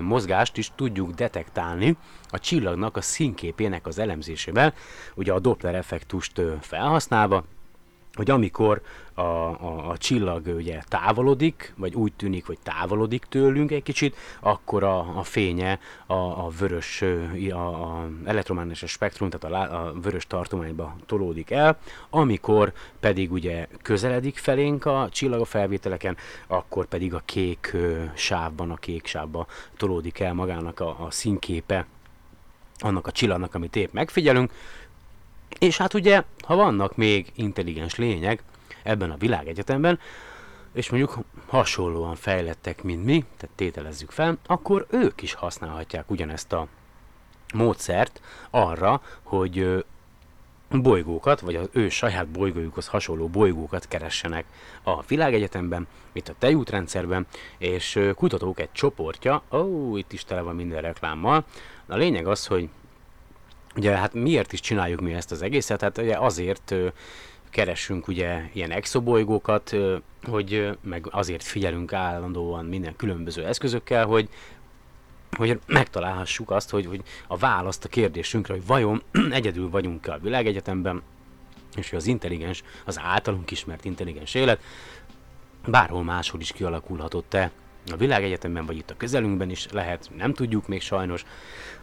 mozgást 0.00 0.56
is 0.56 0.72
tudjuk 0.74 1.10
detektálni 1.10 1.96
a 2.28 2.38
csillagnak 2.38 2.96
a 2.96 3.00
színképének 3.00 3.86
az 3.86 3.98
elemzésével, 3.98 4.74
ugye 5.14 5.32
a 5.32 5.38
Doppler 5.38 5.74
effektust 5.74 6.40
felhasználva, 6.60 7.44
hogy 8.18 8.30
amikor 8.30 8.80
a, 9.14 9.20
a, 9.20 9.88
a 9.90 9.96
csillag 9.96 10.46
ugye 10.46 10.82
távolodik, 10.88 11.72
vagy 11.76 11.94
úgy 11.94 12.12
tűnik, 12.12 12.46
hogy 12.46 12.58
távolodik 12.62 13.24
tőlünk 13.24 13.70
egy 13.70 13.82
kicsit, 13.82 14.16
akkor 14.40 14.84
a, 14.84 15.18
a 15.18 15.22
fénye 15.22 15.78
a, 16.06 16.14
a 16.14 16.48
vörös, 16.58 17.02
a, 17.50 17.54
a 17.54 18.08
elektromágneses 18.24 18.90
spektrum, 18.90 19.30
tehát 19.30 19.70
a, 19.70 19.86
a 19.86 19.92
vörös 20.00 20.26
tartományba 20.26 20.96
tolódik 21.06 21.50
el, 21.50 21.78
amikor 22.10 22.72
pedig 23.00 23.32
ugye 23.32 23.66
közeledik 23.82 24.36
felénk 24.36 24.84
a 24.84 25.08
csillag 25.10 25.40
a 25.40 25.44
felvételeken, 25.44 26.16
akkor 26.46 26.86
pedig 26.86 27.14
a 27.14 27.22
kék 27.24 27.76
sávban, 28.14 28.70
a 28.70 28.76
kék 28.76 29.06
sávba 29.06 29.46
tolódik 29.76 30.20
el 30.20 30.34
magának 30.34 30.80
a, 30.80 31.04
a 31.04 31.10
színképe 31.10 31.86
annak 32.78 33.06
a 33.06 33.12
csillagnak, 33.12 33.54
amit 33.54 33.76
épp 33.76 33.92
megfigyelünk, 33.92 34.52
és 35.58 35.76
hát 35.76 35.94
ugye, 35.94 36.22
ha 36.40 36.56
vannak 36.56 36.96
még 36.96 37.32
intelligens 37.34 37.96
lények 37.96 38.42
ebben 38.82 39.10
a 39.10 39.16
világegyetemben, 39.16 39.98
és 40.72 40.90
mondjuk 40.90 41.18
hasonlóan 41.46 42.14
fejlettek, 42.14 42.82
mint 42.82 43.04
mi, 43.04 43.24
tehát 43.36 43.56
tételezzük 43.56 44.10
fel, 44.10 44.38
akkor 44.46 44.86
ők 44.90 45.22
is 45.22 45.34
használhatják 45.34 46.10
ugyanezt 46.10 46.52
a 46.52 46.66
módszert 47.54 48.20
arra, 48.50 49.02
hogy 49.22 49.84
bolygókat, 50.70 51.40
vagy 51.40 51.54
az 51.54 51.68
ő 51.72 51.88
saját 51.88 52.28
bolygójukhoz 52.28 52.86
hasonló 52.86 53.28
bolygókat 53.28 53.88
keressenek 53.88 54.44
a 54.82 55.02
világegyetemben, 55.02 55.86
itt 56.12 56.28
a 56.28 56.34
tejútrendszerben, 56.38 57.26
és 57.58 58.00
kutatók 58.14 58.60
egy 58.60 58.72
csoportja, 58.72 59.42
ó, 59.50 59.96
itt 59.96 60.12
is 60.12 60.24
tele 60.24 60.40
van 60.40 60.54
minden 60.54 60.80
reklámmal, 60.80 61.44
a 61.86 61.96
lényeg 61.96 62.26
az, 62.26 62.46
hogy 62.46 62.68
Ugye 63.78 63.96
hát 63.96 64.14
miért 64.14 64.52
is 64.52 64.60
csináljuk 64.60 65.00
mi 65.00 65.12
ezt 65.12 65.30
az 65.30 65.42
egészet? 65.42 65.80
Hát 65.80 65.98
ugye 65.98 66.16
azért 66.16 66.70
ö, 66.70 66.88
keressünk 67.50 68.08
ugye 68.08 68.40
ilyen 68.52 68.70
exobolygókat, 68.70 69.76
hogy 70.22 70.78
meg 70.82 71.06
azért 71.10 71.42
figyelünk 71.42 71.92
állandóan 71.92 72.64
minden 72.64 72.96
különböző 72.96 73.46
eszközökkel, 73.46 74.06
hogy 74.06 74.28
hogy 75.36 75.60
megtalálhassuk 75.66 76.50
azt, 76.50 76.70
hogy, 76.70 76.86
hogy 76.86 77.02
a 77.26 77.36
választ 77.36 77.84
a 77.84 77.88
kérdésünkre, 77.88 78.54
hogy 78.54 78.66
vajon 78.66 79.02
egyedül 79.30 79.70
vagyunk 79.70 80.06
a 80.06 80.18
világegyetemben, 80.22 81.02
és 81.76 81.90
hogy 81.90 81.98
az 81.98 82.06
intelligens, 82.06 82.62
az 82.84 82.98
általunk 82.98 83.50
ismert 83.50 83.84
intelligens 83.84 84.34
élet 84.34 84.60
bárhol 85.66 86.02
máshol 86.04 86.40
is 86.40 86.52
kialakulhatott-e 86.52 87.50
a 87.92 87.96
világegyetemben, 87.96 88.66
vagy 88.66 88.76
itt 88.76 88.90
a 88.90 88.96
közelünkben 88.96 89.50
is 89.50 89.66
lehet, 89.70 90.10
nem 90.16 90.34
tudjuk 90.34 90.68
még 90.68 90.80
sajnos. 90.80 91.24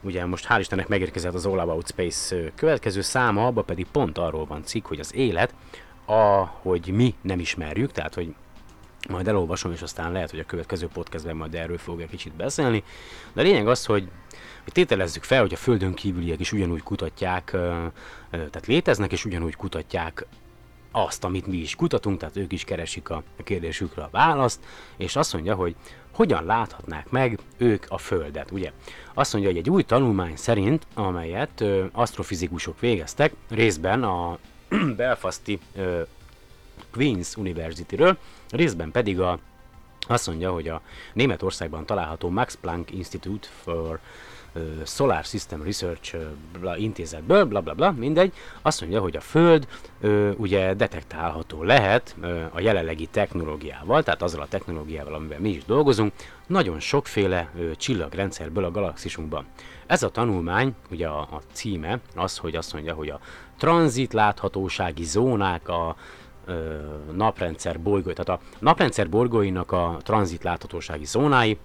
Ugye 0.02 0.26
most 0.26 0.48
hál' 0.50 0.60
Istennek 0.60 0.88
megérkezett 0.88 1.34
az 1.34 1.46
All 1.46 1.60
About 1.60 1.88
Space 1.88 2.36
következő 2.56 3.02
száma, 3.02 3.46
abban 3.46 3.66
pedig 3.66 3.86
pont 3.92 4.18
arról 4.18 4.46
van 4.46 4.64
cikk, 4.64 4.88
hogy 4.88 5.00
az 5.00 5.16
élet, 5.16 5.54
ahogy 6.06 6.92
mi 6.94 7.16
nem 7.22 7.40
ismerjük, 7.40 7.92
tehát 7.92 8.14
hogy 8.14 8.36
majd 9.10 9.28
elolvasom, 9.28 9.72
és 9.72 9.82
aztán 9.82 10.12
lehet, 10.12 10.30
hogy 10.30 10.40
a 10.40 10.46
következő 10.46 10.88
podcastben 10.88 11.36
majd 11.36 11.56
erről 11.56 11.78
fogok 11.78 12.02
egy 12.02 12.10
kicsit 12.10 12.34
beszélni. 12.34 12.84
De 13.34 13.42
a 13.42 13.44
lényeg 13.44 13.68
az, 13.68 13.86
hogy, 13.86 14.10
hogy 14.64 14.74
tételezzük 14.74 15.24
fel, 15.24 15.42
hogy 15.42 15.54
a 15.54 15.58
Földön 15.58 15.94
kívüliek 15.94 16.40
is 16.40 16.52
ugyanúgy 16.52 16.84
kutatják, 16.84 17.52
tehát 18.30 18.66
léteznek, 18.66 19.12
és 19.12 19.26
ugyanúgy 19.26 19.56
kutatják 19.56 20.26
azt, 20.96 21.24
amit 21.24 21.48
mi 21.48 21.58
is 21.58 21.76
kutatunk, 21.76 22.20
tehát 22.20 22.38
ők 22.38 22.52
is 22.52 22.64
keresik 22.64 23.10
a 23.10 23.24
kérdésükre 23.44 24.04
a 24.04 24.10
választ, 24.12 24.60
és 24.98 25.16
azt 25.16 25.34
mondja, 25.34 25.56
hogy 25.56 25.76
hogyan 26.12 26.46
láthatnák 26.46 27.10
meg 27.10 27.40
ők 27.58 27.86
a 27.88 27.98
Földet, 27.98 28.52
ugye? 28.52 28.72
Azt 29.14 29.34
mondja, 29.34 29.52
hogy 29.52 29.60
egy 29.60 29.70
új 29.70 29.84
tanulmány 29.84 30.36
szerint, 30.36 30.88
amelyet 30.94 31.62
ö, 31.62 31.86
asztrofizikusok 31.92 32.80
végeztek, 32.80 33.34
részben 33.50 34.04
a 34.04 34.38
Belfasti 34.98 35.60
ö, 35.76 36.02
Queen's 36.94 37.38
University-ről, 37.38 38.18
részben 38.50 38.92
pedig 38.92 39.20
a 39.20 39.40
azt 40.08 40.28
mondja, 40.28 40.52
hogy 40.52 40.68
a 40.68 40.82
Németországban 41.14 41.86
található 41.86 42.30
Max 42.30 42.58
Planck 42.62 42.92
Institute 42.92 43.48
for 43.64 44.00
Solar 44.86 45.24
System 45.24 45.64
Research 45.64 46.18
bla, 46.60 46.78
intézetből, 46.78 47.46
bla 47.46 47.62
bla 47.62 47.74
bla, 47.74 47.92
mindegy, 47.92 48.34
azt 48.62 48.82
mondja, 48.82 49.02
hogy 49.02 49.16
a 49.16 49.22
Föld 49.22 49.68
uh, 50.02 50.32
ugye 50.38 50.74
detektálható 50.74 51.64
lehet 51.64 52.16
uh, 52.22 52.42
a 52.54 52.60
jelenlegi 52.60 53.06
technológiával, 53.06 54.04
tehát 54.04 54.22
azzal 54.22 54.42
a 54.42 54.48
technológiával, 54.48 55.14
amivel 55.14 55.40
mi 55.40 55.50
is 55.50 55.66
dolgozunk, 55.66 56.14
nagyon 56.48 56.80
sokféle 56.80 57.50
uh, 57.56 57.72
csillagrendszerből 57.72 58.64
a 58.64 58.72
galaxisunkban. 58.72 59.46
Ez 59.88 60.04
a 60.04 60.10
tanulmány, 60.10 60.76
ugye 60.92 61.08
a, 61.08 61.20
a 61.20 61.42
címe 61.52 62.00
az, 62.16 62.38
hogy 62.38 62.56
azt 62.56 62.74
mondja, 62.74 62.94
hogy 62.94 63.10
a 63.10 63.20
tranzit 63.58 64.14
láthatósági 64.14 65.04
zónák 65.04 65.70
a 65.70 65.96
ö, 66.46 66.78
naprendszer 67.12 67.80
bolygói, 67.80 68.14
tehát 68.14 68.42
a 68.42 68.46
naprendszer 68.60 69.10
bolygóinak 69.10 69.72
a 69.72 69.98
tranzit 70.04 70.44
láthatósági 70.44 71.06
zónái, 71.06 71.58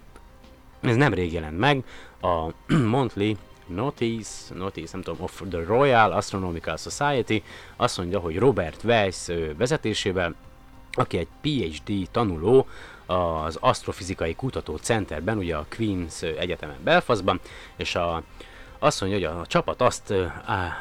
ez 0.80 0.97
nem 0.97 1.14
rég 1.14 1.32
jelent 1.32 1.59
meg, 1.59 1.84
a 2.21 2.49
Monthly 2.97 3.37
Notice, 3.66 4.55
Notice, 4.55 4.91
nem 4.93 5.03
tudom, 5.03 5.23
of 5.23 5.43
the 5.51 5.64
Royal 5.64 6.12
Astronomical 6.12 6.77
Society 6.77 7.43
azt 7.77 7.99
mondja, 7.99 8.18
hogy 8.18 8.39
Robert 8.39 8.85
Weiss 8.85 9.29
ö, 9.29 9.57
vezetésével, 9.57 10.35
aki 10.93 11.18
egy 11.18 11.29
PhD 11.41 12.09
tanuló 12.11 12.66
az 13.07 13.57
Asztrofizikai 13.61 14.35
Kutató 14.35 14.77
Centerben, 14.77 15.39
ugye 15.39 15.57
a 15.57 15.66
Queen's 15.77 16.39
Egyetemen 16.39 16.79
Belfastban, 16.83 17.41
és 17.77 17.95
a 17.95 18.23
azt 18.83 19.01
mondja, 19.01 19.31
hogy 19.31 19.39
a 19.41 19.47
csapat 19.47 19.81
azt 19.81 20.14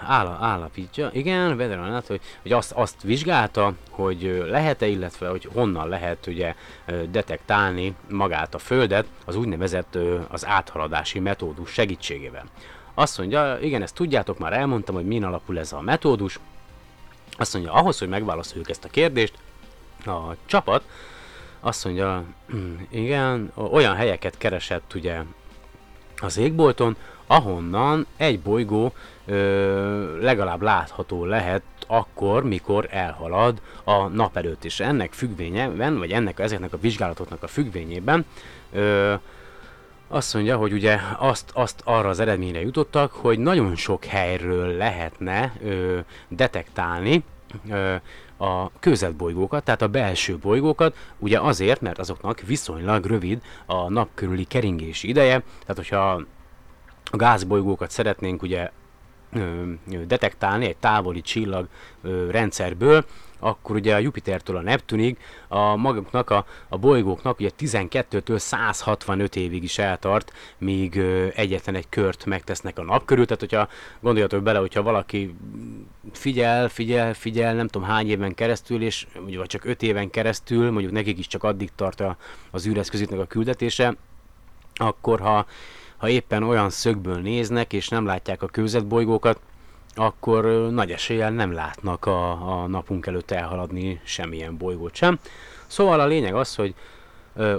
áll, 0.06 0.38
állapítja, 0.40 1.10
igen, 1.14 1.58
Vedran, 1.58 2.04
hogy, 2.08 2.22
hogy 2.42 2.52
azt, 2.52 2.72
azt 2.72 3.02
vizsgálta, 3.02 3.74
hogy 3.90 4.46
lehet-e, 4.50 4.88
illetve 4.88 5.28
hogy 5.28 5.50
honnan 5.54 5.88
lehet 5.88 6.28
ugye 6.28 6.56
detektálni 7.10 7.96
magát 8.10 8.56
a 8.56 8.58
Földet 8.58 9.06
az 9.26 9.36
úgynevezett 9.36 9.98
az 10.28 10.46
áthaladási 10.46 11.20
metódus 11.20 11.72
segítségével. 11.72 12.46
Azt 12.94 13.18
mondja, 13.18 13.58
igen, 13.62 13.82
ezt 13.82 13.96
tudjátok, 13.96 14.38
már 14.38 14.54
elmondtam, 14.54 14.96
hogy 14.96 15.06
min 15.06 15.24
alapul 15.24 15.60
ez 15.60 15.74
a 15.74 15.82
metódus. 15.82 16.40
Azt 17.38 17.54
mondja, 17.54 17.74
ahhoz, 17.74 18.00
hogy 18.00 18.10
megválaszoljuk 18.10 18.70
ezt 18.70 18.86
a 18.86 18.90
kérdést, 18.90 19.34
a 20.06 20.36
csapat 20.46 20.84
azt 21.60 21.86
mondja, 21.86 22.24
igen, 22.90 23.52
olyan 23.56 23.96
helyeket 23.96 24.38
keresett 24.38 24.94
ugye 24.96 25.22
az 26.22 26.38
égbolton, 26.38 26.96
ahonnan 27.28 28.06
egy 28.18 28.40
bolygó 28.40 28.94
ö, 29.26 30.22
legalább 30.22 30.62
látható 30.62 31.26
lehet 31.26 31.62
akkor, 31.88 32.44
mikor 32.44 32.88
elhalad 32.92 33.62
a 33.84 34.08
nap 34.08 34.38
előtt. 34.38 34.64
És 34.64 34.80
ennek 34.80 35.14
függvényében, 35.14 35.98
vagy 35.98 36.12
ennek 36.12 36.40
ezeknek 36.40 36.74
a 36.74 36.80
vizsgálatoknak 36.80 37.44
a 37.44 37.48
függvényében 37.48 38.26
ö, 38.72 39.14
azt 40.08 40.34
mondja, 40.34 40.58
hogy 40.58 40.74
ugye 40.74 41.00
azt, 41.18 41.52
azt 41.54 41.82
arra 41.84 42.10
az 42.10 42.20
eredményre 42.20 42.62
jutottak, 42.62 43.12
hogy 43.12 43.40
nagyon 43.40 43.76
sok 43.76 44.06
helyről 44.06 44.78
lehetne 44.78 45.54
ö, 45.64 46.00
detektálni 46.28 47.24
ö, 47.70 47.96
a 48.40 48.72
közelbolygókat, 48.80 49.64
tehát 49.64 49.82
a 49.82 49.88
belső 49.88 50.38
bolygókat, 50.38 50.96
ugye 51.18 51.40
azért, 51.40 51.82
mert 51.82 52.00
azoknak 52.00 52.40
viszonylag 52.40 53.06
rövid 53.06 53.42
a 53.66 53.90
nap 53.90 54.10
körüli 54.14 54.44
keringési 54.44 55.08
ideje, 55.08 55.40
tehát 55.40 55.76
hogyha 55.76 56.12
a 57.12 57.18
gázbolygókat 57.18 57.92
szeretnénk 57.92 58.42
ugye 58.42 58.70
detektálni 60.08 60.66
egy 60.66 60.78
távoli 60.78 61.22
csillag 61.22 61.68
rendszerből, 62.30 63.06
akkor 63.40 63.76
ugye 63.76 63.96
a 63.96 64.00
Jupitertől 64.00 64.56
a 64.56 64.62
Neptunig 64.62 65.18
a 65.48 65.76
maguknak, 65.76 66.30
a, 66.30 66.46
a 66.70 66.78
bolygóknak 66.78 67.40
ugye 67.40 67.50
12-től 67.60 68.38
165 68.38 69.36
évig 69.36 69.64
is 69.64 69.78
eltart, 69.78 70.34
míg 70.58 70.98
egyetlen 71.36 71.76
egy 71.76 71.90
kört 71.90 72.26
megtesznek 72.26 72.80
a 72.80 72.84
nap 72.84 73.06
körül, 73.06 73.26
tehát 73.26 73.40
hogyha 73.40 73.68
gondoljatok 74.00 74.44
bele, 74.44 74.60
hogyha 74.60 74.82
valaki 74.82 75.36
figyel, 76.12 76.70
figyel, 76.70 77.14
figyel, 77.14 77.54
nem 77.54 77.68
tudom 77.68 77.88
hány 77.88 78.10
éven 78.10 78.36
keresztül, 78.36 78.82
és 78.82 79.08
mondjuk 79.16 79.40
vagy 79.40 79.48
csak 79.48 79.66
5 79.66 79.82
éven 79.82 80.10
keresztül, 80.10 80.72
mondjuk 80.72 80.92
nekik 80.92 81.18
is 81.18 81.28
csak 81.28 81.44
addig 81.44 81.70
tart 81.76 82.00
a, 82.00 82.18
az 82.52 82.68
űreszközüknek 82.68 83.20
a 83.20 83.26
küldetése, 83.26 83.96
akkor 84.74 85.20
ha 85.20 85.46
ha 86.00 86.10
éppen 86.10 86.44
olyan 86.44 86.70
szögből 86.70 87.18
néznek, 87.18 87.74
és 87.74 87.88
nem 87.88 88.06
látják 88.06 88.42
a 88.42 88.48
kőzetbolygókat, 88.48 89.40
akkor 90.00 90.46
nagy 90.72 90.92
eséllyel 90.92 91.32
nem 91.32 91.52
látnak 91.52 92.06
a, 92.06 92.32
a 92.62 92.68
napunk 92.68 93.06
előtt 93.06 93.32
elhaladni 93.32 94.02
semmilyen 94.04 94.58
bolygót 94.58 94.96
sem. 94.96 95.20
Szóval 95.68 96.00
a 96.00 96.06
lényeg 96.06 96.36
az, 96.36 96.56
hogy 96.56 96.74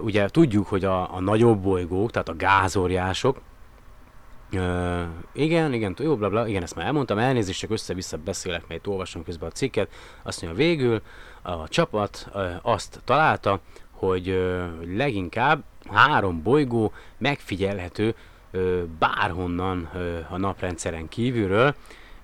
ugye 0.00 0.28
tudjuk, 0.28 0.66
hogy 0.66 0.84
a, 0.84 1.14
a 1.14 1.20
nagyobb 1.20 1.58
bolygók, 1.62 2.10
tehát 2.10 2.28
a 2.28 2.36
gázóriások, 2.36 3.40
Ö, 4.52 5.02
igen, 5.32 5.72
igen, 5.72 5.96
jó, 5.98 6.16
bla, 6.16 6.28
bla, 6.28 6.46
igen, 6.46 6.62
ezt 6.62 6.74
már 6.74 6.86
elmondtam, 6.86 7.18
elnézést, 7.18 7.60
csak 7.60 7.70
össze-vissza 7.70 8.16
beszélek, 8.16 8.68
mert 8.68 8.80
itt 8.80 8.92
olvasom 8.92 9.24
közben 9.24 9.48
a 9.48 9.52
cikket. 9.52 9.90
Azt 10.22 10.42
mondja, 10.42 10.64
végül 10.64 11.02
a 11.42 11.68
csapat 11.68 12.28
ö, 12.34 12.48
azt 12.62 13.00
találta, 13.04 13.60
hogy 13.90 14.28
ö, 14.28 14.64
leginkább 14.96 15.62
három 15.90 16.42
bolygó 16.42 16.92
megfigyelhető 17.18 18.14
ö, 18.50 18.82
bárhonnan 18.98 19.88
ö, 19.94 20.18
a 20.28 20.36
naprendszeren 20.36 21.08
kívülről, 21.08 21.74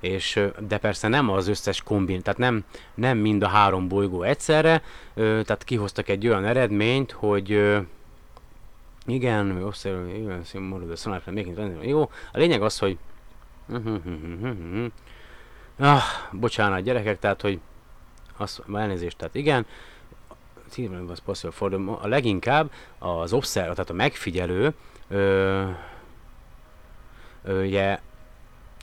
és, 0.00 0.40
de 0.68 0.78
persze 0.78 1.08
nem 1.08 1.30
az 1.30 1.48
összes 1.48 1.82
kombin, 1.82 2.22
tehát 2.22 2.38
nem, 2.38 2.64
nem 2.94 3.18
mind 3.18 3.42
a 3.42 3.48
három 3.48 3.88
bolygó 3.88 4.22
egyszerre, 4.22 4.82
tehát 5.14 5.64
kihoztak 5.64 6.08
egy 6.08 6.28
olyan 6.28 6.44
eredményt, 6.44 7.12
hogy 7.12 7.76
igen, 9.06 9.62
observe, 9.62 10.38
színmódú, 10.44 10.86
de 10.86 10.96
szonálatra 10.96 11.32
még 11.32 11.52
jó. 11.82 12.02
A 12.32 12.38
lényeg 12.38 12.62
az, 12.62 12.78
hogy 12.78 12.98
ah, 15.78 16.02
bocsánat 16.32 16.82
gyerekek, 16.82 17.18
tehát, 17.18 17.40
hogy 17.40 17.60
azt, 18.36 18.62
elnézést, 18.74 19.16
tehát 19.16 19.34
igen, 19.34 19.66
was 21.08 21.20
possible 21.20 21.56
for 21.56 21.98
a 22.00 22.06
leginkább 22.06 22.70
az 22.98 23.32
observer, 23.32 23.72
tehát 23.72 23.90
a 23.90 23.94
megfigyelő, 23.94 24.74
ö, 25.08 25.64
ö, 27.44 27.64
ugye 27.64 27.98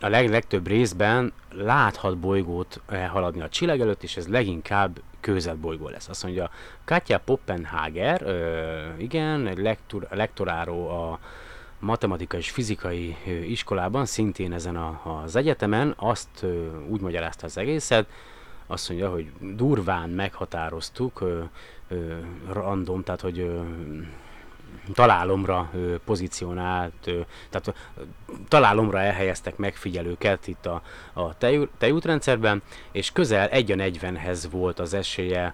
a 0.01 0.07
leg, 0.07 0.29
legtöbb 0.29 0.67
részben 0.67 1.33
láthat 1.51 2.17
bolygót 2.17 2.81
haladni 3.09 3.41
a 3.41 3.49
csillag 3.49 3.79
előtt, 3.79 4.03
és 4.03 4.17
ez 4.17 4.27
leginkább 4.27 5.01
kőzetbolygó 5.19 5.87
lesz. 5.87 6.09
Azt 6.09 6.23
mondja, 6.23 6.49
Katja 6.85 7.19
Poppenhager, 7.19 8.21
ö, 8.21 8.81
igen, 8.97 9.47
egy 9.47 9.57
lektor, 9.57 10.07
lektoráró 10.09 10.89
a 10.89 11.19
matematika 11.79 12.37
és 12.37 12.51
fizikai 12.51 13.17
iskolában, 13.47 14.05
szintén 14.05 14.53
ezen 14.53 14.75
a, 14.75 15.21
az 15.23 15.35
egyetemen, 15.35 15.93
azt 15.97 16.29
ö, 16.41 16.67
úgy 16.87 17.01
magyarázta 17.01 17.45
az 17.45 17.57
egészet, 17.57 18.07
azt 18.67 18.89
mondja, 18.89 19.09
hogy 19.09 19.31
durván 19.39 20.09
meghatároztuk, 20.09 21.21
ö, 21.21 21.41
ö, 21.87 22.17
random, 22.51 23.03
tehát 23.03 23.21
hogy 23.21 23.39
ö, 23.39 23.61
találomra 24.93 25.71
pozícionált, 26.05 27.11
tehát 27.49 27.73
találomra 28.47 28.99
elhelyeztek 28.99 29.57
megfigyelőket 29.57 30.47
itt 30.47 30.65
a, 30.65 30.81
a 31.13 31.37
tej, 31.37 31.67
tejútrendszerben, 31.77 32.61
és 32.91 33.11
közel 33.11 33.47
1 33.47 33.71
a 33.71 33.75
40-hez 33.75 34.45
volt 34.51 34.79
az 34.79 34.93
esélye 34.93 35.53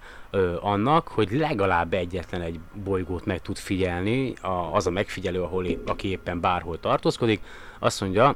annak, 0.62 1.08
hogy 1.08 1.32
legalább 1.32 1.94
egyetlen 1.94 2.42
egy 2.42 2.60
bolygót 2.84 3.26
meg 3.26 3.42
tud 3.42 3.58
figyelni 3.58 4.34
az 4.72 4.88
a 4.88 4.92
megfigyelő, 4.92 5.42
ahol 5.42 5.66
épp, 5.66 5.90
aki 5.90 6.08
éppen 6.08 6.40
bárhol 6.40 6.80
tartózkodik. 6.80 7.42
Azt 7.80 8.02
mondja, 8.02 8.36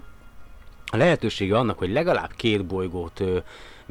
a 0.85 0.97
lehetősége 0.97 1.57
annak, 1.57 1.77
hogy 1.77 1.91
legalább 1.91 2.31
két 2.35 2.65
bolygót 2.65 3.23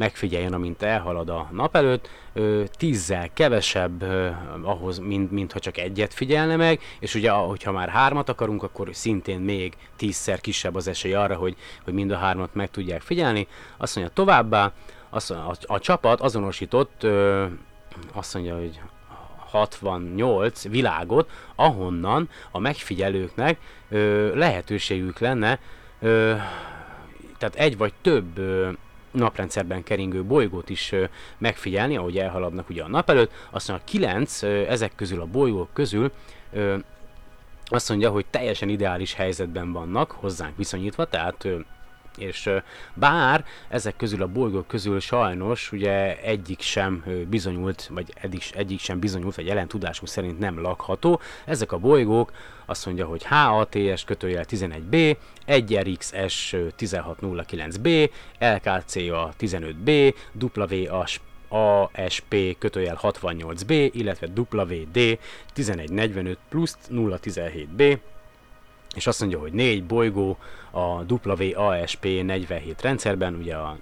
megfigyeljen, 0.02 0.52
amint 0.52 0.82
elhalad 0.82 1.28
a 1.28 1.48
nap 1.52 1.76
előtt, 1.76 2.08
ö, 2.32 2.62
tízzel 2.76 3.28
kevesebb 3.32 4.02
ö, 4.02 4.28
ahhoz, 4.62 4.98
mint, 4.98 5.30
mint 5.30 5.52
ha 5.52 5.58
csak 5.58 5.76
egyet 5.78 6.14
figyelne 6.14 6.56
meg, 6.56 6.80
és 7.00 7.14
ugye, 7.14 7.30
hogyha 7.30 7.72
már 7.72 7.88
hármat 7.88 8.28
akarunk, 8.28 8.62
akkor 8.62 8.88
szintén 8.92 9.40
még 9.40 9.74
tízszer 9.96 10.40
kisebb 10.40 10.74
az 10.74 10.88
esély 10.88 11.14
arra, 11.14 11.34
hogy, 11.34 11.56
hogy 11.84 11.92
mind 11.92 12.10
a 12.10 12.16
hármat 12.16 12.54
meg 12.54 12.70
tudják 12.70 13.00
figyelni. 13.00 13.46
Azt 13.76 13.94
mondja 13.96 14.14
továbbá, 14.14 14.72
azt 15.10 15.30
mondja, 15.30 15.48
a, 15.48 15.74
a 15.74 15.78
csapat 15.78 16.20
azonosított, 16.20 17.02
ö, 17.02 17.46
azt 18.12 18.34
mondja, 18.34 18.56
hogy 18.56 18.80
68 19.36 20.68
világot, 20.68 21.30
ahonnan 21.54 22.28
a 22.50 22.58
megfigyelőknek 22.58 23.58
ö, 23.88 24.34
lehetőségük 24.34 25.18
lenne, 25.18 25.58
ö, 26.00 26.34
tehát 27.38 27.54
egy 27.54 27.76
vagy 27.76 27.92
több 28.02 28.38
ö, 28.38 28.70
naprendszerben 29.12 29.82
keringő 29.82 30.24
bolygót 30.24 30.70
is 30.70 30.94
megfigyelni, 31.38 31.96
ahogy 31.96 32.18
elhaladnak 32.18 32.68
ugye 32.68 32.82
a 32.82 32.88
nap 32.88 33.10
előtt. 33.10 33.32
Aztán 33.50 33.76
a 33.76 33.84
kilenc 33.84 34.42
ezek 34.42 34.92
közül 34.96 35.20
a 35.20 35.26
bolygók 35.26 35.68
közül 35.72 36.12
azt 37.64 37.88
mondja, 37.88 38.10
hogy 38.10 38.26
teljesen 38.30 38.68
ideális 38.68 39.14
helyzetben 39.14 39.72
vannak 39.72 40.10
hozzánk 40.10 40.56
viszonyítva, 40.56 41.04
tehát 41.04 41.48
És 42.16 42.50
bár 42.94 43.44
ezek 43.68 43.96
közül 43.96 44.22
a 44.22 44.26
bolygók 44.26 44.66
közül 44.66 45.00
sajnos 45.00 45.72
ugye 45.72 46.20
egyik 46.20 46.60
sem 46.60 47.04
bizonyult, 47.28 47.88
vagy 47.92 48.12
eddig, 48.14 48.42
egyik 48.52 48.80
sem 48.80 48.98
bizonyult, 48.98 49.34
vagy 49.34 49.46
jelen 49.46 49.68
tudásunk 49.68 50.08
szerint 50.08 50.38
nem 50.38 50.60
lakható. 50.60 51.20
Ezek 51.44 51.72
a 51.72 51.78
bolygók 51.78 52.32
azt 52.66 52.86
mondja, 52.86 53.06
hogy 53.06 53.24
HATS 53.24 54.04
kötőjel 54.04 54.44
11B, 54.48 55.16
1RXS 55.46 56.70
1609B, 56.78 58.10
LKCA 58.38 59.34
15B, 59.40 60.14
WAS 60.56 61.20
ASP 61.48 62.58
kötőjel 62.58 62.98
68B, 63.02 63.90
illetve 63.92 64.28
WD 64.34 65.18
1145 65.54 66.38
plusz 66.48 66.78
017B, 66.90 67.98
és 68.94 69.06
azt 69.06 69.20
mondja, 69.20 69.38
hogy 69.38 69.52
négy 69.52 69.84
bolygó 69.84 70.38
a 70.70 71.12
WASP 71.12 72.04
47 72.04 72.82
rendszerben, 72.82 73.34
ugye 73.34 73.56
a 73.56 73.76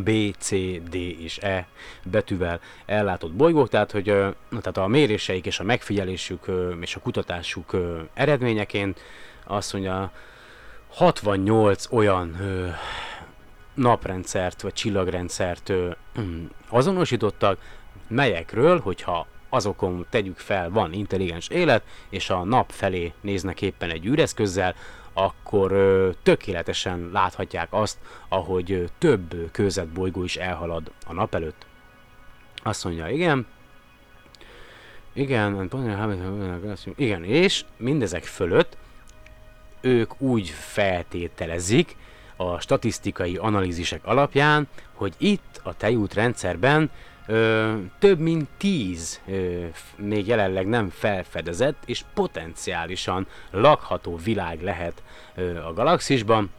B, 0.00 0.10
C, 0.38 0.50
D 0.88 0.94
és 0.94 1.38
E 1.38 1.66
betűvel 2.04 2.60
ellátott 2.86 3.32
bolygók, 3.32 3.68
tehát, 3.68 3.90
hogy 3.90 4.04
tehát 4.04 4.76
a 4.76 4.86
méréseik 4.86 5.46
és 5.46 5.60
a 5.60 5.64
megfigyelésük 5.64 6.46
és 6.80 6.96
a 6.96 7.00
kutatásuk 7.00 7.76
eredményeként 8.14 9.00
azt 9.44 9.72
mondja, 9.72 10.12
68 10.88 11.92
olyan 11.92 12.36
naprendszert 13.74 14.62
vagy 14.62 14.72
csillagrendszert 14.72 15.72
azonosítottak, 16.68 17.58
melyekről, 18.08 18.80
hogyha 18.80 19.26
azokon 19.56 20.06
tegyük 20.10 20.38
fel, 20.38 20.70
van 20.70 20.92
intelligens 20.92 21.48
élet, 21.48 21.82
és 22.08 22.30
a 22.30 22.44
nap 22.44 22.70
felé 22.70 23.12
néznek 23.20 23.62
éppen 23.62 23.90
egy 23.90 24.06
űreszközzel, 24.06 24.74
akkor 25.12 25.72
tökéletesen 26.22 27.10
láthatják 27.12 27.68
azt, 27.70 27.98
ahogy 28.28 28.72
ö, 28.72 28.84
több 28.98 29.50
kőzetbolygó 29.52 30.24
is 30.24 30.36
elhalad 30.36 30.92
a 31.06 31.12
nap 31.12 31.34
előtt. 31.34 31.66
Azt 32.62 32.84
mondja, 32.84 33.08
igen, 33.08 33.46
igen, 35.12 35.70
igen, 36.96 37.24
és 37.24 37.64
mindezek 37.76 38.24
fölött 38.24 38.76
ők 39.80 40.20
úgy 40.20 40.48
feltételezik 40.48 41.96
a 42.36 42.60
statisztikai 42.60 43.36
analízisek 43.36 44.00
alapján, 44.04 44.68
hogy 44.92 45.14
itt 45.18 45.60
a 45.62 45.76
tejút 45.76 46.14
rendszerben 46.14 46.90
ö, 47.26 47.74
több 47.98 48.18
mint 48.18 48.48
tíz 48.56 49.20
ö, 49.26 49.64
még 49.96 50.26
jelenleg 50.26 50.66
nem 50.66 50.90
felfedezett 50.90 51.82
és 51.86 52.04
potenciálisan 52.14 53.26
lakható 53.50 54.16
világ 54.16 54.62
lehet 54.62 55.02
ö, 55.34 55.64
a 55.64 55.72
galaxisban, 55.72 56.50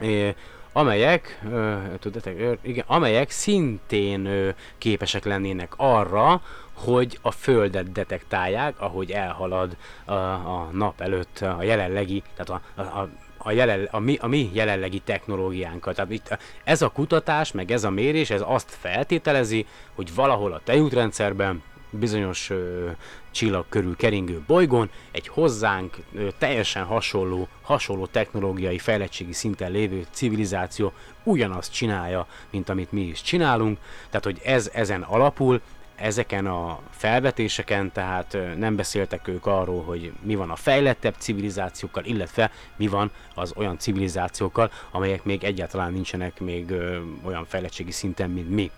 ö, 0.00 0.28
amelyek, 0.72 1.40
ö, 1.50 1.76
tudatok, 1.98 2.38
ö, 2.38 2.52
igen, 2.62 2.84
amelyek 2.86 3.30
szintén 3.30 4.26
ö, 4.26 4.50
képesek 4.78 5.24
lennének 5.24 5.72
arra, 5.76 6.42
hogy 6.72 7.18
a 7.22 7.30
Földet 7.30 7.92
detektálják, 7.92 8.80
ahogy 8.80 9.10
elhalad 9.10 9.76
a, 10.04 10.12
a 10.12 10.68
nap 10.72 11.00
előtt 11.00 11.38
a 11.38 11.62
jelenlegi, 11.62 12.22
tehát 12.34 12.62
a, 12.76 12.82
a, 12.82 13.08
a, 13.44 13.52
jelen, 13.52 13.88
a, 13.90 13.98
mi, 13.98 14.16
a 14.20 14.26
mi 14.26 14.50
jelenlegi 14.52 14.98
technológiánkat. 14.98 15.94
Tehát 15.94 16.10
itt 16.10 16.38
ez 16.64 16.82
a 16.82 16.88
kutatás, 16.88 17.52
meg 17.52 17.70
ez 17.70 17.84
a 17.84 17.90
mérés, 17.90 18.30
ez 18.30 18.42
azt 18.44 18.70
feltételezi, 18.80 19.66
hogy 19.94 20.14
valahol 20.14 20.52
a 20.52 20.60
tejútrendszerben 20.64 21.62
bizonyos 21.90 22.50
ö, 22.50 22.90
csillag 23.30 23.64
körül 23.68 23.96
keringő 23.96 24.42
bolygón 24.46 24.90
egy 25.10 25.28
hozzánk 25.28 25.96
ö, 26.14 26.28
teljesen 26.38 26.84
hasonló, 26.84 27.48
hasonló 27.62 28.06
technológiai 28.06 28.78
fejlettségi 28.78 29.32
szinten 29.32 29.70
lévő 29.70 30.06
civilizáció 30.10 30.92
ugyanazt 31.22 31.72
csinálja, 31.72 32.26
mint 32.50 32.68
amit 32.68 32.92
mi 32.92 33.00
is 33.00 33.22
csinálunk. 33.22 33.78
Tehát, 34.08 34.24
hogy 34.24 34.40
ez 34.44 34.70
ezen 34.72 35.02
alapul, 35.02 35.60
ezeken 35.94 36.46
a 36.46 36.78
felvetéseken, 36.90 37.92
tehát 37.92 38.36
nem 38.56 38.76
beszéltek 38.76 39.28
ők 39.28 39.46
arról, 39.46 39.82
hogy 39.82 40.12
mi 40.22 40.34
van 40.34 40.50
a 40.50 40.56
fejlettebb 40.56 41.14
civilizációkkal, 41.18 42.04
illetve 42.04 42.50
mi 42.76 42.86
van 42.86 43.10
az 43.34 43.52
olyan 43.56 43.78
civilizációkkal, 43.78 44.70
amelyek 44.90 45.24
még 45.24 45.44
egyáltalán 45.44 45.92
nincsenek 45.92 46.40
még 46.40 46.72
olyan 47.24 47.44
fejlettségi 47.46 47.90
szinten, 47.90 48.30
mint 48.30 48.50
mi. 48.50 48.70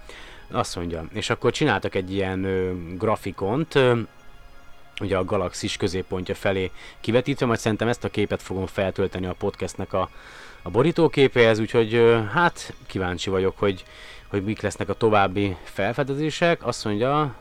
Azt 0.51 0.77
mondja. 0.77 1.05
És 1.13 1.31
akkor 1.31 1.53
csináltak 1.53 1.95
egy 1.95 2.13
ilyen 2.13 2.47
grafikont, 2.99 3.79
ugye 5.01 5.17
a 5.17 5.25
galaxis 5.25 5.77
középpontja 5.77 6.35
felé 6.35 6.71
kivetítve, 7.01 7.47
majd 7.47 7.59
szerintem 7.59 7.89
ezt 7.89 8.05
a 8.05 8.11
képet 8.11 8.43
fogom 8.43 8.67
feltölteni 8.67 9.27
a 9.27 9.33
podcastnek 9.33 9.93
a, 9.93 10.11
a 10.63 10.71
borítóképéhez, 10.71 11.59
úgyhogy 11.59 12.19
hát 12.33 12.75
kíváncsi 12.87 13.31
vagyok, 13.31 13.59
hogy 13.59 13.85
hogy 14.29 14.45
mik 14.45 14.61
lesznek 14.61 14.89
a 14.89 14.95
további 14.95 15.57
felfedezések. 15.63 16.67
Azt 16.67 16.85
mondja, 16.85 17.35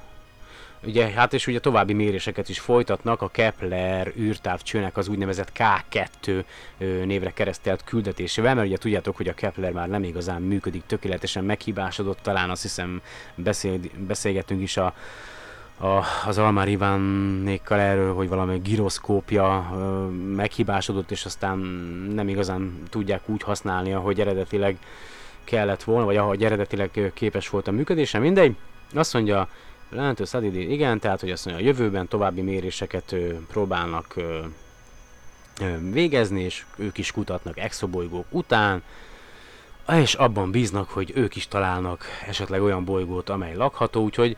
ugye, 0.85 1.09
hát 1.09 1.33
és 1.33 1.47
ugye 1.47 1.59
további 1.59 1.93
méréseket 1.93 2.49
is 2.49 2.59
folytatnak 2.59 3.21
a 3.21 3.29
Kepler 3.29 4.11
űrtávcsőnek 4.17 4.97
az 4.97 5.07
úgynevezett 5.07 5.51
K2 5.57 6.43
névre 7.05 7.31
keresztelt 7.33 7.83
küldetésével, 7.83 8.55
mert 8.55 8.67
ugye 8.67 8.77
tudjátok, 8.77 9.17
hogy 9.17 9.27
a 9.27 9.33
Kepler 9.33 9.71
már 9.71 9.89
nem 9.89 10.03
igazán 10.03 10.41
működik 10.41 10.83
tökéletesen, 10.85 11.43
meghibásodott, 11.43 12.19
talán 12.21 12.49
azt 12.49 12.61
hiszem 12.61 13.01
beszél, 13.35 13.79
beszélgettünk 13.97 14.61
is 14.61 14.77
a, 14.77 14.93
a, 15.77 16.03
az 16.25 16.37
Almár 16.37 16.67
Ivánnékkal 16.67 17.79
erről, 17.79 18.13
hogy 18.13 18.27
valami 18.29 18.57
giroszkópja 18.57 19.69
meghibásodott, 20.35 21.11
és 21.11 21.25
aztán 21.25 21.57
nem 22.13 22.27
igazán 22.27 22.83
tudják 22.89 23.29
úgy 23.29 23.43
használni, 23.43 23.93
ahogy 23.93 24.19
eredetileg 24.19 24.77
kellett 25.43 25.83
volna, 25.83 26.05
vagy 26.05 26.17
ahogy 26.17 26.43
eredetileg 26.43 27.11
képes 27.13 27.49
volt 27.49 27.67
a 27.67 27.71
működése, 27.71 28.19
mindegy. 28.19 28.55
Azt 28.93 29.13
mondja, 29.13 29.47
Lehető 29.93 30.25
Szadidi, 30.25 30.71
igen, 30.71 30.99
tehát 30.99 31.19
hogy 31.19 31.31
azt 31.31 31.45
mondja, 31.45 31.63
a 31.63 31.67
jövőben 31.67 32.07
további 32.07 32.41
méréseket 32.41 33.11
ö, 33.11 33.33
próbálnak 33.47 34.13
ö, 34.15 34.39
ö, 35.61 35.91
végezni, 35.91 36.41
és 36.41 36.65
ők 36.75 36.97
is 36.97 37.11
kutatnak 37.11 37.59
exobolygók 37.59 38.25
után, 38.29 38.83
és 39.91 40.13
abban 40.13 40.51
bíznak, 40.51 40.89
hogy 40.89 41.11
ők 41.15 41.35
is 41.35 41.47
találnak 41.47 42.05
esetleg 42.27 42.61
olyan 42.61 42.85
bolygót, 42.85 43.29
amely 43.29 43.55
lakható, 43.55 44.03
úgyhogy 44.03 44.37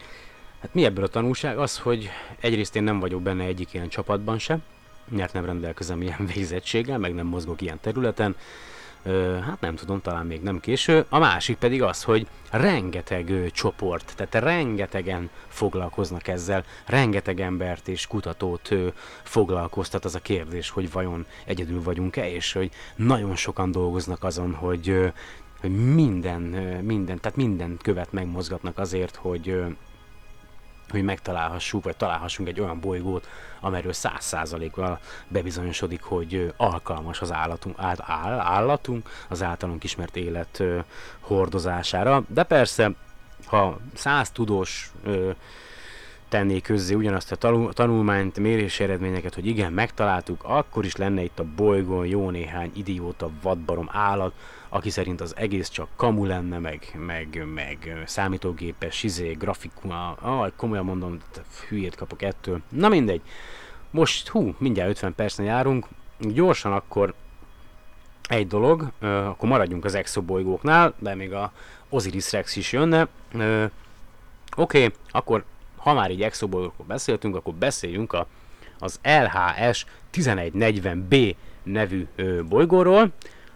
hát 0.61 0.73
mi 0.73 0.85
ebből 0.85 1.03
a 1.03 1.07
tanulság? 1.07 1.57
Az, 1.57 1.77
hogy 1.77 2.09
egyrészt 2.39 2.75
én 2.75 2.83
nem 2.83 2.99
vagyok 2.99 3.21
benne 3.21 3.43
egyik 3.43 3.73
ilyen 3.73 3.89
csapatban 3.89 4.39
se, 4.39 4.59
mert 5.07 5.33
nem 5.33 5.45
rendelkezem 5.45 6.01
ilyen 6.01 6.25
végzettséggel, 6.33 6.97
meg 6.97 7.13
nem 7.13 7.27
mozgok 7.27 7.61
ilyen 7.61 7.79
területen, 7.81 8.35
Hát 9.45 9.59
nem 9.59 9.75
tudom, 9.75 10.01
talán 10.01 10.25
még 10.25 10.41
nem 10.41 10.59
késő. 10.59 11.05
A 11.09 11.19
másik 11.19 11.57
pedig 11.57 11.81
az, 11.81 12.03
hogy 12.03 12.27
rengeteg 12.51 13.29
ö, 13.29 13.49
csoport, 13.49 14.13
tehát 14.15 14.45
rengetegen 14.45 15.29
foglalkoznak 15.47 16.27
ezzel, 16.27 16.63
rengeteg 16.85 17.39
embert 17.39 17.87
és 17.87 18.07
kutatót 18.07 18.71
ö, 18.71 18.87
foglalkoztat 19.23 20.05
az 20.05 20.15
a 20.15 20.19
kérdés, 20.19 20.69
hogy 20.69 20.91
vajon 20.91 21.25
egyedül 21.45 21.83
vagyunk-e, 21.83 22.29
és 22.29 22.53
hogy 22.53 22.71
nagyon 22.95 23.35
sokan 23.35 23.71
dolgoznak 23.71 24.23
azon, 24.23 24.53
hogy, 24.53 24.89
ö, 24.89 25.07
hogy 25.61 25.93
minden, 25.93 26.53
ö, 26.53 26.81
minden, 26.81 27.19
tehát 27.19 27.37
minden 27.37 27.77
követ 27.81 28.11
megmozgatnak 28.11 28.77
azért, 28.77 29.15
hogy 29.15 29.49
ö, 29.49 29.65
hogy 30.89 31.03
megtalálhassuk, 31.03 31.83
vagy 31.83 31.95
találhassunk 31.95 32.47
egy 32.47 32.59
olyan 32.59 32.79
bolygót, 32.79 33.27
amelyről 33.59 33.93
száz 33.93 34.23
százalékkal 34.23 34.99
bebizonyosodik, 35.27 36.01
hogy 36.01 36.53
alkalmas 36.57 37.21
az 37.21 37.31
állatunk, 37.31 37.75
áll, 37.79 37.95
állatunk 38.39 39.09
az 39.29 39.43
általunk 39.43 39.83
ismert 39.83 40.15
élet 40.15 40.63
hordozására. 41.19 42.23
De 42.27 42.43
persze, 42.43 42.91
ha 43.45 43.79
száz 43.93 44.29
tudós 44.29 44.91
tenné 46.29 46.59
közzé 46.59 46.93
ugyanazt 46.93 47.31
a 47.31 47.35
tanul, 47.35 47.73
tanulmányt, 47.73 48.39
mérési 48.39 48.83
eredményeket, 48.83 49.33
hogy 49.33 49.45
igen, 49.45 49.73
megtaláltuk, 49.73 50.43
akkor 50.43 50.85
is 50.85 50.95
lenne 50.95 51.21
itt 51.21 51.39
a 51.39 51.45
bolygón 51.55 52.05
jó 52.05 52.29
néhány 52.29 52.71
idióta 52.75 53.29
vadbarom 53.41 53.89
állat, 53.91 54.33
aki 54.75 54.89
szerint 54.89 55.21
az 55.21 55.35
egész 55.35 55.69
csak 55.69 55.87
kamu 55.95 56.25
lenne, 56.25 56.59
meg, 56.59 56.95
meg, 57.05 57.45
meg 57.53 58.03
számítógépes, 58.05 59.03
izé, 59.03 59.31
grafikum, 59.31 59.91
ah, 59.91 60.51
komolyan 60.55 60.85
mondom, 60.85 61.17
hülyét 61.67 61.95
kapok 61.95 62.21
ettől. 62.21 62.61
Na 62.69 62.89
mindegy, 62.89 63.21
most, 63.91 64.27
hú, 64.27 64.55
mindjárt 64.57 64.89
50 64.89 65.15
percnél 65.15 65.47
járunk, 65.47 65.87
gyorsan 66.19 66.73
akkor 66.73 67.13
egy 68.29 68.47
dolog, 68.47 68.91
akkor 69.01 69.49
maradjunk 69.49 69.85
az 69.85 69.95
exobolygóknál, 69.95 70.93
de 70.99 71.15
még 71.15 71.33
a 71.33 71.51
Osiris 71.89 72.31
Rex 72.31 72.55
is 72.55 72.71
jönne. 72.71 73.07
Oké, 73.31 73.71
okay, 74.55 74.93
akkor 75.11 75.43
ha 75.77 75.93
már 75.93 76.11
így 76.11 76.21
exobolygókról 76.21 76.87
beszéltünk, 76.87 77.35
akkor 77.35 77.53
beszéljünk 77.53 78.13
a, 78.13 78.27
az 78.79 78.99
LHS 79.03 79.85
1140B 80.13 81.35
nevű 81.63 82.07
ö, 82.15 82.43
bolygóról. 82.43 83.11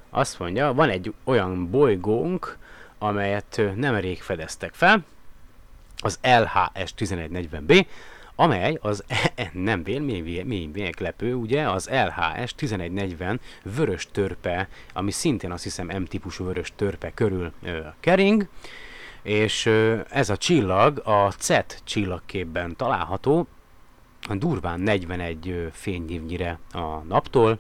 Azt 0.10 0.40
mondja, 0.40 0.74
van 0.74 0.90
egy 0.90 1.14
olyan 1.24 1.70
bolygónk, 1.70 2.58
amelyet 2.98 3.58
ö, 3.58 3.72
nem 3.76 3.96
rég 3.96 4.22
fedeztek 4.22 4.74
fel, 4.74 5.04
az 5.98 6.20
LHS 6.22 6.94
1140B, 6.98 7.86
amely 8.36 8.78
az 8.82 9.04
nem 9.54 9.84
vélemény 9.84 10.72
meglepő, 10.76 11.34
ugye 11.34 11.70
az 11.70 11.90
LHS 11.90 12.54
1140 12.58 13.40
vörös 13.64 14.08
törpe, 14.12 14.68
ami 14.94 15.12
szintén 15.12 15.52
azt 15.52 15.64
hiszem 15.64 15.88
M-típusú 15.88 16.46
vörös 16.46 16.74
törpe 16.76 17.12
körül 17.14 17.52
ö, 17.64 17.80
kering, 18.00 18.48
és 19.22 19.66
ö, 19.66 20.00
ez 20.10 20.30
a 20.30 20.38
csillag 20.38 21.02
a 21.06 21.32
CET 21.32 21.82
csillagképben 21.84 22.76
található, 22.76 23.48
durván 24.30 24.80
41 24.80 25.70
fényévnyire 25.72 26.60
a 26.72 26.98
naptól, 27.08 27.60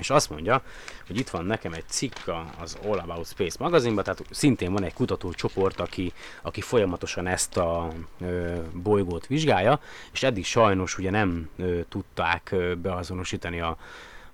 és 0.00 0.10
azt 0.10 0.30
mondja, 0.30 0.62
hogy 1.06 1.18
itt 1.18 1.28
van 1.28 1.44
nekem 1.44 1.72
egy 1.72 1.84
cikk 1.86 2.16
az 2.60 2.78
All 2.84 2.98
About 2.98 3.26
Space 3.26 3.56
magazinban, 3.58 4.04
tehát 4.04 4.24
szintén 4.30 4.72
van 4.72 4.84
egy 4.84 4.92
kutatócsoport, 4.92 5.80
aki, 5.80 6.12
aki 6.42 6.60
folyamatosan 6.60 7.26
ezt 7.26 7.56
a 7.56 7.92
ö, 8.20 8.58
bolygót 8.72 9.26
vizsgálja, 9.26 9.80
és 10.12 10.22
eddig 10.22 10.44
sajnos 10.44 10.98
ugye 10.98 11.10
nem 11.10 11.48
ö, 11.56 11.80
tudták 11.88 12.48
ö, 12.52 12.74
beazonosítani 12.74 13.60
a, 13.60 13.76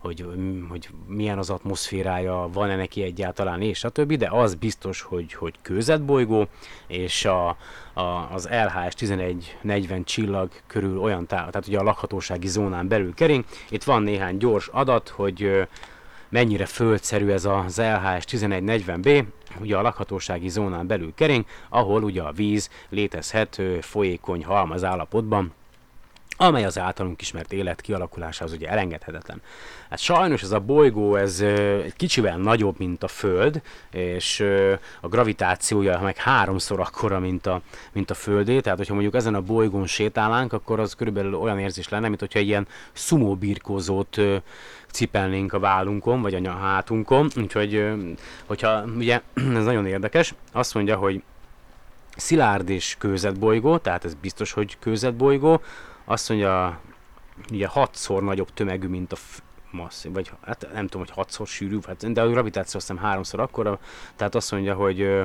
hogy, 0.07 0.27
hogy 0.69 0.89
milyen 1.07 1.39
az 1.39 1.51
atmoszférája, 1.51 2.49
van-e 2.53 2.77
neki 2.77 3.03
egyáltalán, 3.03 3.63
és 3.63 3.85
a 3.85 3.89
többi, 3.89 4.17
de 4.17 4.29
az 4.31 4.55
biztos, 4.55 5.03
hogy, 5.03 5.33
hogy 5.33 5.55
kőzetbolygó, 5.63 6.47
és 6.87 7.25
a, 7.25 7.49
a, 7.93 8.29
az 8.33 8.49
LHS 8.51 9.03
1140 9.03 10.05
csillag 10.05 10.51
körül 10.67 10.99
olyan 10.99 11.27
távol, 11.27 11.51
tehát 11.51 11.69
ugye 11.69 11.79
a 11.79 11.83
lakhatósági 11.83 12.49
zónán 12.49 12.89
belül 12.89 13.15
kering. 13.15 13.45
Itt 13.69 13.85
van 13.85 14.03
néhány 14.03 14.37
gyors 14.37 14.69
adat, 14.69 15.09
hogy 15.09 15.67
mennyire 16.29 16.67
földszerű 16.67 17.29
ez 17.31 17.45
az 17.45 17.79
LHS 17.79 18.25
1140B, 18.29 19.25
ugye 19.61 19.77
a 19.77 19.83
lakhatósági 19.83 20.49
zónán 20.49 20.87
belül 20.87 21.13
kering, 21.15 21.45
ahol 21.69 22.03
ugye 22.03 22.23
a 22.23 22.33
víz 22.33 22.71
létezhet 22.89 23.63
folyékony 23.81 24.45
halmaz 24.45 24.85
állapotban, 24.85 25.53
amely 26.37 26.64
az 26.64 26.78
általunk 26.78 27.20
ismert 27.20 27.53
élet 27.53 27.80
kialakulásához 27.80 28.53
ugye 28.53 28.68
elengedhetetlen. 28.68 29.43
Hát 29.91 29.99
sajnos 29.99 30.43
ez 30.43 30.51
a 30.51 30.61
bolygó 30.61 31.16
ez 31.16 31.41
egy 31.84 31.97
kicsivel 31.97 32.37
nagyobb, 32.37 32.78
mint 32.78 33.03
a 33.03 33.09
Föld, 33.09 33.62
és 33.91 34.45
a 35.01 35.09
gravitációja 35.09 36.01
meg 36.01 36.16
háromszor 36.16 36.80
akkora, 36.80 37.18
mint 37.18 37.47
a, 37.47 37.61
mint 37.93 38.11
a 38.11 38.14
Földé, 38.14 38.61
tehát 38.61 38.78
hogyha 38.78 38.93
mondjuk 38.93 39.14
ezen 39.14 39.34
a 39.34 39.41
bolygón 39.41 39.87
sétálnánk, 39.87 40.53
akkor 40.53 40.80
az 40.80 40.95
körülbelül 40.95 41.34
olyan 41.34 41.59
érzés 41.59 41.89
lenne, 41.89 42.09
mint 42.09 42.20
hogyha 42.20 42.39
ilyen 42.39 42.66
szumó 42.93 43.34
birkózót 43.34 44.20
cipelnénk 44.93 45.53
a 45.53 45.59
vállunkon, 45.59 46.22
vagy 46.22 46.34
a 46.47 46.51
hátunkon, 46.51 47.30
úgyhogy 47.37 47.93
hogyha 48.47 48.84
ugye 48.84 49.20
ez 49.57 49.64
nagyon 49.64 49.87
érdekes, 49.87 50.34
azt 50.53 50.74
mondja, 50.74 50.97
hogy 50.97 51.22
szilárd 52.16 52.68
és 52.68 52.97
kőzetbolygó, 52.99 53.78
tehát 53.78 54.05
ez 54.05 54.14
biztos, 54.14 54.53
hogy 54.53 54.76
kőzetbolygó, 54.78 55.61
azt 56.09 56.29
mondja, 56.29 56.81
ugye 57.53 57.67
hatszor 57.67 58.23
nagyobb 58.23 58.53
tömegű, 58.55 58.89
mint 58.89 59.13
a 59.13 59.17
massz, 59.71 60.05
vagy 60.09 60.31
hát 60.43 60.67
nem 60.73 60.87
tudom, 60.87 61.07
hogy 61.07 61.15
hatszor 61.15 61.47
sűrű, 61.47 61.79
hát, 61.87 62.13
de 62.13 62.23
a 62.23 62.29
gravitáció 62.29 62.79
azt 62.79 62.89
hiszem 62.89 63.05
háromszor 63.05 63.41
akkora, 63.41 63.79
tehát 64.17 64.35
azt 64.35 64.53
mondja, 64.53 64.75
hogy 64.75 65.25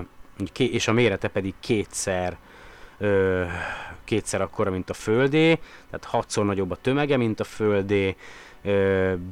és 0.58 0.88
a 0.88 0.92
mérete 0.92 1.28
pedig 1.28 1.54
kétszer 1.60 2.38
kétszer 4.04 4.42
akkora, 4.42 4.72
mint 4.72 4.90
a 4.90 4.94
Földé, 4.94 5.56
tehát 5.90 6.06
hatszor 6.06 6.46
nagyobb 6.46 6.72
a 6.72 6.76
tömege, 6.76 7.18
mint 7.18 7.40
a 7.40 7.44
Földé, 7.44 8.16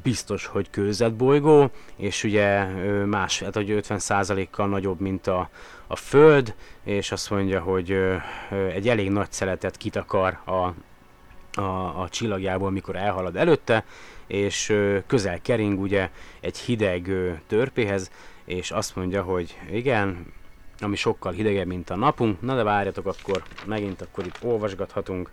biztos, 0.03 0.45
hogy 0.45 0.69
kőzetbolygó, 0.69 1.71
és 1.95 2.23
ugye 2.23 2.65
más, 3.05 3.39
hát 3.39 3.55
hogy 3.55 3.79
50%-kal 3.87 4.67
nagyobb, 4.67 4.99
mint 4.99 5.27
a, 5.27 5.49
a 5.87 5.95
Föld, 5.95 6.55
és 6.83 7.11
azt 7.11 7.29
mondja, 7.29 7.59
hogy 7.59 7.97
egy 8.73 8.89
elég 8.89 9.09
nagy 9.09 9.31
szeletet 9.31 9.77
kitakar 9.77 10.39
a, 10.45 10.73
a, 11.53 12.01
a 12.01 12.07
csillagjából, 12.09 12.71
mikor 12.71 12.95
elhalad 12.95 13.35
előtte, 13.35 13.83
és 14.27 14.73
közel 15.07 15.41
kering 15.41 15.79
ugye 15.79 16.09
egy 16.39 16.57
hideg 16.57 17.11
törpéhez, 17.47 18.11
és 18.45 18.71
azt 18.71 18.95
mondja, 18.95 19.23
hogy 19.23 19.57
igen, 19.71 20.33
ami 20.79 20.95
sokkal 20.95 21.31
hidegebb, 21.31 21.67
mint 21.67 21.89
a 21.89 21.95
napunk, 21.95 22.41
na 22.41 22.55
de 22.55 22.63
várjatok, 22.63 23.05
akkor 23.05 23.43
megint 23.65 24.01
akkor 24.01 24.25
itt 24.25 24.39
olvasgathatunk, 24.43 25.29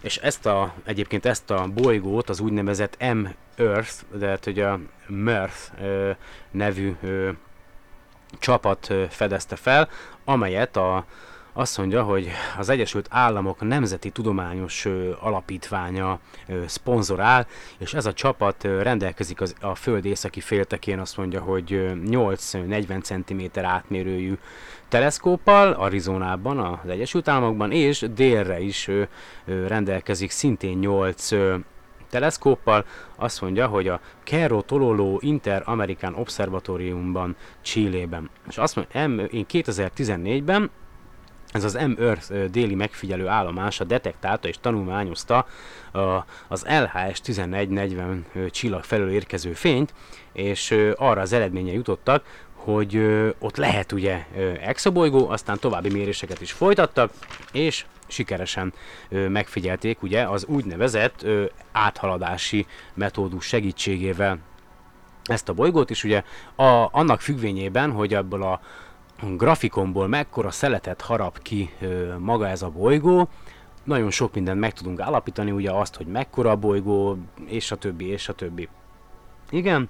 és 0.00 0.16
ezt 0.16 0.46
a, 0.46 0.74
egyébként 0.84 1.26
ezt 1.26 1.50
a 1.50 1.68
bolygót, 1.74 2.28
az 2.28 2.40
úgynevezett 2.40 2.96
M-Earth, 3.12 3.94
de 4.14 4.26
hát 4.26 4.46
ugye 4.46 4.66
a 4.66 4.80
Mirth 5.06 5.72
nevű 6.50 6.96
ö, 7.02 7.30
csapat 8.38 8.90
ö, 8.90 9.04
fedezte 9.08 9.56
fel, 9.56 9.88
amelyet 10.24 10.76
a 10.76 11.04
azt 11.56 11.78
mondja, 11.78 12.02
hogy 12.02 12.30
az 12.58 12.68
Egyesült 12.68 13.06
Államok 13.10 13.60
Nemzeti 13.60 14.10
Tudományos 14.10 14.86
Alapítványa 15.20 16.18
szponzorál, 16.66 17.46
és 17.78 17.94
ez 17.94 18.06
a 18.06 18.12
csapat 18.12 18.62
rendelkezik 18.62 19.40
az, 19.40 19.54
a 19.60 19.74
Föld 19.74 20.04
északi 20.04 20.40
féltekén, 20.40 20.98
azt 20.98 21.16
mondja, 21.16 21.40
hogy 21.40 21.90
8-40 22.06 23.02
cm 23.02 23.60
átmérőjű 23.60 24.38
teleszkóppal 24.88 25.72
Arizonában, 25.72 26.58
az 26.58 26.90
Egyesült 26.90 27.28
Államokban, 27.28 27.72
és 27.72 28.06
délre 28.14 28.60
is 28.60 28.90
rendelkezik 29.44 30.30
szintén 30.30 30.78
8 30.78 31.28
teleszkóppal, 32.10 32.84
azt 33.16 33.40
mondja, 33.40 33.66
hogy 33.66 33.88
a 33.88 34.00
Cerro 34.24 34.62
Tololo 34.62 35.16
Inter-American 35.20 36.14
Observatoriumban, 36.14 37.36
Chilében. 37.62 38.30
És 38.48 38.58
azt 38.58 38.76
mondja, 38.76 39.26
én 39.26 39.46
2014-ben 39.48 40.70
ez 41.54 41.64
az 41.64 41.78
M-Earth 41.96 42.44
déli 42.50 42.74
megfigyelő 42.74 43.28
állomása 43.28 43.84
detektálta 43.84 44.48
és 44.48 44.56
tanulmányozta 44.60 45.46
az 46.48 46.66
LHS 46.68 47.20
1140 47.24 48.26
csillag 48.50 48.82
felől 48.82 49.10
érkező 49.10 49.52
fényt, 49.52 49.94
és 50.32 50.74
arra 50.96 51.20
az 51.20 51.32
eredménye 51.32 51.72
jutottak, 51.72 52.24
hogy 52.54 52.96
ott 53.38 53.56
lehet 53.56 53.92
ugye 53.92 54.26
exobolygó, 54.60 55.28
aztán 55.28 55.58
további 55.58 55.90
méréseket 55.90 56.40
is 56.40 56.52
folytattak, 56.52 57.12
és 57.52 57.84
sikeresen 58.06 58.72
megfigyelték 59.08 60.02
ugye 60.02 60.22
az 60.22 60.44
úgynevezett 60.44 61.26
áthaladási 61.72 62.66
metódus 62.94 63.46
segítségével 63.46 64.38
ezt 65.24 65.48
a 65.48 65.52
bolygót, 65.52 65.90
és 65.90 66.04
ugye 66.04 66.22
a, 66.54 66.88
annak 66.90 67.20
függvényében, 67.20 67.90
hogy 67.90 68.14
ebből 68.14 68.42
a 68.42 68.60
grafikonból 69.36 70.08
mekkora 70.08 70.50
szeletet 70.50 71.00
harap 71.00 71.42
ki 71.42 71.70
maga 72.18 72.48
ez 72.48 72.62
a 72.62 72.68
bolygó, 72.68 73.28
nagyon 73.84 74.10
sok 74.10 74.34
mindent 74.34 74.60
meg 74.60 74.72
tudunk 74.72 75.00
állapítani, 75.00 75.50
ugye 75.50 75.70
azt, 75.70 75.96
hogy 75.96 76.06
mekkora 76.06 76.50
a 76.50 76.56
bolygó, 76.56 77.18
és 77.46 77.70
a 77.70 77.76
többi, 77.76 78.06
és 78.06 78.28
a 78.28 78.32
többi. 78.32 78.68
Igen, 79.50 79.88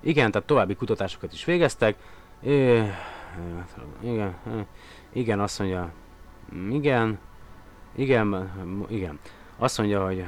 igen, 0.00 0.30
tehát 0.30 0.46
további 0.46 0.74
kutatásokat 0.74 1.32
is 1.32 1.44
végeztek. 1.44 1.96
É, 2.42 2.92
igen, 4.00 4.36
igen, 5.12 5.40
azt 5.40 5.58
mondja, 5.58 5.92
igen, 6.70 7.18
igen, 7.94 8.50
igen. 8.88 9.18
Azt 9.58 9.78
mondja, 9.78 10.04
hogy 10.04 10.24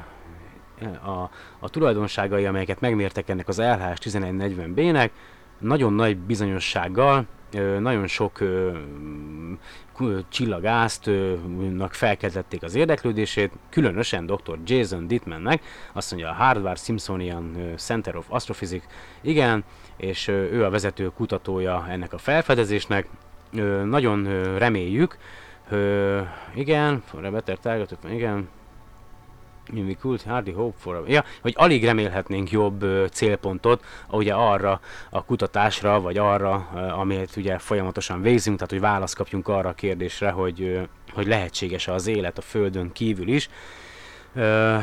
a, 1.03 1.31
a 1.59 1.69
tulajdonságai, 1.69 2.47
amelyeket 2.47 2.81
megmértek 2.81 3.29
ennek 3.29 3.49
az 3.49 3.59
LHS 3.59 3.99
1140B-nek, 4.01 5.11
nagyon 5.59 5.93
nagy 5.93 6.17
bizonyossággal 6.17 7.27
nagyon 7.79 8.07
sok 8.07 8.39
csillagászt-nak 10.29 11.93
felkeltették 11.93 12.63
az 12.63 12.75
érdeklődését, 12.75 13.53
különösen 13.71 14.27
dr. 14.27 14.59
Jason 14.65 15.07
Dittmannek, 15.07 15.63
azt 15.93 16.11
mondja 16.11 16.31
a 16.31 16.35
Harvard 16.35 16.79
Smithsonian 16.79 17.75
Center 17.77 18.17
of 18.17 18.27
Astrophysics, 18.29 18.85
igen, 19.21 19.65
és 19.97 20.29
ő 20.29 20.65
a 20.65 20.71
vezető 20.71 21.11
kutatója 21.17 21.87
ennek 21.89 22.13
a 22.13 22.19
felfedezésnek. 22.19 23.09
Nagyon 23.85 24.25
reméljük, 24.59 25.17
igen, 26.55 27.03
better 27.31 27.59
target, 27.59 27.99
igen, 28.11 28.49
we 29.75 29.95
could 30.01 30.23
hardly 30.23 30.53
hope 30.53 30.77
for. 30.79 31.05
Ja, 31.07 31.25
hogy 31.43 31.55
alig 31.57 31.85
remélhetnénk 31.85 32.51
jobb 32.51 32.83
ö, 32.83 33.07
célpontot, 33.13 33.85
ugye 34.11 34.35
arra 34.35 34.81
a 35.11 35.25
kutatásra, 35.25 36.01
vagy 36.01 36.19
arra, 36.19 36.69
ö, 36.75 36.79
amit 36.79 37.37
ugye 37.37 37.59
folyamatosan 37.59 38.23
végzünk, 38.23 38.57
tehát 38.57 38.71
hogy 38.71 38.81
választ 38.81 39.15
kapjunk 39.15 39.49
arra 39.49 39.69
a 39.69 39.75
kérdésre, 39.75 40.31
hogy, 40.31 40.63
ö, 40.63 40.83
hogy 41.13 41.27
lehetséges 41.27 41.89
az 41.89 42.07
élet 42.07 42.39
a 42.39 42.43
Földön 42.43 42.93
kívül 42.93 43.29
is. 43.29 43.49
Ö, 44.35 44.77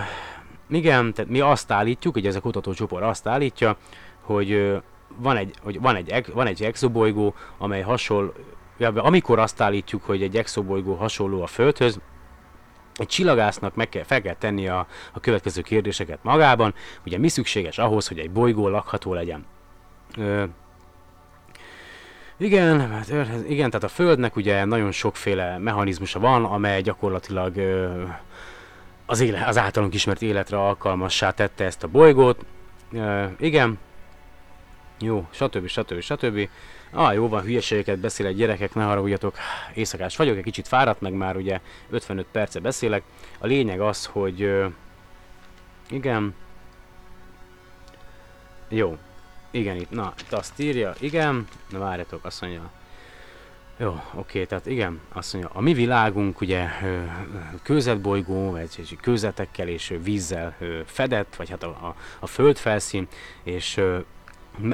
igen, 0.70 1.14
tehát 1.14 1.32
mi 1.32 1.40
azt 1.40 1.72
állítjuk, 1.72 2.14
hogy 2.14 2.28
ez 2.28 2.36
a 2.36 2.42
kutatócsoport 2.42 3.04
azt 3.04 3.28
állítja, 3.28 3.78
hogy 4.22 4.52
ö, 4.52 4.78
van 5.18 5.38
egy, 5.38 5.54
hogy 5.64 5.82
van 5.82 5.96
egy, 5.96 6.32
van 6.34 6.48
egy 6.48 6.64
exobolygó, 6.64 7.34
amely 7.58 7.82
hasonló, 7.82 8.34
amikor 8.96 9.40
azt 9.40 9.62
állítjuk, 9.62 10.04
hogy 10.04 10.24
egy 10.24 10.38
exobolygó 10.38 10.94
hasonló 10.94 11.42
a 11.42 11.48
Földhöz, 11.48 12.00
egy 12.96 13.08
csillagásznak 13.08 13.76
meg 13.76 13.90
kell, 13.90 14.04
fel 14.04 14.22
kell 14.22 14.36
tenni 14.36 14.68
a, 14.68 14.88
a 15.14 15.20
következő 15.20 15.62
kérdéseket 15.62 16.20
magában, 16.22 16.74
ugye 17.06 17.18
mi 17.18 17.28
szükséges 17.28 17.78
ahhoz, 17.78 18.08
hogy 18.08 18.20
egy 18.20 18.32
bolygó 18.32 18.68
lakható 18.68 19.14
legyen. 19.14 19.46
Ö, 20.18 20.44
Igen, 22.38 22.92
hát, 22.92 23.10
igen, 23.48 23.70
tehát 23.70 23.84
a 23.84 23.88
Földnek 23.88 24.36
ugye 24.36 24.66
nagyon 24.66 24.92
sokféle 24.92 25.58
mechanizmusa 25.58 26.20
van, 26.20 26.46
amely 26.46 26.82
gyakorlatilag 26.82 27.58
ö, 27.58 28.04
az, 29.06 29.20
éle, 29.20 29.46
az 29.46 29.58
általunk 29.58 29.94
ismert 29.94 30.22
életre 30.22 30.58
alkalmassá 30.58 31.32
tette 31.32 31.64
ezt 31.64 31.84
a 31.84 31.88
bolygót. 31.88 32.46
Ö, 32.92 33.26
igen, 33.40 33.78
jó, 35.00 35.28
stb. 35.30 35.68
stb. 35.68 36.00
stb. 36.00 36.50
Ah, 36.98 37.14
jó 37.14 37.28
van, 37.28 37.42
hülyeségeket 37.42 38.00
beszélek, 38.00 38.34
gyerekek, 38.36 38.74
ne 38.74 38.84
haragudjatok, 38.84 39.36
éjszakás 39.74 40.16
vagyok, 40.16 40.38
egy 40.38 40.44
kicsit 40.44 40.68
fáradt, 40.68 41.02
meg 41.02 41.14
már 41.14 41.36
ugye 41.36 41.60
55 41.90 42.26
perce 42.32 42.60
beszélek. 42.60 43.04
A 43.40 43.48
lényeg 43.48 43.82
az, 43.82 44.06
hogy 44.06 44.64
igen, 45.90 46.36
jó, 48.70 48.98
igen, 49.52 49.76
itt, 49.76 49.90
na, 49.90 50.14
itt 50.20 50.34
azt 50.34 50.60
írja, 50.60 50.94
igen, 51.00 51.48
na 51.70 51.80
várjatok, 51.80 52.26
azt 52.26 52.42
mondja, 52.42 52.72
jó, 53.78 54.02
oké, 54.14 54.46
tehát 54.46 54.66
igen, 54.66 55.02
azt 55.14 55.34
mondja, 55.34 55.52
a 55.54 55.62
mi 55.62 55.74
világunk 55.74 56.42
ugye 56.42 56.68
kőzetbolygó, 57.64 58.52
vagy 58.52 58.98
kőzetekkel 59.02 59.68
és 59.68 59.94
vízzel 60.04 60.56
fedett, 60.86 61.36
vagy 61.36 61.50
hát 61.50 61.64
a, 61.64 61.68
a, 61.68 61.96
a 62.20 62.28
földfelszín, 62.28 63.08
és 63.44 63.82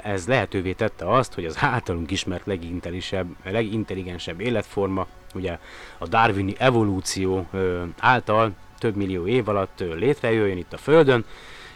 ez 0.03 0.27
lehetővé 0.27 0.71
tette 0.71 1.09
azt, 1.09 1.33
hogy 1.33 1.45
az 1.45 1.57
általunk 1.59 2.11
ismert 2.11 2.45
legintelligensebb, 2.45 3.27
legintelligensebb 3.43 4.39
életforma, 4.39 5.07
ugye 5.33 5.57
a 5.97 6.07
darwini 6.07 6.55
evolúció 6.57 7.47
által 7.99 8.51
több 8.79 8.95
millió 8.95 9.27
év 9.27 9.49
alatt 9.49 9.79
létrejöjjön 9.79 10.57
itt 10.57 10.73
a 10.73 10.77
Földön, 10.77 11.25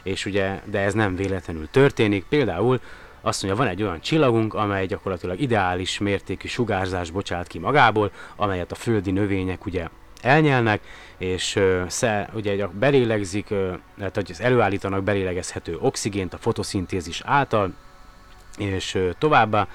és 0.02 0.26
ugye, 0.26 0.60
de 0.64 0.78
ez 0.78 0.94
nem 0.94 1.16
véletlenül 1.16 1.68
történik. 1.70 2.24
Például 2.28 2.80
azt 3.20 3.42
mondja, 3.42 3.62
van 3.62 3.72
egy 3.72 3.82
olyan 3.82 4.00
csillagunk, 4.00 4.54
amely 4.54 4.86
gyakorlatilag 4.86 5.40
ideális 5.40 5.98
mértékű 5.98 6.48
sugárzás 6.48 7.10
bocsát 7.10 7.46
ki 7.46 7.58
magából, 7.58 8.10
amelyet 8.36 8.72
a 8.72 8.74
földi 8.74 9.10
növények 9.10 9.66
ugye 9.66 9.88
elnyelnek, 10.22 10.80
és 11.18 11.56
ö, 11.56 11.82
sze, 11.88 12.30
ugye 12.34 12.66
belélegzik, 12.66 13.50
ö, 13.50 13.72
tehát 13.98 14.14
hogy 14.14 14.32
előállítanak 14.38 15.02
belélegezhető 15.02 15.76
oxigént 15.80 16.34
a 16.34 16.38
fotoszintézis 16.38 17.22
által, 17.24 17.74
és 18.56 18.98
továbbá, 19.18 19.68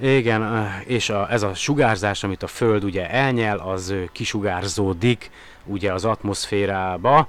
igen, 0.00 0.70
és 0.86 1.10
a, 1.10 1.30
ez 1.30 1.42
a 1.42 1.54
sugárzás, 1.54 2.24
amit 2.24 2.42
a 2.42 2.46
Föld 2.46 2.84
ugye 2.84 3.10
elnyel, 3.10 3.58
az 3.58 3.94
kisugárzódik 4.12 5.30
ugye 5.64 5.92
az 5.92 6.04
atmoszférába 6.04 7.28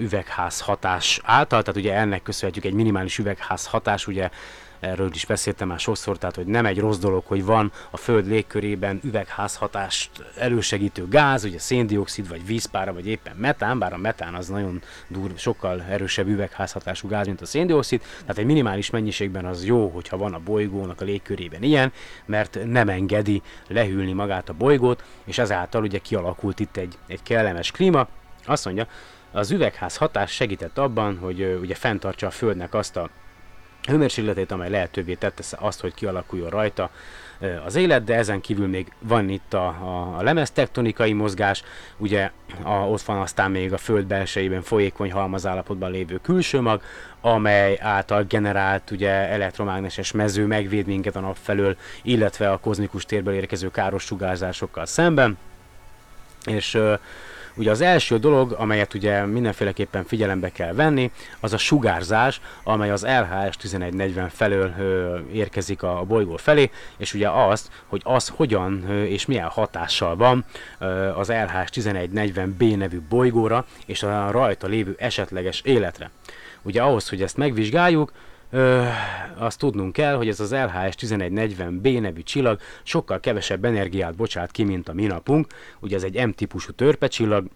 üvegház 0.00 0.60
hatás 0.60 1.20
által, 1.24 1.62
tehát 1.62 1.80
ugye 1.80 1.94
ennek 1.94 2.22
köszönhetjük 2.22 2.64
egy 2.64 2.72
minimális 2.72 3.18
üvegház 3.18 3.66
hatás, 3.66 4.06
ugye 4.06 4.30
erről 4.80 5.10
is 5.12 5.26
beszéltem 5.26 5.68
már 5.68 5.78
sokszor, 5.78 6.18
tehát 6.18 6.34
hogy 6.36 6.46
nem 6.46 6.66
egy 6.66 6.78
rossz 6.78 6.98
dolog, 6.98 7.22
hogy 7.26 7.44
van 7.44 7.72
a 7.90 7.96
Föld 7.96 8.26
légkörében 8.26 9.00
üvegházhatást 9.04 10.10
elősegítő 10.36 11.08
gáz, 11.08 11.44
ugye 11.44 11.58
széndiokszid, 11.58 12.28
vagy 12.28 12.46
vízpára, 12.46 12.92
vagy 12.92 13.06
éppen 13.06 13.36
metán, 13.36 13.78
bár 13.78 13.92
a 13.92 13.96
metán 13.96 14.34
az 14.34 14.48
nagyon 14.48 14.82
dur, 15.08 15.30
sokkal 15.36 15.82
erősebb 15.82 16.28
üvegházhatású 16.28 17.08
gáz, 17.08 17.26
mint 17.26 17.40
a 17.40 17.46
széndiokszid, 17.46 18.02
tehát 18.20 18.38
egy 18.38 18.46
minimális 18.46 18.90
mennyiségben 18.90 19.44
az 19.44 19.64
jó, 19.64 19.88
hogyha 19.88 20.16
van 20.16 20.34
a 20.34 20.40
bolygónak 20.44 21.00
a 21.00 21.04
légkörében 21.04 21.62
ilyen, 21.62 21.92
mert 22.26 22.58
nem 22.64 22.88
engedi 22.88 23.42
lehűlni 23.68 24.12
magát 24.12 24.48
a 24.48 24.52
bolygót, 24.52 25.04
és 25.24 25.38
ezáltal 25.38 25.82
ugye 25.82 25.98
kialakult 25.98 26.60
itt 26.60 26.76
egy, 26.76 26.98
egy 27.06 27.22
kellemes 27.22 27.70
klíma. 27.70 28.08
Azt 28.44 28.64
mondja, 28.64 28.86
az 29.32 29.50
üvegház 29.50 29.96
hatás 29.96 30.30
segített 30.30 30.78
abban, 30.78 31.18
hogy 31.18 31.58
ugye 31.60 31.74
fenntartsa 31.74 32.26
a 32.26 32.30
Földnek 32.30 32.74
azt 32.74 32.96
a 32.96 33.10
hőmérsékletét, 33.88 34.50
amely 34.50 34.70
lehetővé 34.70 35.14
tette 35.14 35.42
azt, 35.56 35.80
hogy 35.80 35.94
kialakuljon 35.94 36.50
rajta 36.50 36.90
az 37.64 37.74
élet, 37.74 38.04
de 38.04 38.14
ezen 38.14 38.40
kívül 38.40 38.66
még 38.66 38.92
van 38.98 39.28
itt 39.28 39.54
a, 39.54 39.66
a, 39.66 40.16
a 40.18 40.22
lemeztektonikai 40.22 41.12
mozgás, 41.12 41.62
ugye 41.96 42.30
a, 42.62 42.70
ott 42.70 43.00
van 43.00 43.18
aztán 43.18 43.50
még 43.50 43.72
a 43.72 43.78
föld 43.78 44.06
belsejében 44.06 44.62
folyékony 44.62 45.12
halmazállapotban 45.12 45.90
lévő 45.90 46.18
külső 46.22 46.60
mag, 46.60 46.82
amely 47.20 47.78
által 47.80 48.22
generált 48.22 48.90
ugye 48.90 49.10
elektromágneses 49.10 50.12
mező 50.12 50.46
megvéd 50.46 50.86
minket 50.86 51.16
a 51.16 51.20
nap 51.20 51.36
felől, 51.42 51.76
illetve 52.02 52.50
a 52.50 52.58
kozmikus 52.58 53.04
térből 53.04 53.34
érkező 53.34 53.70
káros 53.70 54.04
sugárzásokkal 54.04 54.86
szemben. 54.86 55.38
És 56.44 56.78
Ugye 57.58 57.70
az 57.70 57.80
első 57.80 58.18
dolog, 58.18 58.52
amelyet 58.58 58.94
ugye 58.94 59.26
mindenféleképpen 59.26 60.04
figyelembe 60.04 60.52
kell 60.52 60.72
venni, 60.72 61.10
az 61.40 61.52
a 61.52 61.58
sugárzás, 61.58 62.40
amely 62.64 62.90
az 62.90 63.06
LHS 63.06 63.56
1140 63.64 64.28
felől 64.28 64.74
ö, 64.78 65.18
érkezik 65.32 65.82
a 65.82 66.04
bolygó 66.06 66.36
felé, 66.36 66.70
és 66.96 67.14
ugye 67.14 67.28
azt, 67.28 67.70
hogy 67.86 68.00
az 68.04 68.28
hogyan 68.28 68.84
ö, 68.88 69.02
és 69.02 69.26
milyen 69.26 69.48
hatással 69.48 70.16
van 70.16 70.44
ö, 70.78 70.86
az 71.08 71.28
LHS 71.28 71.70
1140B 71.72 72.76
nevű 72.76 73.00
bolygóra 73.08 73.66
és 73.86 74.02
a 74.02 74.30
rajta 74.30 74.66
lévő 74.66 74.94
esetleges 74.98 75.60
életre. 75.60 76.10
Ugye 76.62 76.82
ahhoz, 76.82 77.08
hogy 77.08 77.22
ezt 77.22 77.36
megvizsgáljuk, 77.36 78.12
Ö, 78.50 78.84
azt 79.36 79.58
tudnunk 79.58 79.92
kell, 79.92 80.16
hogy 80.16 80.28
ez 80.28 80.40
az 80.40 80.52
LHS 80.52 80.94
1140B 80.98 82.00
nevű 82.00 82.22
csillag 82.22 82.60
sokkal 82.82 83.20
kevesebb 83.20 83.64
energiát 83.64 84.14
bocsát 84.14 84.50
ki, 84.50 84.64
mint 84.64 84.88
a 84.88 84.92
mi 84.92 85.06
napunk. 85.06 85.46
Ugye 85.80 85.96
ez 85.96 86.02
egy 86.02 86.26
M-típusú 86.26 86.72
törpecsillag, 86.72 87.46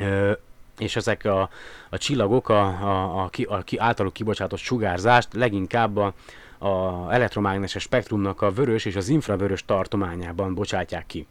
ö, 0.00 0.32
és 0.78 0.96
ezek 0.96 1.24
a, 1.24 1.50
a 1.90 1.98
csillagok 1.98 2.48
a, 2.48 2.62
a, 2.62 3.22
a, 3.22 3.28
ki, 3.28 3.44
a 3.44 3.64
általuk 3.76 4.12
kibocsátott 4.12 4.58
sugárzást 4.58 5.28
leginkább 5.32 5.96
a, 5.96 6.14
a 6.58 7.12
elektromágneses 7.12 7.82
spektrumnak 7.82 8.42
a 8.42 8.52
vörös 8.52 8.84
és 8.84 8.96
az 8.96 9.08
infravörös 9.08 9.64
tartományában 9.64 10.54
bocsátják 10.54 11.06
ki. 11.06 11.26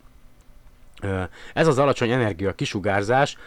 Ez 1.53 1.67
az 1.67 1.77
alacsony 1.77 2.11
energia 2.11 2.53
kisugárzás 2.53 3.37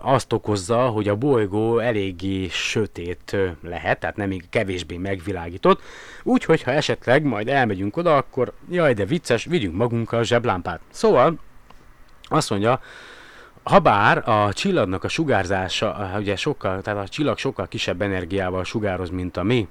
azt 0.00 0.32
okozza, 0.32 0.78
hogy 0.78 1.08
a 1.08 1.16
bolygó 1.16 1.78
eléggé 1.78 2.48
sötét 2.48 3.36
lehet, 3.62 4.00
tehát 4.00 4.16
nem 4.16 4.36
kevésbé 4.50 4.96
megvilágított. 4.96 5.82
Úgyhogy 6.22 6.62
ha 6.62 6.70
esetleg 6.70 7.22
majd 7.22 7.48
elmegyünk 7.48 7.96
oda, 7.96 8.16
akkor 8.16 8.52
jaj, 8.70 8.94
de 8.94 9.04
vicces, 9.04 9.44
vigyünk 9.44 9.76
magunkkal 9.76 10.24
zseblámpát. 10.24 10.80
Szóval 10.90 11.38
azt 12.22 12.50
mondja, 12.50 12.80
Habár 13.62 14.28
a 14.28 14.52
csillagnak 14.52 15.04
a 15.04 15.08
sugárzása, 15.08 16.10
ugye 16.18 16.36
sokkal, 16.36 16.82
tehát 16.82 17.04
a 17.04 17.08
csillag 17.08 17.38
sokkal 17.38 17.68
kisebb 17.68 18.02
energiával 18.02 18.64
sugároz, 18.64 19.10
mint 19.10 19.36
a 19.36 19.42
mi 19.42 19.68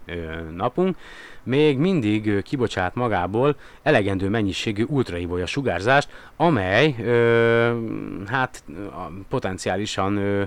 napunk, 0.55 0.97
még 1.47 1.77
mindig 1.77 2.41
kibocsát 2.41 2.95
magából 2.95 3.55
elegendő 3.83 4.29
mennyiségű 4.29 4.83
ultraibolya 4.87 5.45
sugárzást, 5.45 6.09
amely 6.35 6.95
ö, 7.03 7.79
hát 8.25 8.63
potenciálisan 9.29 10.17
ö, 10.17 10.43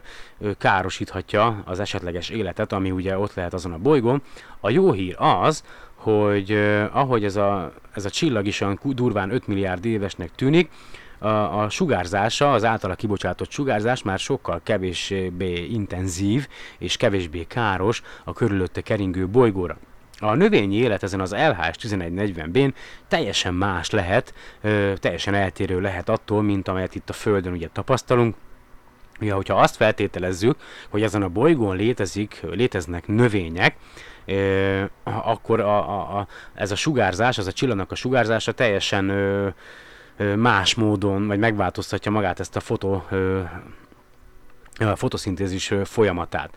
károsíthatja 0.59 1.63
az 1.65 1.81
esetleges 1.81 2.29
életet, 2.29 2.73
ami 2.73 2.91
ugye 2.91 3.19
ott 3.19 3.35
lehet 3.35 3.55
azon 3.55 3.73
a 3.73 3.79
bolygón. 3.79 4.23
A 4.61 4.71
jó 4.71 4.93
hír 4.93 5.15
az, 5.19 5.65
hogy 5.95 6.53
ö, 6.53 6.85
ahogy 6.93 7.25
ez 7.25 7.37
a, 7.37 7.73
ez 7.95 8.05
a 8.05 8.11
csillag 8.11 8.47
is 8.47 8.61
olyan 8.61 8.81
durván 8.83 9.31
5 9.31 9.47
milliárd 9.47 9.85
évesnek 9.85 10.31
tűnik, 10.35 10.71
a, 11.19 11.63
a 11.63 11.69
sugárzása, 11.69 12.53
az 12.53 12.65
általa 12.65 12.95
kibocsátott 12.95 13.51
sugárzás 13.51 14.03
már 14.03 14.19
sokkal 14.19 14.61
kevésbé 14.63 15.65
intenzív 15.65 16.49
és 16.79 16.97
kevésbé 16.97 17.45
káros 17.45 18.03
a 18.25 18.33
körülötte 18.33 18.81
keringő 18.81 19.29
bolygóra. 19.29 19.79
A 20.21 20.35
növényi 20.35 20.77
élet 20.77 21.03
ezen 21.03 21.21
az 21.21 21.33
LHS 21.33 21.77
1140-ben 21.79 22.75
teljesen 23.09 23.55
más 23.55 23.91
lehet, 23.91 24.35
ö, 24.61 24.93
teljesen 24.97 25.35
eltérő 25.35 25.81
lehet 25.81 26.09
attól, 26.09 26.43
mint 26.43 26.69
amelyet 26.69 26.95
itt 26.95 27.09
a 27.09 27.13
Földön 27.13 27.53
ugye 27.53 27.69
tapasztalunk. 27.73 28.35
Ja, 29.21 29.35
hogyha 29.35 29.55
azt 29.55 29.77
feltételezzük, 29.77 30.57
hogy 30.89 31.03
ezen 31.03 31.23
a 31.23 31.29
bolygón 31.29 31.77
létezik, 31.77 32.41
léteznek 32.51 33.07
növények, 33.07 33.77
ö, 34.25 34.85
akkor 35.03 35.61
a, 35.61 35.89
a, 35.89 36.19
a, 36.19 36.27
ez 36.55 36.71
a 36.71 36.77
sugárzás, 36.77 37.39
ez 37.39 37.47
a 37.47 37.53
csillagnak 37.53 37.91
a 37.91 37.95
sugárzása 37.95 38.53
teljesen 38.53 39.09
ö, 39.09 39.49
ö, 40.17 40.35
más 40.35 40.75
módon, 40.75 41.27
vagy 41.27 41.39
megváltoztatja 41.39 42.11
magát 42.11 42.41
ezt 42.41 42.57
a 42.57 42.61
fotó, 42.61 43.05
ö, 43.11 43.41
a 44.79 44.97
fotoszintézis 44.97 45.75
folyamatát. 45.85 46.51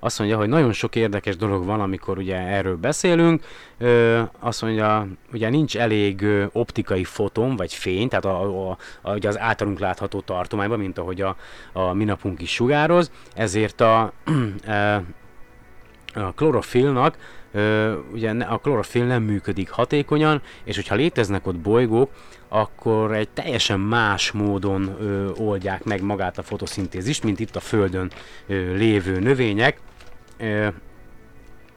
Azt 0.00 0.18
mondja, 0.18 0.36
hogy 0.36 0.48
nagyon 0.48 0.72
sok 0.72 0.96
érdekes 0.96 1.36
dolog 1.36 1.64
van, 1.64 1.80
amikor 1.80 2.18
ugye 2.18 2.36
erről 2.36 2.76
beszélünk. 2.76 3.42
Ö, 3.78 4.20
azt 4.38 4.62
mondja, 4.62 5.06
ugye 5.32 5.48
nincs 5.48 5.76
elég 5.76 6.26
optikai 6.52 7.04
foton, 7.04 7.56
vagy 7.56 7.74
fény, 7.74 8.08
tehát 8.08 8.24
a, 8.24 8.68
a, 8.70 8.76
a, 9.02 9.14
ugye 9.14 9.28
az 9.28 9.38
általunk 9.38 9.78
látható 9.78 10.20
tartományban, 10.20 10.78
mint 10.78 10.98
ahogy 10.98 11.20
a, 11.20 11.36
a 11.72 11.92
minapunk 11.92 12.42
is 12.42 12.52
sugároz, 12.52 13.10
ezért 13.34 13.80
a, 13.80 14.12
a 16.14 16.32
klorofilnak 16.34 17.16
ö, 17.52 17.94
ugye 18.12 18.30
a 18.30 18.58
klorofil 18.58 19.04
nem 19.04 19.22
működik 19.22 19.70
hatékonyan, 19.70 20.42
és 20.64 20.76
hogyha 20.76 20.94
léteznek 20.94 21.46
ott 21.46 21.56
bolygók, 21.56 22.10
akkor 22.48 23.14
egy 23.14 23.28
teljesen 23.28 23.80
más 23.80 24.30
módon 24.30 24.96
ö, 25.00 25.30
oldják 25.30 25.84
meg 25.84 26.02
magát 26.02 26.38
a 26.38 26.42
fotoszintézist, 26.42 27.24
mint 27.24 27.40
itt 27.40 27.56
a 27.56 27.60
Földön 27.60 28.10
ö, 28.46 28.74
lévő 28.74 29.18
növények. 29.18 29.80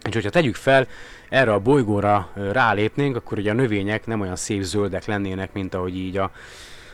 És 0.03 0.13
hogyha 0.13 0.29
tegyük 0.29 0.55
fel, 0.55 0.87
erre 1.29 1.53
a 1.53 1.59
bolygóra 1.59 2.29
rálépnénk, 2.51 3.15
akkor 3.15 3.37
ugye 3.37 3.51
a 3.51 3.53
növények 3.53 4.05
nem 4.05 4.21
olyan 4.21 4.35
szép 4.35 4.61
zöldek 4.61 5.05
lennének, 5.05 5.53
mint 5.53 5.73
ahogy 5.73 5.95
így 5.97 6.17
a, 6.17 6.31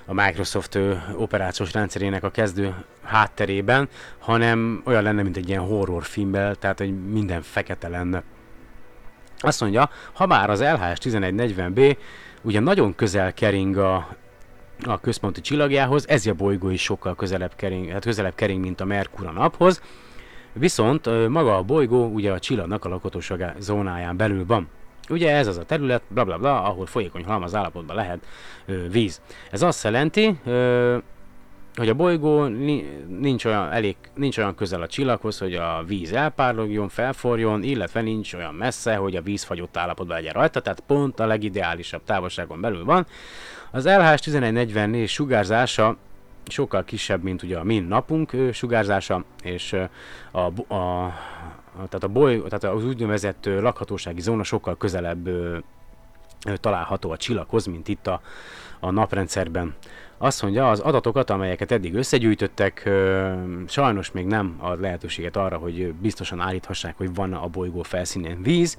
a 0.05 0.13
Microsoft 0.13 0.77
operációs 1.15 1.73
rendszerének 1.73 2.23
a 2.23 2.29
kezdő 2.31 2.73
hátterében, 3.03 3.89
hanem 4.19 4.81
olyan 4.85 5.03
lenne, 5.03 5.21
mint 5.21 5.37
egy 5.37 5.49
ilyen 5.49 5.61
horrorfilmben, 5.61 6.55
tehát 6.59 6.77
hogy 6.77 7.09
minden 7.09 7.41
fekete 7.41 7.87
lenne. 7.87 8.23
Azt 9.39 9.61
mondja, 9.61 9.89
ha 10.13 10.25
már 10.25 10.49
az 10.49 10.61
LHS 10.61 10.97
1140B 11.01 11.97
ugye 12.41 12.59
nagyon 12.59 12.95
közel 12.95 13.33
kering 13.33 13.77
a, 13.77 14.07
a 14.83 14.99
központi 14.99 15.41
csillagjához, 15.41 16.07
ez 16.07 16.25
a 16.25 16.33
bolygó 16.33 16.69
is 16.69 16.81
sokkal 16.81 17.15
közelebb 17.15 17.55
kering, 17.55 17.89
hát 17.89 18.03
közelebb 18.03 18.35
kering, 18.35 18.61
mint 18.61 18.81
a 18.81 18.85
Merkur 18.85 19.27
a 19.27 19.31
naphoz, 19.31 19.81
viszont 20.53 21.27
maga 21.29 21.57
a 21.57 21.63
bolygó 21.63 22.05
ugye 22.05 22.31
a 22.31 22.39
csillagnak 22.39 22.85
a 22.85 22.89
lakhatóság 22.89 23.55
zónáján 23.59 24.17
belül 24.17 24.45
van. 24.45 24.67
Ugye 25.09 25.31
ez 25.35 25.47
az 25.47 25.57
a 25.57 25.63
terület, 25.63 26.01
bla 26.07 26.23
bla 26.23 26.37
bla, 26.37 26.63
ahol 26.63 26.85
folyékony 26.85 27.23
halmaz 27.23 27.55
állapotban 27.55 27.95
lehet 27.95 28.19
ö, 28.65 28.89
víz. 28.89 29.21
Ez 29.51 29.61
azt 29.61 29.83
jelenti, 29.83 30.39
ö, 30.45 30.97
hogy 31.75 31.89
a 31.89 31.93
bolygó 31.93 32.43
ni- 32.45 32.89
nincs 33.19 33.45
olyan, 33.45 33.71
elég, 33.71 33.95
nincs 34.15 34.37
olyan 34.37 34.55
közel 34.55 34.81
a 34.81 34.87
csillaghoz, 34.87 35.39
hogy 35.39 35.53
a 35.53 35.83
víz 35.87 36.13
elpárologjon, 36.13 36.89
felforjon, 36.89 37.63
illetve 37.63 38.01
nincs 38.01 38.33
olyan 38.33 38.53
messze, 38.53 38.95
hogy 38.95 39.15
a 39.15 39.21
víz 39.21 39.43
fagyott 39.43 39.77
állapotban 39.77 40.15
legyen 40.15 40.33
rajta, 40.33 40.59
tehát 40.59 40.79
pont 40.79 41.19
a 41.19 41.25
legideálisabb 41.25 42.03
távolságon 42.03 42.61
belül 42.61 42.85
van. 42.85 43.05
Az 43.71 43.85
LHS 43.85 44.27
1144 44.27 45.07
sugárzása 45.07 45.97
sokkal 46.51 46.83
kisebb, 46.83 47.23
mint 47.23 47.43
ugye 47.43 47.57
a 47.57 47.63
min 47.63 47.83
napunk 47.83 48.31
sugárzása, 48.51 49.23
és 49.43 49.75
a, 50.31 50.39
a, 50.73 51.13
tehát, 51.75 52.03
a 52.03 52.07
boly, 52.07 52.41
tehát 52.41 52.63
az 52.63 52.85
úgynevezett 52.85 53.45
lakhatósági 53.45 54.21
zóna 54.21 54.43
sokkal 54.43 54.77
közelebb 54.77 55.29
található 56.55 57.11
a 57.11 57.17
csillaghoz, 57.17 57.65
mint 57.65 57.87
itt 57.87 58.07
a, 58.07 58.21
a 58.79 58.91
naprendszerben. 58.91 59.75
Azt 60.17 60.41
mondja, 60.41 60.69
az 60.69 60.79
adatokat, 60.79 61.29
amelyeket 61.29 61.71
eddig 61.71 61.95
összegyűjtöttek, 61.95 62.89
sajnos 63.67 64.11
még 64.11 64.25
nem 64.25 64.55
ad 64.59 64.79
lehetőséget 64.81 65.35
arra, 65.35 65.57
hogy 65.57 65.93
biztosan 65.93 66.39
állíthassák, 66.39 66.97
hogy 66.97 67.13
van 67.13 67.33
a 67.33 67.47
bolygó 67.47 67.81
felszínén 67.81 68.41
víz. 68.41 68.77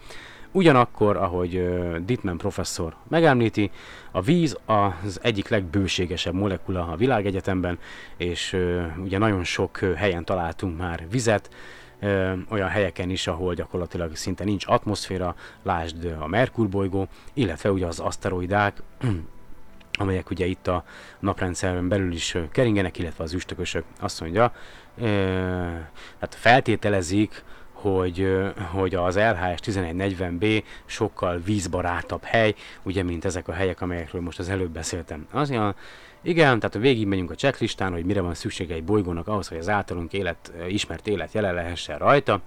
Ugyanakkor, 0.52 1.16
ahogy 1.16 1.56
ö, 1.56 1.96
Dittman 2.04 2.38
professzor 2.38 2.94
megemlíti, 3.08 3.70
a 4.10 4.20
víz 4.20 4.58
az 4.64 5.18
egyik 5.22 5.48
legbőségesebb 5.48 6.34
molekula 6.34 6.88
a 6.88 6.96
világegyetemben, 6.96 7.78
és 8.16 8.56
ugye 9.02 9.18
nagyon 9.18 9.44
sok 9.44 9.78
helyen 9.78 10.24
találtunk 10.24 10.78
már 10.78 11.06
vizet, 11.10 11.50
olyan 12.48 12.68
helyeken 12.68 13.10
is, 13.10 13.26
ahol 13.26 13.54
gyakorlatilag 13.54 14.16
szinte 14.16 14.44
nincs 14.44 14.66
atmoszféra, 14.66 15.34
lásd 15.62 16.16
a 16.20 16.26
Merkur 16.26 16.68
bolygó, 16.68 17.08
illetve 17.34 17.72
ugye 17.72 17.86
az 17.86 17.98
aszteroidák, 17.98 18.82
amelyek 19.92 20.30
ugye 20.30 20.46
itt 20.46 20.66
a 20.66 20.84
naprendszeren 21.18 21.88
belül 21.88 22.12
is 22.12 22.36
keringenek, 22.52 22.98
illetve 22.98 23.24
az 23.24 23.32
üstökösök. 23.32 23.84
Azt 24.00 24.20
mondja, 24.20 24.52
ö, 24.98 25.06
hát 26.20 26.34
feltételezik, 26.34 27.44
hogy, 27.80 28.42
hogy 28.70 28.94
az 28.94 29.16
LHS 29.16 29.60
1140B 29.62 30.62
sokkal 30.84 31.40
vízbarátabb 31.44 32.22
hely, 32.22 32.54
ugye, 32.82 33.02
mint 33.02 33.24
ezek 33.24 33.48
a 33.48 33.52
helyek, 33.52 33.80
amelyekről 33.80 34.20
most 34.20 34.38
az 34.38 34.48
előbb 34.48 34.70
beszéltem. 34.70 35.26
Az 35.32 35.50
mondja, 35.50 35.74
igen, 36.22 36.58
tehát 36.58 36.78
végig 36.78 37.06
megyünk 37.06 37.30
a 37.30 37.34
checklistán, 37.34 37.92
hogy 37.92 38.04
mire 38.04 38.20
van 38.20 38.34
szüksége 38.34 38.74
egy 38.74 38.84
bolygónak 38.84 39.28
ahhoz, 39.28 39.48
hogy 39.48 39.58
az 39.58 39.68
általunk 39.68 40.12
élet, 40.12 40.52
ismert 40.68 41.06
élet 41.06 41.32
jelen 41.32 41.54
lehessen 41.54 41.98
rajta. 41.98 42.40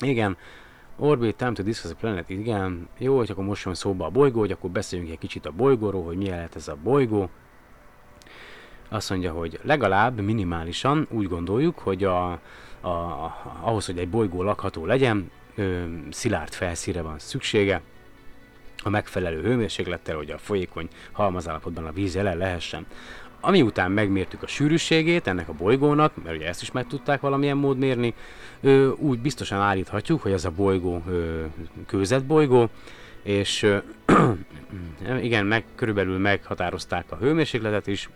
Igen, 0.00 0.36
Orbit, 0.98 1.36
time 1.36 1.52
to 1.52 1.62
discuss 1.62 1.90
a 1.90 1.94
planet, 1.94 2.30
igen. 2.30 2.88
Jó, 2.98 3.16
hogy 3.16 3.30
akkor 3.30 3.44
most 3.44 3.64
jön 3.64 3.74
szóba 3.74 4.06
a 4.06 4.10
bolygó, 4.10 4.38
hogy 4.38 4.50
akkor 4.50 4.70
beszéljünk 4.70 5.10
egy 5.10 5.18
kicsit 5.18 5.46
a 5.46 5.50
bolygóról, 5.50 6.04
hogy 6.04 6.16
milyen 6.16 6.36
lehet 6.36 6.56
ez 6.56 6.68
a 6.68 6.76
bolygó. 6.82 7.28
Azt 8.88 9.10
mondja, 9.10 9.32
hogy 9.32 9.58
legalább 9.62 10.20
minimálisan 10.20 11.06
úgy 11.10 11.28
gondoljuk, 11.28 11.78
hogy 11.78 12.04
a, 12.04 12.40
a, 12.86 13.58
ahhoz, 13.60 13.86
hogy 13.86 13.98
egy 13.98 14.08
bolygó 14.08 14.42
lakható 14.42 14.86
legyen, 14.86 15.30
ö, 15.54 15.84
szilárd 16.10 16.52
felszíre 16.52 17.02
van 17.02 17.18
szüksége, 17.18 17.80
a 18.82 18.88
megfelelő 18.88 19.42
hőmérséklettel, 19.42 20.16
hogy 20.16 20.30
a 20.30 20.38
folyékony 20.38 20.88
halmazállapotban 21.12 21.86
a 21.86 21.92
víz 21.92 22.14
jelen 22.14 22.36
lehessen. 22.36 22.86
Ami 23.40 23.62
után 23.62 23.90
megmértük 23.90 24.42
a 24.42 24.46
sűrűségét 24.46 25.26
ennek 25.26 25.48
a 25.48 25.52
bolygónak, 25.52 26.22
mert 26.24 26.36
ugye 26.36 26.46
ezt 26.46 26.62
is 26.62 26.72
meg 26.72 26.86
tudták 26.86 27.20
valamilyen 27.20 27.56
mód 27.56 27.78
mérni, 27.78 28.14
ö, 28.60 28.90
úgy 28.90 29.18
biztosan 29.18 29.60
állíthatjuk, 29.60 30.22
hogy 30.22 30.32
ez 30.32 30.44
a 30.44 30.50
bolygó 30.50 31.02
ö, 31.08 31.44
kőzetbolygó, 31.86 32.68
és 33.22 33.62
ö, 33.62 33.78
igen, 35.22 35.46
meg, 35.46 35.64
körülbelül 35.74 36.18
meghatározták 36.18 37.04
a 37.08 37.16
hőmérsékletet 37.16 37.86
is, 37.86 38.08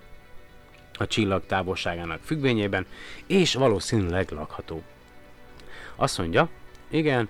a 1.00 1.06
csillag 1.06 1.42
távolságának 1.46 2.20
függvényében, 2.24 2.86
és 3.26 3.54
valószínűleg 3.54 4.30
lakható. 4.30 4.82
Azt 5.96 6.18
mondja, 6.18 6.48
igen, 6.90 7.28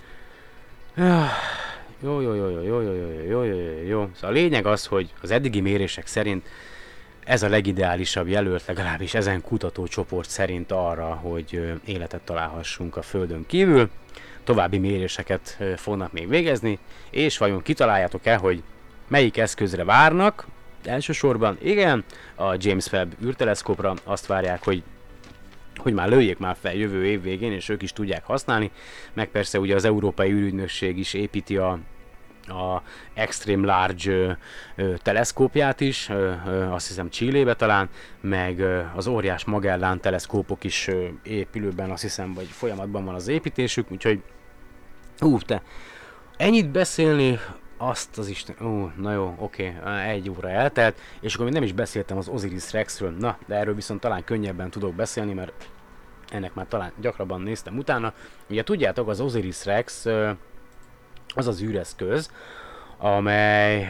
jó, 2.02 2.20
jó, 2.20 2.34
jó, 2.34 2.48
jó, 2.48 2.48
jó, 2.48 2.80
jó, 2.80 2.80
jó, 2.80 2.92
jó, 2.92 3.42
jó, 3.42 3.42
jó, 3.42 3.86
jó. 3.86 4.10
Szóval 4.14 4.30
a 4.30 4.32
lényeg 4.32 4.66
az, 4.66 4.86
hogy 4.86 5.12
az 5.22 5.30
eddigi 5.30 5.60
mérések 5.60 6.06
szerint 6.06 6.46
ez 7.24 7.42
a 7.42 7.48
legideálisabb 7.48 8.28
jelölt 8.28 8.66
legalábbis 8.66 9.14
ezen 9.14 9.40
kutatócsoport 9.40 10.28
szerint 10.28 10.72
arra, 10.72 11.14
hogy 11.14 11.78
életet 11.84 12.20
találhassunk 12.20 12.96
a 12.96 13.02
Földön 13.02 13.46
kívül. 13.46 13.90
További 14.44 14.78
méréseket 14.78 15.58
fognak 15.76 16.12
még 16.12 16.28
végezni, 16.28 16.78
és 17.10 17.38
vajon 17.38 17.62
kitaláljátok 17.62 18.26
el, 18.26 18.38
hogy 18.38 18.62
melyik 19.08 19.36
eszközre 19.36 19.84
várnak? 19.84 20.46
Elsősorban 20.85 21.59
igen, 21.62 22.05
a 22.35 22.55
James 22.59 22.93
Webb 22.93 23.14
űrteleszkópra 23.24 23.95
azt 24.05 24.26
várják, 24.26 24.64
hogy 24.64 24.83
hogy 25.76 25.93
már 25.93 26.09
lőjék 26.09 26.39
már 26.39 26.57
fel 26.61 26.74
jövő 26.74 27.07
év 27.07 27.22
végén, 27.22 27.53
és 27.53 27.68
ők 27.68 27.83
is 27.83 27.93
tudják 27.93 28.24
használni, 28.24 28.70
meg 29.12 29.28
persze 29.28 29.59
ugye 29.59 29.74
az 29.74 29.85
Európai 29.85 30.31
űrügynökség 30.31 30.99
is 30.99 31.14
építi 31.14 31.57
a, 31.57 31.78
a 32.47 32.83
Extreme 33.14 33.66
Large 33.66 34.39
ö, 34.76 34.95
teleszkópját 34.97 35.81
is, 35.81 36.09
ö, 36.09 36.33
ö, 36.47 36.62
azt 36.62 36.87
hiszem 36.87 37.11
Csillébe 37.11 37.55
talán, 37.55 37.89
meg 38.20 38.64
az 38.95 39.07
óriás 39.07 39.45
Magellán 39.45 40.01
teleszkópok 40.01 40.64
is 40.64 40.89
ö, 40.89 41.07
épülőben, 41.22 41.91
azt 41.91 42.03
hiszem, 42.03 42.35
vagy 42.35 42.47
folyamatban 42.47 43.05
van 43.05 43.14
az 43.14 43.28
építésük, 43.28 43.93
úgyhogy 43.93 44.22
ú, 45.20 45.39
te 45.39 45.62
ennyit 46.37 46.70
beszélni, 46.70 47.39
azt 47.83 48.18
az 48.18 48.28
Isten, 48.28 48.57
ó, 48.62 48.91
na 48.97 49.12
jó, 49.12 49.35
oké, 49.39 49.76
egy 50.07 50.31
óra 50.31 50.51
eltelt, 50.51 51.01
és 51.20 51.33
akkor 51.33 51.45
még 51.45 51.55
nem 51.55 51.62
is 51.62 51.72
beszéltem 51.72 52.16
az 52.16 52.28
Osiris 52.28 52.72
Rexről, 52.72 53.11
na, 53.11 53.39
de 53.47 53.55
erről 53.55 53.74
viszont 53.74 54.01
talán 54.01 54.24
könnyebben 54.24 54.70
tudok 54.70 54.95
beszélni, 54.95 55.33
mert 55.33 55.68
ennek 56.31 56.55
már 56.55 56.66
talán 56.68 56.93
gyakrabban 57.01 57.41
néztem 57.41 57.78
utána. 57.78 58.12
Ugye 58.49 58.62
tudjátok, 58.62 59.09
az 59.09 59.20
Osiris 59.20 59.64
Rex 59.64 60.07
az 61.35 61.47
az 61.47 61.62
űreszköz, 61.62 62.31
amely 62.99 63.89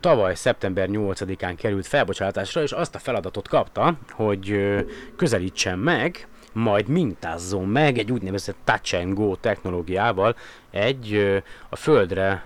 tavaly 0.00 0.34
szeptember 0.34 0.88
8-án 0.92 1.54
került 1.56 1.86
felbocsátásra, 1.86 2.62
és 2.62 2.72
azt 2.72 2.94
a 2.94 2.98
feladatot 2.98 3.48
kapta, 3.48 3.98
hogy 4.10 4.74
közelítsen 5.16 5.78
meg, 5.78 6.28
majd 6.52 6.88
mintázzon 6.88 7.68
meg 7.68 7.98
egy 7.98 8.12
úgynevezett 8.12 8.56
touch 8.64 8.94
and 8.94 9.14
go 9.14 9.36
technológiával 9.36 10.36
egy 10.70 11.40
a 11.68 11.76
Földre 11.76 12.44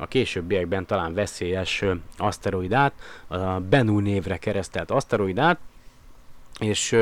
a 0.00 0.06
későbbiekben 0.06 0.86
talán 0.86 1.14
veszélyes 1.14 1.84
aszteroidát, 2.16 2.92
a 3.26 3.36
Bennu 3.60 3.98
névre 3.98 4.36
keresztelt 4.36 4.90
aszteroidát, 4.90 5.58
és 6.60 6.96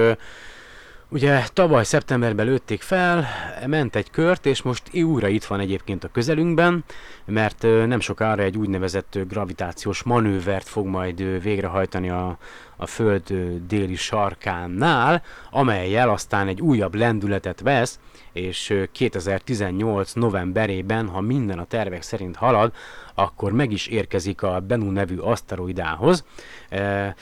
Ugye 1.08 1.44
tavaly 1.52 1.84
szeptemberben 1.84 2.46
lőtték 2.46 2.82
fel, 2.82 3.26
ment 3.66 3.96
egy 3.96 4.10
kört, 4.10 4.46
és 4.46 4.62
most 4.62 4.94
újra 4.94 5.28
itt 5.28 5.44
van 5.44 5.60
egyébként 5.60 6.04
a 6.04 6.08
közelünkben, 6.08 6.84
mert 7.24 7.62
nem 7.62 8.00
sokára 8.00 8.42
egy 8.42 8.56
úgynevezett 8.56 9.18
gravitációs 9.28 10.02
manővert 10.02 10.68
fog 10.68 10.86
majd 10.86 11.42
végrehajtani 11.42 12.10
a, 12.10 12.38
a 12.76 12.86
Föld 12.86 13.22
déli 13.66 13.94
sarkánál, 13.94 15.22
amelyel 15.50 16.08
aztán 16.08 16.48
egy 16.48 16.60
újabb 16.60 16.94
lendületet 16.94 17.60
vesz, 17.60 17.98
és 18.32 18.70
ö, 18.70 18.84
2018 18.92 20.12
novemberében, 20.12 21.08
ha 21.08 21.20
minden 21.20 21.58
a 21.58 21.64
tervek 21.64 22.02
szerint 22.02 22.36
halad, 22.36 22.72
akkor 23.14 23.52
meg 23.52 23.72
is 23.72 23.86
érkezik 23.86 24.42
a 24.42 24.60
Bennu 24.60 24.90
nevű 24.90 25.16
aszteroidához. 25.16 26.24
E, 26.68 27.14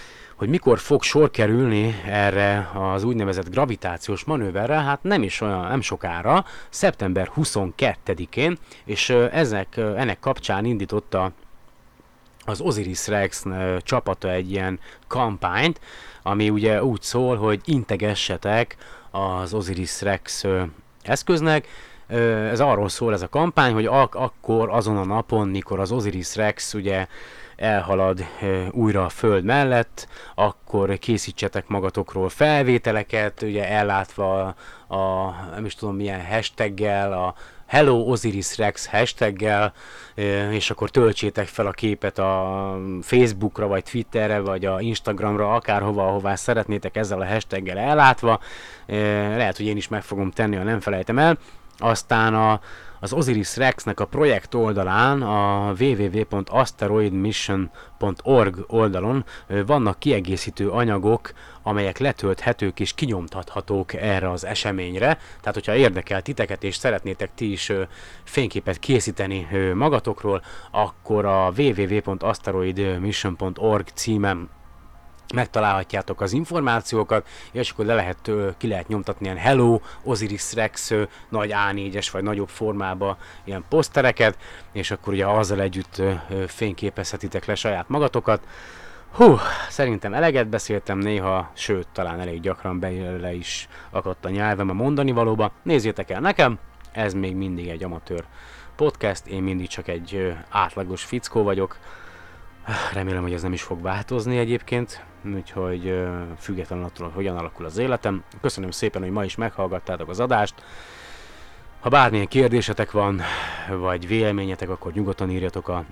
hogy 0.42 0.50
mikor 0.50 0.78
fog 0.78 1.02
sor 1.02 1.30
kerülni 1.30 2.02
erre 2.06 2.70
az 2.74 3.04
úgynevezett 3.04 3.50
gravitációs 3.50 4.24
manőverre, 4.24 4.74
hát 4.74 5.02
nem 5.02 5.22
is 5.22 5.40
olyan, 5.40 5.68
nem 5.68 5.80
sokára, 5.80 6.44
szeptember 6.70 7.30
22-én, 7.36 8.58
és 8.84 9.10
ezek, 9.10 9.76
ennek 9.76 10.18
kapcsán 10.20 10.64
indította 10.64 11.32
az 12.44 12.60
Osiris 12.60 13.08
Rex 13.08 13.44
csapata 13.78 14.30
egy 14.30 14.50
ilyen 14.50 14.80
kampányt, 15.06 15.80
ami 16.22 16.50
ugye 16.50 16.84
úgy 16.84 17.02
szól, 17.02 17.36
hogy 17.36 17.60
integessetek 17.64 18.76
az 19.10 19.54
Osiris 19.54 20.00
Rex 20.00 20.44
eszköznek, 21.02 21.68
ez 22.50 22.60
arról 22.60 22.88
szól 22.88 23.12
ez 23.12 23.22
a 23.22 23.28
kampány, 23.28 23.72
hogy 23.72 23.86
ak- 23.86 24.14
akkor 24.14 24.70
azon 24.70 24.96
a 24.96 25.04
napon, 25.04 25.48
mikor 25.48 25.80
az 25.80 25.92
Osiris 25.92 26.36
Rex 26.36 26.74
ugye 26.74 27.06
elhalad 27.62 28.24
újra 28.70 29.04
a 29.04 29.08
föld 29.08 29.44
mellett, 29.44 30.08
akkor 30.34 30.98
készítsetek 30.98 31.68
magatokról 31.68 32.28
felvételeket, 32.28 33.42
ugye 33.42 33.68
ellátva 33.68 34.54
a, 34.86 34.94
a 34.94 35.34
nem 35.54 35.64
is 35.64 35.74
tudom 35.74 35.96
milyen 35.96 36.26
hashtaggel, 36.26 37.12
a 37.12 37.34
Hello 37.66 37.96
Osiris 37.96 38.56
Rex 38.56 38.86
hashtaggel, 38.86 39.72
és 40.50 40.70
akkor 40.70 40.90
töltsétek 40.90 41.46
fel 41.46 41.66
a 41.66 41.70
képet 41.70 42.18
a 42.18 42.78
Facebookra, 43.02 43.66
vagy 43.66 43.82
Twitterre, 43.82 44.40
vagy 44.40 44.64
a 44.64 44.80
Instagramra, 44.80 45.54
akárhova, 45.54 46.06
ahová 46.06 46.34
szeretnétek 46.34 46.96
ezzel 46.96 47.20
a 47.20 47.26
hashtaggel 47.26 47.78
ellátva. 47.78 48.40
Lehet, 49.36 49.56
hogy 49.56 49.66
én 49.66 49.76
is 49.76 49.88
meg 49.88 50.02
fogom 50.02 50.30
tenni, 50.30 50.56
ha 50.56 50.62
nem 50.62 50.80
felejtem 50.80 51.18
el. 51.18 51.38
Aztán 51.78 52.34
a, 52.34 52.60
az 53.02 53.12
Osiris 53.12 53.56
Rexnek 53.56 54.00
a 54.00 54.06
projekt 54.06 54.54
oldalán, 54.54 55.22
a 55.22 55.72
www.asteroidmission.org 55.80 58.64
oldalon 58.66 59.24
vannak 59.66 59.98
kiegészítő 59.98 60.70
anyagok, 60.70 61.32
amelyek 61.62 61.98
letölthetők 61.98 62.80
és 62.80 62.94
kinyomtathatók 62.94 63.94
erre 63.94 64.30
az 64.30 64.44
eseményre. 64.44 65.18
Tehát, 65.40 65.54
hogyha 65.54 65.74
érdekel 65.74 66.22
titeket 66.22 66.64
és 66.64 66.76
szeretnétek 66.76 67.30
ti 67.34 67.52
is 67.52 67.72
fényképet 68.24 68.78
készíteni 68.78 69.48
magatokról, 69.74 70.42
akkor 70.70 71.24
a 71.24 71.52
www.asteroidmission.org 71.56 73.88
címen 73.94 74.48
megtalálhatjátok 75.32 76.20
az 76.20 76.32
információkat, 76.32 77.26
és 77.52 77.70
akkor 77.70 77.84
le 77.84 77.94
lehet, 77.94 78.30
ki 78.56 78.68
lehet 78.68 78.88
nyomtatni 78.88 79.24
ilyen 79.24 79.38
Hello, 79.38 79.80
Osiris 80.02 80.54
Rex 80.54 80.92
nagy 81.28 81.50
A4-es 81.54 82.08
vagy 82.12 82.22
nagyobb 82.22 82.48
formába 82.48 83.16
ilyen 83.44 83.64
posztereket, 83.68 84.38
és 84.72 84.90
akkor 84.90 85.12
ugye 85.12 85.26
azzal 85.26 85.60
együtt 85.60 86.02
fényképezhetitek 86.46 87.44
le 87.44 87.54
saját 87.54 87.88
magatokat. 87.88 88.46
Hú, 89.12 89.36
szerintem 89.68 90.14
eleget 90.14 90.48
beszéltem 90.48 90.98
néha, 90.98 91.50
sőt, 91.54 91.88
talán 91.92 92.20
elég 92.20 92.40
gyakran 92.40 92.80
bele 92.80 93.32
is 93.32 93.68
akadt 93.90 94.24
a 94.24 94.28
nyelvem 94.28 94.70
a 94.70 94.72
mondani 94.72 95.12
valóba. 95.12 95.52
Nézzétek 95.62 96.10
el 96.10 96.20
nekem, 96.20 96.58
ez 96.92 97.14
még 97.14 97.36
mindig 97.36 97.68
egy 97.68 97.84
amatőr 97.84 98.24
podcast, 98.76 99.26
én 99.26 99.42
mindig 99.42 99.68
csak 99.68 99.88
egy 99.88 100.34
átlagos 100.48 101.04
fickó 101.04 101.42
vagyok. 101.42 101.78
Remélem, 102.92 103.22
hogy 103.22 103.32
ez 103.32 103.42
nem 103.42 103.52
is 103.52 103.62
fog 103.62 103.82
változni 103.82 104.38
egyébként, 104.38 105.04
úgyhogy 105.24 106.00
függetlenül 106.38 106.84
attól, 106.84 107.06
hogy 107.06 107.14
hogyan 107.14 107.36
alakul 107.36 107.64
az 107.64 107.78
életem. 107.78 108.24
Köszönöm 108.40 108.70
szépen, 108.70 109.02
hogy 109.02 109.10
ma 109.10 109.24
is 109.24 109.36
meghallgattátok 109.36 110.08
az 110.08 110.20
adást. 110.20 110.54
Ha 111.80 111.88
bármilyen 111.88 112.26
kérdésetek 112.26 112.90
van, 112.90 113.20
vagy 113.68 114.06
véleményetek, 114.06 114.68
akkor 114.68 114.92
nyugodtan 114.92 115.30
írjatok 115.30 115.68
a 115.68 115.84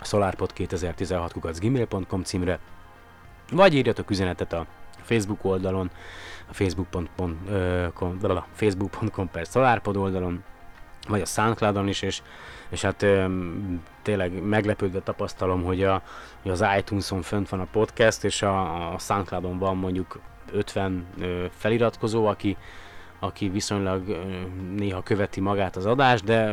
solarpod2016 0.00 2.22
címre, 2.22 2.58
vagy 3.50 3.74
írjatok 3.74 4.10
üzenetet 4.10 4.52
a 4.52 4.66
Facebook 5.02 5.44
oldalon, 5.44 5.90
a 6.48 6.54
facebook.com 6.54 7.38
facebook 8.52 9.30
per 9.32 9.46
solarpod 9.46 9.96
oldalon, 9.96 10.44
vagy 11.08 11.20
a 11.20 11.26
Soundcloudon 11.26 11.88
is, 11.88 12.02
és, 12.02 12.22
és 12.68 12.82
hát 12.82 13.06
tényleg 14.02 14.42
meglepődve 14.42 15.00
tapasztalom, 15.00 15.62
hogy, 15.62 15.82
a, 15.82 16.02
hogy 16.42 16.50
az 16.50 16.64
iTunes-on 16.78 17.22
fönt 17.22 17.48
van 17.48 17.60
a 17.60 17.68
podcast, 17.72 18.24
és 18.24 18.42
a, 18.42 18.92
a 18.92 18.98
Soundcloudon 18.98 19.58
van 19.58 19.76
mondjuk 19.76 20.20
50 20.52 21.06
ö, 21.20 21.44
feliratkozó, 21.56 22.26
aki, 22.26 22.56
aki 23.18 23.48
viszonylag 23.48 24.18
néha 24.76 25.02
követi 25.02 25.40
magát 25.40 25.76
az 25.76 25.86
adást, 25.86 26.24
de 26.24 26.44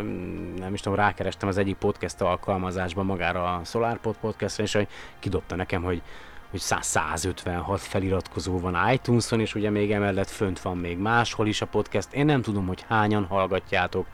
nem 0.58 0.74
is 0.74 0.82
tudom, 0.82 0.98
rákerestem 0.98 1.48
az 1.48 1.58
egyik 1.58 1.76
podcast 1.76 2.22
alkalmazásban 2.22 3.06
magára 3.06 3.56
a 3.56 3.64
SolarPod 3.64 4.16
podcastra, 4.22 4.64
és 4.64 4.74
hogy 4.74 4.88
kidobta 5.20 5.56
nekem, 5.56 5.84
hogy 5.84 6.02
hogy 6.50 6.60
156 6.60 7.80
feliratkozó 7.80 8.60
van 8.60 8.92
iTunes-on, 8.92 9.40
és 9.40 9.56
ugye 9.56 9.70
még 9.70 9.92
emellett 9.92 10.30
fönt 10.30 10.62
van 10.62 10.78
még 10.78 10.98
máshol 10.98 11.48
is 11.48 11.62
a 11.62 11.66
podcast. 11.66 12.14
Én 12.14 12.26
nem 12.26 12.42
tudom, 12.42 12.68
hogy 12.68 12.86
hányan 12.88 13.26
hallgatjátok, 13.26 14.06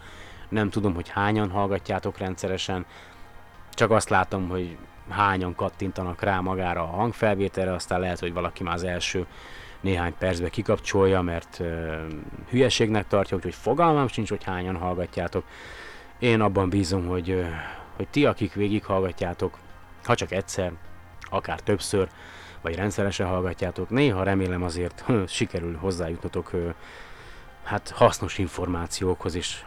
nem 0.49 0.69
tudom, 0.69 0.93
hogy 0.93 1.09
hányan 1.09 1.49
hallgatjátok 1.49 2.17
rendszeresen, 2.17 2.85
csak 3.73 3.91
azt 3.91 4.09
látom, 4.09 4.49
hogy 4.49 4.77
hányan 5.09 5.55
kattintanak 5.55 6.21
rá 6.21 6.39
magára 6.39 6.81
a 6.81 6.95
hangfelvételre, 6.95 7.73
aztán 7.73 7.99
lehet, 7.99 8.19
hogy 8.19 8.33
valaki 8.33 8.63
már 8.63 8.73
az 8.73 8.83
első 8.83 9.25
néhány 9.81 10.13
percbe 10.17 10.49
kikapcsolja, 10.49 11.21
mert 11.21 11.57
uh, 11.59 11.95
hülyeségnek 12.49 13.07
tartja, 13.07 13.37
úgyhogy 13.37 13.53
fogalmam 13.53 14.07
sincs, 14.07 14.29
hogy 14.29 14.43
hányan 14.43 14.75
hallgatjátok. 14.75 15.43
Én 16.19 16.41
abban 16.41 16.69
bízom, 16.69 17.07
hogy, 17.07 17.29
uh, 17.29 17.45
hogy 17.95 18.07
ti, 18.07 18.25
akik 18.25 18.53
végighallgatjátok, 18.53 19.57
ha 20.03 20.15
csak 20.15 20.31
egyszer, 20.31 20.71
akár 21.29 21.59
többször, 21.59 22.09
vagy 22.61 22.75
rendszeresen 22.75 23.27
hallgatjátok, 23.27 23.89
néha 23.89 24.23
remélem 24.23 24.63
azért 24.63 25.05
sikerül 25.27 25.77
hozzájutnotok 25.77 26.53
uh, 26.53 26.73
hát 27.63 27.89
hasznos 27.89 28.37
információkhoz 28.37 29.35
is 29.35 29.65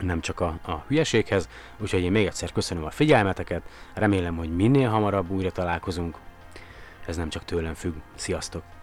nem 0.00 0.20
csak 0.20 0.40
a, 0.40 0.58
a 0.62 0.84
hülyeséghez, 0.88 1.48
úgyhogy 1.78 2.02
én 2.02 2.12
még 2.12 2.26
egyszer 2.26 2.52
köszönöm 2.52 2.84
a 2.84 2.90
figyelmeteket, 2.90 3.62
remélem, 3.94 4.36
hogy 4.36 4.56
minél 4.56 4.88
hamarabb 4.88 5.30
újra 5.30 5.50
találkozunk, 5.50 6.16
ez 7.06 7.16
nem 7.16 7.28
csak 7.28 7.44
tőlem 7.44 7.74
függ, 7.74 7.94
sziasztok! 8.14 8.75